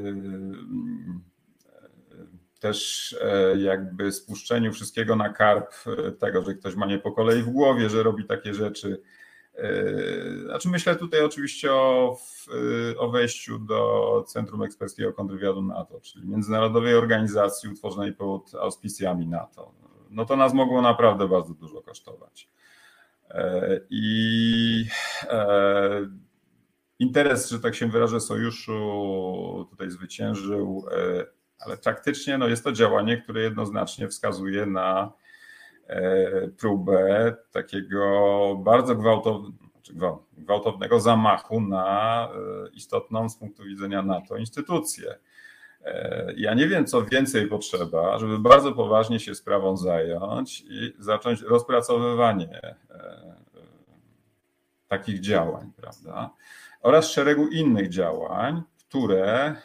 też 2.61 3.17
e, 3.21 3.59
jakby 3.59 4.13
spuszczeniu 4.13 4.73
wszystkiego 4.73 5.17
na 5.17 5.29
karp 5.29 5.75
tego, 6.19 6.43
że 6.43 6.55
ktoś 6.55 6.75
ma 6.75 6.87
nie 6.87 6.99
po 6.99 7.13
kolei 7.13 7.43
w 7.43 7.51
głowie, 7.51 7.91
że 7.91 8.03
robi 8.03 8.25
takie 8.25 8.55
rzeczy. 8.55 9.03
E, 9.55 9.73
Znaczy 10.45 10.69
myślę 10.69 10.97
tutaj 10.97 11.25
oczywiście 11.25 11.73
o, 11.73 12.19
o 12.99 13.11
wejściu 13.11 13.59
do 13.59 14.25
Centrum 14.29 14.63
Eksperckiego 14.63 15.13
Kontrwywiadu 15.13 15.63
NATO, 15.63 16.01
czyli 16.01 16.29
międzynarodowej 16.29 16.95
organizacji 16.95 17.69
utworzonej 17.69 18.13
pod 18.13 18.55
auspicjami 18.55 19.27
NATO. 19.27 19.73
No 20.11 20.25
to 20.25 20.37
nas 20.37 20.55
mogło 20.55 20.83
naprawdę 20.83 21.29
bardzo 21.29 21.55
dużo 21.55 21.83
kosztować. 21.83 22.49
I 23.91 24.85
interes, 26.99 27.51
że 27.51 27.61
tak 27.61 27.75
się 27.75 27.89
wyrażę, 27.89 28.21
sojuszu 28.21 29.67
tutaj 29.71 29.91
zwyciężył, 29.91 30.87
ale 31.59 31.77
praktycznie 31.77 32.39
no 32.39 32.49
jest 32.49 32.65
to 32.65 32.73
działanie, 32.73 33.17
które 33.17 33.41
jednoznacznie 33.41 34.09
wskazuje 34.09 34.67
na 34.67 35.13
próbę 36.59 37.35
takiego 37.51 38.57
bardzo 38.65 38.97
gwałtownego, 38.97 40.27
gwałtownego 40.39 41.01
zamachu 41.01 41.61
na 41.61 42.29
istotną 42.73 43.29
z 43.29 43.37
punktu 43.37 43.65
widzenia 43.65 44.03
NATO 44.03 44.37
instytucję. 44.37 45.19
Ja 46.37 46.55
nie 46.55 46.69
wiem, 46.69 46.87
co 46.87 47.05
więcej 47.05 47.47
potrzeba, 47.47 48.19
żeby 48.19 48.39
bardzo 48.39 48.73
poważnie 48.73 49.21
się 49.21 49.35
sprawą 49.35 49.77
zająć 49.77 50.61
i 50.61 50.95
zacząć 50.99 51.43
rozpracowywanie 51.43 52.61
takich 54.89 55.21
działań, 55.21 55.73
prawda? 55.77 56.31
Oraz 56.83 57.11
szeregu 57.11 57.49
innych 57.49 57.89
działań, 57.89 58.63
które 58.79 59.57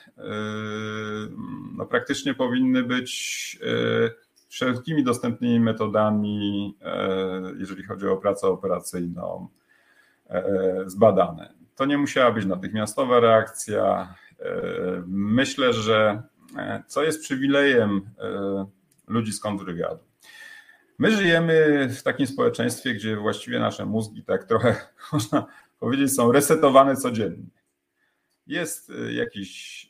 no, 1.77 1.85
praktycznie 1.85 2.33
powinny 2.33 2.83
być 2.83 3.59
wszelkimi 4.47 5.03
dostępnymi 5.03 5.59
metodami, 5.59 6.77
jeżeli 7.57 7.83
chodzi 7.83 8.07
o 8.07 8.17
pracę 8.17 8.47
operacyjną, 8.47 9.47
zbadane. 10.85 11.53
To 11.75 11.85
nie 11.85 11.97
musiała 11.97 12.31
być 12.31 12.45
natychmiastowa 12.45 13.19
reakcja. 13.19 14.13
Myślę, 15.07 15.73
że 15.73 16.23
co 16.87 17.03
jest 17.03 17.21
przywilejem 17.21 18.09
ludzi 19.07 19.33
z 19.33 19.39
kontrwywiadu. 19.39 20.03
My 20.99 21.11
żyjemy 21.11 21.87
w 21.89 22.03
takim 22.03 22.27
społeczeństwie, 22.27 22.93
gdzie 22.93 23.15
właściwie 23.15 23.59
nasze 23.59 23.85
mózgi 23.85 24.23
tak 24.23 24.43
trochę, 24.43 24.75
można 25.13 25.45
powiedzieć, 25.79 26.15
są 26.15 26.31
resetowane 26.31 26.95
codziennie. 26.95 27.49
Jest 28.47 28.91
jakiś 29.11 29.87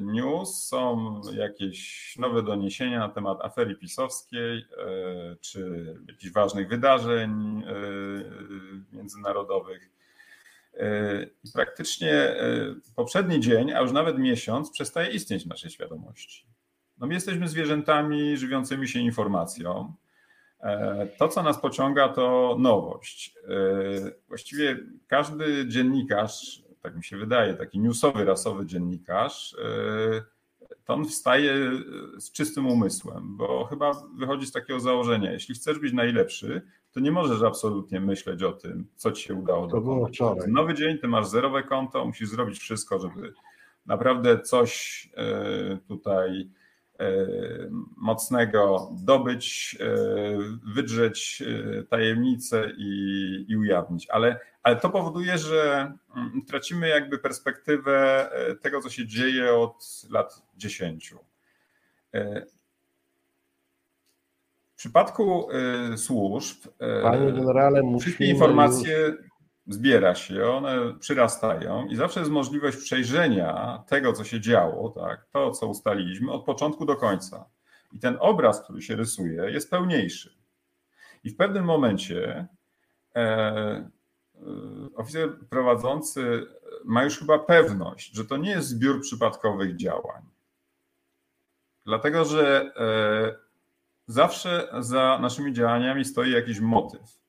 news, 0.00 0.64
są 0.64 1.14
jakieś 1.32 2.14
nowe 2.18 2.42
doniesienia 2.42 2.98
na 2.98 3.08
temat 3.08 3.40
afery 3.40 3.74
pisowskiej, 3.76 4.64
czy 5.40 5.94
jakichś 6.08 6.32
ważnych 6.32 6.68
wydarzeń 6.68 7.62
międzynarodowych. 8.92 9.99
I 11.44 11.52
praktycznie 11.52 12.36
poprzedni 12.96 13.40
dzień, 13.40 13.72
a 13.72 13.80
już 13.80 13.92
nawet 13.92 14.18
miesiąc, 14.18 14.70
przestaje 14.70 15.10
istnieć 15.10 15.44
w 15.44 15.46
naszej 15.46 15.70
świadomości. 15.70 16.46
No 16.98 17.06
my 17.06 17.14
jesteśmy 17.14 17.48
zwierzętami 17.48 18.36
żywiącymi 18.36 18.88
się 18.88 18.98
informacją. 19.00 19.94
To, 21.18 21.28
co 21.28 21.42
nas 21.42 21.60
pociąga, 21.60 22.08
to 22.08 22.56
nowość. 22.58 23.34
Właściwie 24.28 24.78
każdy 25.06 25.68
dziennikarz, 25.68 26.62
tak 26.82 26.96
mi 26.96 27.04
się 27.04 27.16
wydaje, 27.16 27.54
taki 27.54 27.78
newsowy, 27.80 28.24
rasowy 28.24 28.66
dziennikarz, 28.66 29.56
to 30.84 30.94
on 30.94 31.04
wstaje 31.04 31.54
z 32.18 32.32
czystym 32.32 32.66
umysłem, 32.66 33.36
bo 33.36 33.64
chyba 33.64 33.92
wychodzi 34.18 34.46
z 34.46 34.52
takiego 34.52 34.80
założenia, 34.80 35.32
jeśli 35.32 35.54
chcesz 35.54 35.78
być 35.78 35.92
najlepszy, 35.92 36.62
to 36.92 37.00
nie 37.00 37.12
możesz 37.12 37.42
absolutnie 37.42 38.00
myśleć 38.00 38.42
o 38.42 38.52
tym, 38.52 38.86
co 38.96 39.12
ci 39.12 39.22
się 39.22 39.34
udało 39.34 39.66
To 39.66 39.80
było 39.80 39.94
dokonać. 39.94 40.14
wczoraj. 40.16 40.52
Nowy 40.52 40.74
dzień, 40.74 40.98
ty 40.98 41.08
masz 41.08 41.28
zerowe 41.28 41.62
konto, 41.62 42.04
musisz 42.04 42.28
zrobić 42.28 42.58
wszystko, 42.58 42.98
żeby 42.98 43.32
naprawdę 43.86 44.40
coś 44.40 45.08
e, 45.16 45.78
tutaj 45.88 46.50
e, 47.00 47.06
mocnego 47.96 48.90
dobyć, 49.04 49.76
e, 49.80 49.86
wydrzeć 50.74 51.42
tajemnicę 51.88 52.72
i, 52.78 53.44
i 53.48 53.56
ujawnić. 53.56 54.06
Ale, 54.10 54.40
ale 54.62 54.76
to 54.76 54.90
powoduje, 54.90 55.38
że 55.38 55.92
mm, 56.16 56.42
tracimy 56.46 56.88
jakby 56.88 57.18
perspektywę 57.18 58.30
tego, 58.60 58.80
co 58.80 58.90
się 58.90 59.06
dzieje 59.06 59.54
od 59.54 60.06
lat 60.10 60.42
10. 60.56 61.14
W 64.80 64.82
przypadku 64.82 65.48
e, 65.50 65.98
służb 65.98 66.56
Panie 67.02 67.32
generale, 67.32 67.80
wszystkie 67.80 68.24
musimy 68.24 68.28
informacje 68.28 69.14
zbiera 69.66 70.14
się, 70.14 70.44
one 70.44 70.98
przyrastają 71.00 71.86
i 71.86 71.96
zawsze 71.96 72.20
jest 72.20 72.32
możliwość 72.32 72.76
przejrzenia 72.76 73.82
tego, 73.86 74.12
co 74.12 74.24
się 74.24 74.40
działo, 74.40 74.88
tak, 74.88 75.26
to, 75.32 75.50
co 75.50 75.66
ustaliliśmy 75.66 76.32
od 76.32 76.44
początku 76.44 76.86
do 76.86 76.96
końca. 76.96 77.44
I 77.92 77.98
ten 77.98 78.16
obraz, 78.20 78.64
który 78.64 78.82
się 78.82 78.96
rysuje, 78.96 79.50
jest 79.50 79.70
pełniejszy. 79.70 80.34
I 81.24 81.30
w 81.30 81.36
pewnym 81.36 81.64
momencie 81.64 82.48
e, 83.16 83.20
e, 83.20 83.90
oficer 84.96 85.28
prowadzący 85.50 86.46
ma 86.84 87.04
już 87.04 87.18
chyba 87.18 87.38
pewność, 87.38 88.16
że 88.16 88.24
to 88.24 88.36
nie 88.36 88.50
jest 88.50 88.68
zbiór 88.68 89.00
przypadkowych 89.00 89.76
działań. 89.76 90.22
Dlatego, 91.86 92.24
że 92.24 92.72
e, 92.76 93.49
zawsze 94.10 94.68
za 94.78 95.18
naszymi 95.22 95.52
działaniami 95.52 96.04
stoi 96.04 96.32
jakiś 96.32 96.60
motyw. 96.60 97.20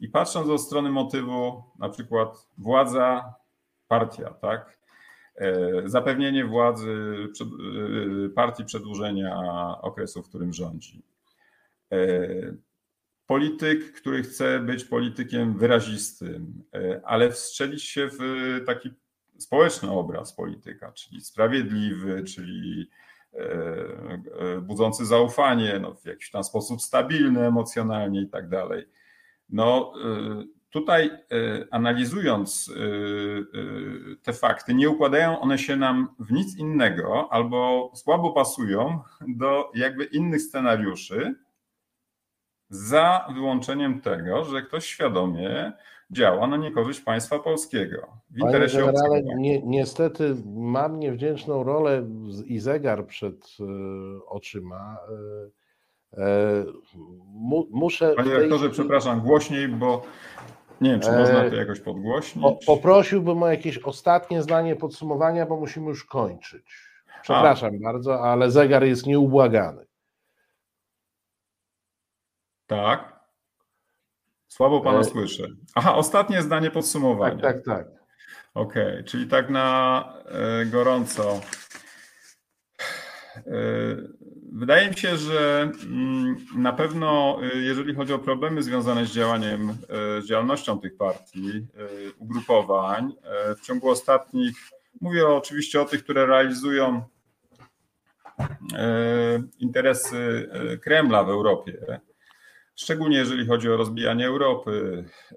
I 0.00 0.08
patrząc 0.08 0.48
od 0.48 0.60
strony 0.60 0.90
motywu, 0.90 1.62
na 1.78 1.88
przykład 1.88 2.48
władza, 2.58 3.34
partia, 3.88 4.30
tak? 4.30 4.78
E, 5.36 5.82
Zapewnienie 5.84 6.44
władzy 6.44 7.16
e, 7.40 8.28
partii 8.28 8.64
przedłużenia 8.64 9.36
okresu, 9.82 10.22
w 10.22 10.28
którym 10.28 10.52
rządzi. 10.52 11.02
E, 11.92 12.28
Polityk, 13.26 13.92
który 13.92 14.22
chce 14.22 14.60
być 14.60 14.84
politykiem 14.84 15.58
wyrazistym, 15.58 16.64
ale 17.04 17.30
wstrzelić 17.30 17.84
się 17.84 18.08
w 18.12 18.18
taki 18.66 18.90
społeczny 19.38 19.90
obraz 19.90 20.32
polityka, 20.32 20.92
czyli 20.92 21.20
sprawiedliwy, 21.20 22.24
czyli 22.24 22.90
budzący 24.62 25.06
zaufanie, 25.06 25.78
no, 25.82 25.94
w 25.94 26.06
jakiś 26.06 26.30
tam 26.30 26.44
sposób 26.44 26.82
stabilny 26.82 27.46
emocjonalnie 27.46 28.22
i 28.22 28.28
tak 28.28 28.48
dalej. 28.48 28.84
No 29.48 29.92
y, 30.42 30.56
tutaj 30.70 31.10
analizując 31.70 32.72
te 34.22 34.32
fakty, 34.32 34.74
nie 34.74 34.90
układają 34.90 35.40
one 35.40 35.58
się 35.58 35.76
nam 35.76 36.14
w 36.18 36.32
nic 36.32 36.56
innego 36.58 37.28
albo 37.32 37.92
słabo 37.94 38.32
pasują 38.32 39.00
do 39.28 39.70
jakby 39.74 40.04
innych 40.04 40.42
scenariuszy, 40.42 41.34
za 42.68 43.28
wyłączeniem 43.34 44.00
tego, 44.00 44.44
że 44.44 44.62
ktoś 44.62 44.86
świadomie 44.86 45.72
działa 46.10 46.46
na 46.46 46.56
niekorzyść 46.56 47.00
państwa 47.00 47.38
polskiego 47.38 48.06
w 48.30 48.38
interesie 48.38 48.78
generale, 48.78 49.22
nie, 49.22 49.62
niestety 49.62 50.36
mam 50.46 50.98
niewdzięczną 50.98 51.64
rolę 51.64 52.02
i 52.46 52.58
zegar 52.58 53.06
przed 53.06 53.56
e, 53.60 53.64
oczyma. 54.26 54.98
E, 56.12 56.64
mu, 57.24 57.68
muszę. 57.70 58.14
Panie 58.16 58.34
rektorze, 58.34 58.70
przepraszam, 58.70 59.20
głośniej, 59.20 59.68
bo 59.68 60.02
nie 60.80 60.90
wiem, 60.90 61.00
czy 61.00 61.12
można 61.12 61.50
to 61.50 61.56
jakoś 61.56 61.80
podgłośnić. 61.80 62.44
Po, 62.44 62.58
poprosiłbym 62.66 63.42
o 63.42 63.48
jakieś 63.48 63.78
ostatnie 63.78 64.42
zdanie 64.42 64.76
podsumowania, 64.76 65.46
bo 65.46 65.56
musimy 65.56 65.88
już 65.88 66.04
kończyć. 66.04 66.86
Przepraszam 67.22 67.80
bardzo, 67.80 68.20
ale 68.20 68.50
zegar 68.50 68.84
jest 68.84 69.06
nieubłagany. 69.06 69.86
Tak. 72.66 73.15
Słabo 74.56 74.80
pana 74.80 74.98
E, 74.98 75.04
słyszę. 75.04 75.48
Aha, 75.74 75.94
ostatnie 75.94 76.42
zdanie 76.42 76.70
podsumowania. 76.70 77.42
Tak, 77.42 77.56
tak, 77.56 77.64
tak. 77.64 77.86
Okej, 78.54 79.04
czyli 79.04 79.26
tak 79.26 79.50
na 79.50 80.04
e, 80.26 80.66
gorąco. 80.66 81.40
E, 83.36 83.42
Wydaje 84.52 84.88
mi 84.88 84.96
się, 84.96 85.16
że 85.16 85.70
mm, 85.86 86.36
na 86.56 86.72
pewno, 86.72 87.38
jeżeli 87.54 87.94
chodzi 87.94 88.12
o 88.12 88.18
problemy 88.18 88.62
związane 88.62 89.06
z 89.06 89.10
działaniem, 89.10 89.76
z 90.20 90.26
działalnością 90.26 90.80
tych 90.80 90.96
partii, 90.96 91.66
ugrupowań, 92.18 93.12
w 93.56 93.60
ciągu 93.60 93.90
ostatnich, 93.90 94.56
mówię 95.00 95.28
oczywiście 95.28 95.80
o 95.80 95.84
tych, 95.84 96.04
które 96.04 96.26
realizują 96.26 97.02
interesy 99.58 100.50
Kremla 100.82 101.24
w 101.24 101.30
Europie, 101.30 102.00
Szczególnie 102.76 103.16
jeżeli 103.16 103.46
chodzi 103.46 103.70
o 103.70 103.76
rozbijanie 103.76 104.26
Europy. 104.26 105.04
E, 105.32 105.36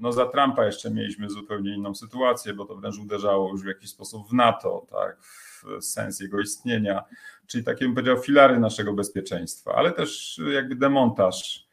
No 0.00 0.12
za 0.12 0.26
Trumpa 0.26 0.66
jeszcze 0.66 0.90
mieliśmy 0.90 1.30
zupełnie 1.30 1.74
inną 1.74 1.94
sytuację, 1.94 2.54
bo 2.54 2.64
to 2.64 2.76
wręcz 2.76 2.98
uderzało 2.98 3.50
już 3.50 3.62
w 3.62 3.66
jakiś 3.66 3.90
sposób 3.90 4.28
w 4.28 4.32
NATO, 4.32 4.86
tak, 4.90 5.16
w 5.20 5.84
sens 5.84 6.20
jego 6.20 6.40
istnienia, 6.40 7.04
czyli 7.46 7.64
takie 7.64 7.84
bym 7.84 7.94
powiedział 7.94 8.18
filary 8.18 8.58
naszego 8.58 8.92
bezpieczeństwa, 8.92 9.74
ale 9.74 9.92
też 9.92 10.40
jakby 10.52 10.76
demontaż 10.76 11.66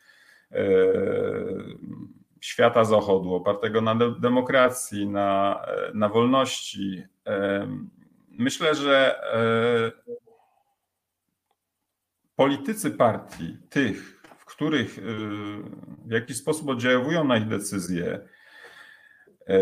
e, 0.51 0.63
świata 2.41 2.83
zachodu 2.85 3.33
opartego 3.35 3.81
na 3.81 3.95
de- 3.95 4.19
demokracji, 4.19 5.07
na, 5.07 5.61
na 5.93 6.09
wolności. 6.09 7.03
E, 7.27 7.67
Myślę, 8.37 8.75
że 8.75 9.23
e, 9.33 10.13
politycy 12.35 12.91
partii, 12.91 13.57
tych, 13.69 14.12
których 14.55 14.97
y, 14.97 15.01
w 16.05 16.11
jakiś 16.11 16.37
sposób 16.37 16.69
oddziaływują 16.69 17.23
na 17.23 17.37
ich 17.37 17.47
decyzje 17.47 18.19
e, 19.47 19.57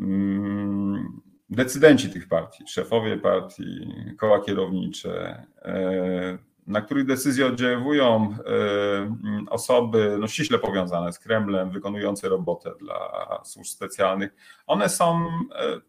mm, 0.00 1.22
decydenci 1.50 2.10
tych 2.10 2.28
partii, 2.28 2.64
szefowie 2.68 3.16
partii, 3.16 3.86
koła 4.18 4.40
kierownicze, 4.40 5.46
e, 5.62 6.38
na 6.66 6.80
których 6.80 7.06
decyzje 7.06 7.46
oddziaływują 7.46 8.36
e, 8.46 8.52
mm, 8.96 9.46
osoby 9.50 10.16
no, 10.20 10.26
ściśle 10.26 10.58
powiązane 10.58 11.12
z 11.12 11.18
Kremlem, 11.18 11.70
wykonujące 11.70 12.28
robotę 12.28 12.70
dla 12.80 13.40
służb 13.44 13.70
specjalnych, 13.70 14.34
one 14.66 14.88
są 14.88 15.26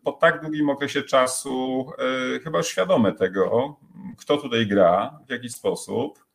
po 0.04 0.12
tak 0.12 0.42
długim 0.42 0.70
okresie 0.70 1.04
czasu 1.04 1.86
chyba 2.44 2.64
świadome 2.64 3.14
tego, 3.14 3.76
kto 4.18 4.38
tutaj 4.38 4.68
gra, 4.68 5.20
w 5.28 5.32
jaki 5.32 5.50
sposób. 5.50 6.26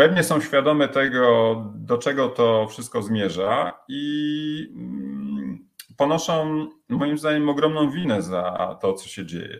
Pewnie 0.00 0.24
są 0.24 0.40
świadome 0.40 0.88
tego, 0.88 1.54
do 1.74 1.98
czego 1.98 2.28
to 2.28 2.66
wszystko 2.68 3.02
zmierza 3.02 3.80
i 3.88 4.72
mm, 4.76 5.68
ponoszą, 5.96 6.66
moim 6.88 7.18
zdaniem, 7.18 7.48
ogromną 7.48 7.90
winę 7.90 8.22
za 8.22 8.78
to, 8.80 8.92
co 8.92 9.08
się 9.08 9.26
dzieje. 9.26 9.58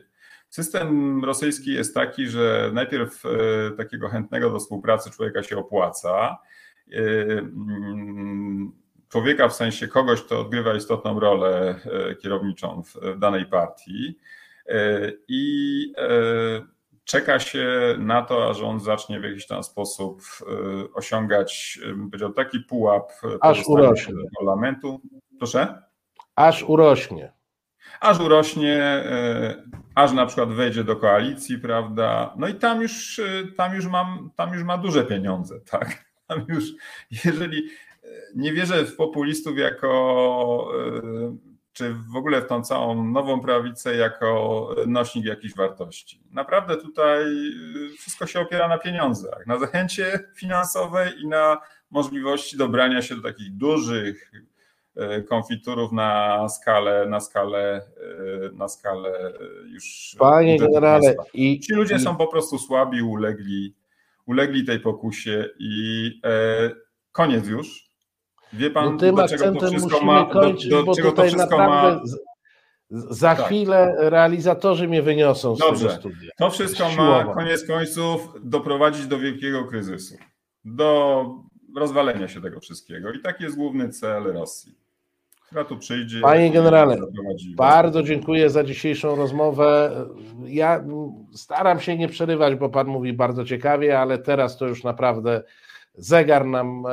System 0.49 1.25
rosyjski 1.25 1.73
jest 1.73 1.95
taki, 1.95 2.27
że 2.27 2.71
najpierw 2.75 3.23
e, 3.27 3.29
takiego 3.77 4.09
chętnego 4.09 4.51
do 4.51 4.59
współpracy 4.59 5.11
człowieka 5.11 5.43
się 5.43 5.59
opłaca. 5.59 6.39
E, 6.93 6.99
mm, 7.39 8.73
Człowieka 9.09 9.49
w 9.49 9.55
sensie 9.55 9.89
kogoś, 9.89 10.23
kto 10.23 10.41
odgrywa 10.41 10.75
istotną 10.75 11.21
rolę 11.21 11.75
e, 11.85 12.15
kierowniczą 12.15 12.83
w 12.83 13.19
danej 13.19 13.47
partii. 13.47 14.19
I 15.29 15.93
czeka 17.11 17.39
się 17.39 17.69
na 17.99 18.23
to, 18.23 18.51
aż 18.51 18.61
on 18.61 18.81
zacznie 18.81 19.21
w 19.21 19.25
jakiś 19.25 19.47
tam 19.47 19.63
sposób 19.63 20.23
e, 20.43 20.45
osiągać, 20.95 21.79
e, 21.85 21.87
bym 21.87 22.11
powiedział, 22.11 22.33
taki 22.33 22.61
pułap 22.61 23.13
e, 23.25 23.29
Aż 23.41 23.67
urośnie. 23.67 24.15
parlamentu. 24.39 25.01
Proszę? 25.39 25.83
Aż 26.37 26.63
urośnie. 26.63 27.33
Aż 28.01 28.21
urośnie, 28.21 29.05
aż 29.95 30.13
na 30.13 30.27
przykład 30.27 30.49
wejdzie 30.53 30.85
do 30.85 30.97
koalicji, 30.97 31.59
prawda? 31.59 32.35
No 32.37 32.49
i 32.49 32.55
tam 32.55 32.83
już, 32.83 33.21
tam 33.57 33.75
już, 33.75 33.87
mam, 33.87 34.31
tam 34.37 34.55
już 34.55 34.63
ma 34.63 34.79
duże 34.79 35.05
pieniądze, 35.05 35.61
tak? 35.71 36.05
Tam 36.27 36.45
już, 36.49 36.65
jeżeli 37.25 37.63
nie 38.35 38.53
wierzę 38.53 38.85
w 38.85 38.97
populistów 38.97 39.59
jako, 39.59 40.69
czy 41.73 41.95
w 41.95 42.17
ogóle 42.17 42.43
w 42.43 42.47
tą 42.47 42.63
całą 42.63 43.05
nową 43.05 43.41
prawicę 43.41 43.97
jako 43.97 44.69
nośnik 44.87 45.25
jakichś 45.25 45.55
wartości. 45.55 46.23
Naprawdę 46.31 46.77
tutaj 46.77 47.25
wszystko 47.99 48.27
się 48.27 48.41
opiera 48.41 48.69
na 48.69 48.79
pieniądzach, 48.79 49.47
na 49.47 49.59
zachęcie 49.59 50.21
finansowej 50.37 51.21
i 51.21 51.29
na 51.29 51.61
możliwości 51.91 52.57
dobrania 52.57 53.03
się 53.03 53.17
do 53.17 53.23
takich 53.23 53.57
dużych, 53.57 54.33
e, 54.97 55.23
konfiturów 55.23 55.93
na 55.93 56.49
skalę, 56.49 57.07
na 57.09 57.21
skalę, 57.21 57.83
e, 58.47 58.53
na 58.53 58.69
skalę 58.69 59.33
już. 59.67 60.17
Panie 60.19 60.59
generale, 60.59 61.15
i, 61.35 61.61
Ci 61.61 61.73
ludzie 61.73 61.97
i 61.97 62.01
są 62.01 62.17
po 62.17 62.27
prostu 62.27 62.59
słabi, 62.59 63.03
ulegli, 63.03 63.75
ulegli 64.27 64.65
tej 64.65 64.81
pokusie 64.81 65.49
i 65.59 66.11
e, 66.25 66.71
koniec 67.13 67.47
już. 67.47 67.90
Wie 68.53 68.71
pan, 68.71 68.93
no 68.93 68.99
tym 68.99 69.15
do 69.15 69.29
czego 69.29 69.53
to 69.53 69.67
wszystko 69.71 70.05
ma, 70.05 70.25
do, 70.25 70.31
kończyć, 70.33 70.71
do 70.71 70.83
bo 70.85 70.95
czego 70.95 71.13
to 71.13 71.23
wszystko 71.25 71.59
ma. 71.59 72.01
za 72.91 73.35
Tak. 73.37 73.47
chwilę 73.47 73.95
realizatorzy 73.99 74.89
mnie 74.89 75.03
wyniosą 75.03 75.57
z 75.57 75.59
Dobrze. 75.59 75.89
tego 75.89 76.01
studia. 76.01 76.31
To 76.39 76.51
wszystko 76.51 76.85
ma 76.85 76.91
Siłowo. 76.91 77.35
koniec 77.35 77.67
końców 77.67 78.29
doprowadzić 78.43 79.07
do 79.07 79.19
wielkiego 79.19 79.65
kryzysu, 79.65 80.15
do 80.65 81.25
rozwalenia 81.77 82.29
się 82.29 82.41
tego 82.41 82.61
wszystkiego. 82.61 83.13
I 83.13 83.21
taki 83.21 83.45
jest 83.45 83.57
główny 83.57 83.89
cel 83.89 84.23
Rosji, 84.23 84.75
która 85.47 85.65
tu 85.65 85.77
przyjdzie. 85.79 86.21
Panie 86.21 86.51
generale, 86.51 86.97
Bardzo 87.57 88.03
dziękuję 88.03 88.51
za 88.51 88.65
dzisiejszą 88.65 89.17
rozmowę. 89.17 89.93
Ja 90.47 90.85
staram 91.35 91.81
się 91.81 91.97
nie 91.97 92.09
przerywać, 92.09 92.55
bo 92.55 92.69
Pan 92.69 92.87
mówi 92.87 93.13
bardzo 93.13 93.45
ciekawie, 93.45 94.01
ale 94.01 94.19
teraz 94.19 94.57
to 94.59 94.67
już 94.67 94.85
naprawdę 94.85 95.43
zegar 95.95 96.47
nam 96.47 96.85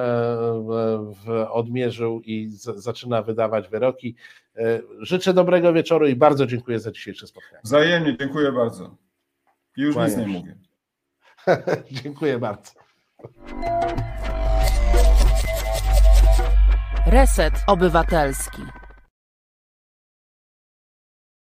e, 1.28 1.50
odmierzył 1.50 2.22
i 2.22 2.50
zaczyna 2.76 3.22
wydawać 3.22 3.70
wyroki. 3.70 4.16
E, 4.56 4.80
Życzę 5.00 5.34
dobrego 5.34 5.74
wieczoru 5.74 6.08
i 6.08 6.16
bardzo 6.16 6.46
dziękuję 6.46 6.80
za 6.80 6.92
dzisiejsze 6.92 7.28
spotkanie. 7.28 7.62
Wzajemnie, 7.64 8.18
dziękuję 8.20 8.52
bardzo. 8.52 8.96
I 9.78 9.82
już 9.82 9.96
nic 9.96 10.18
nie 10.18 10.28
mówię. 10.28 10.58
dziękuję 12.04 12.40
bardzo. 12.40 12.72
Reset 17.08 17.54
Obywatelski. 17.68 18.62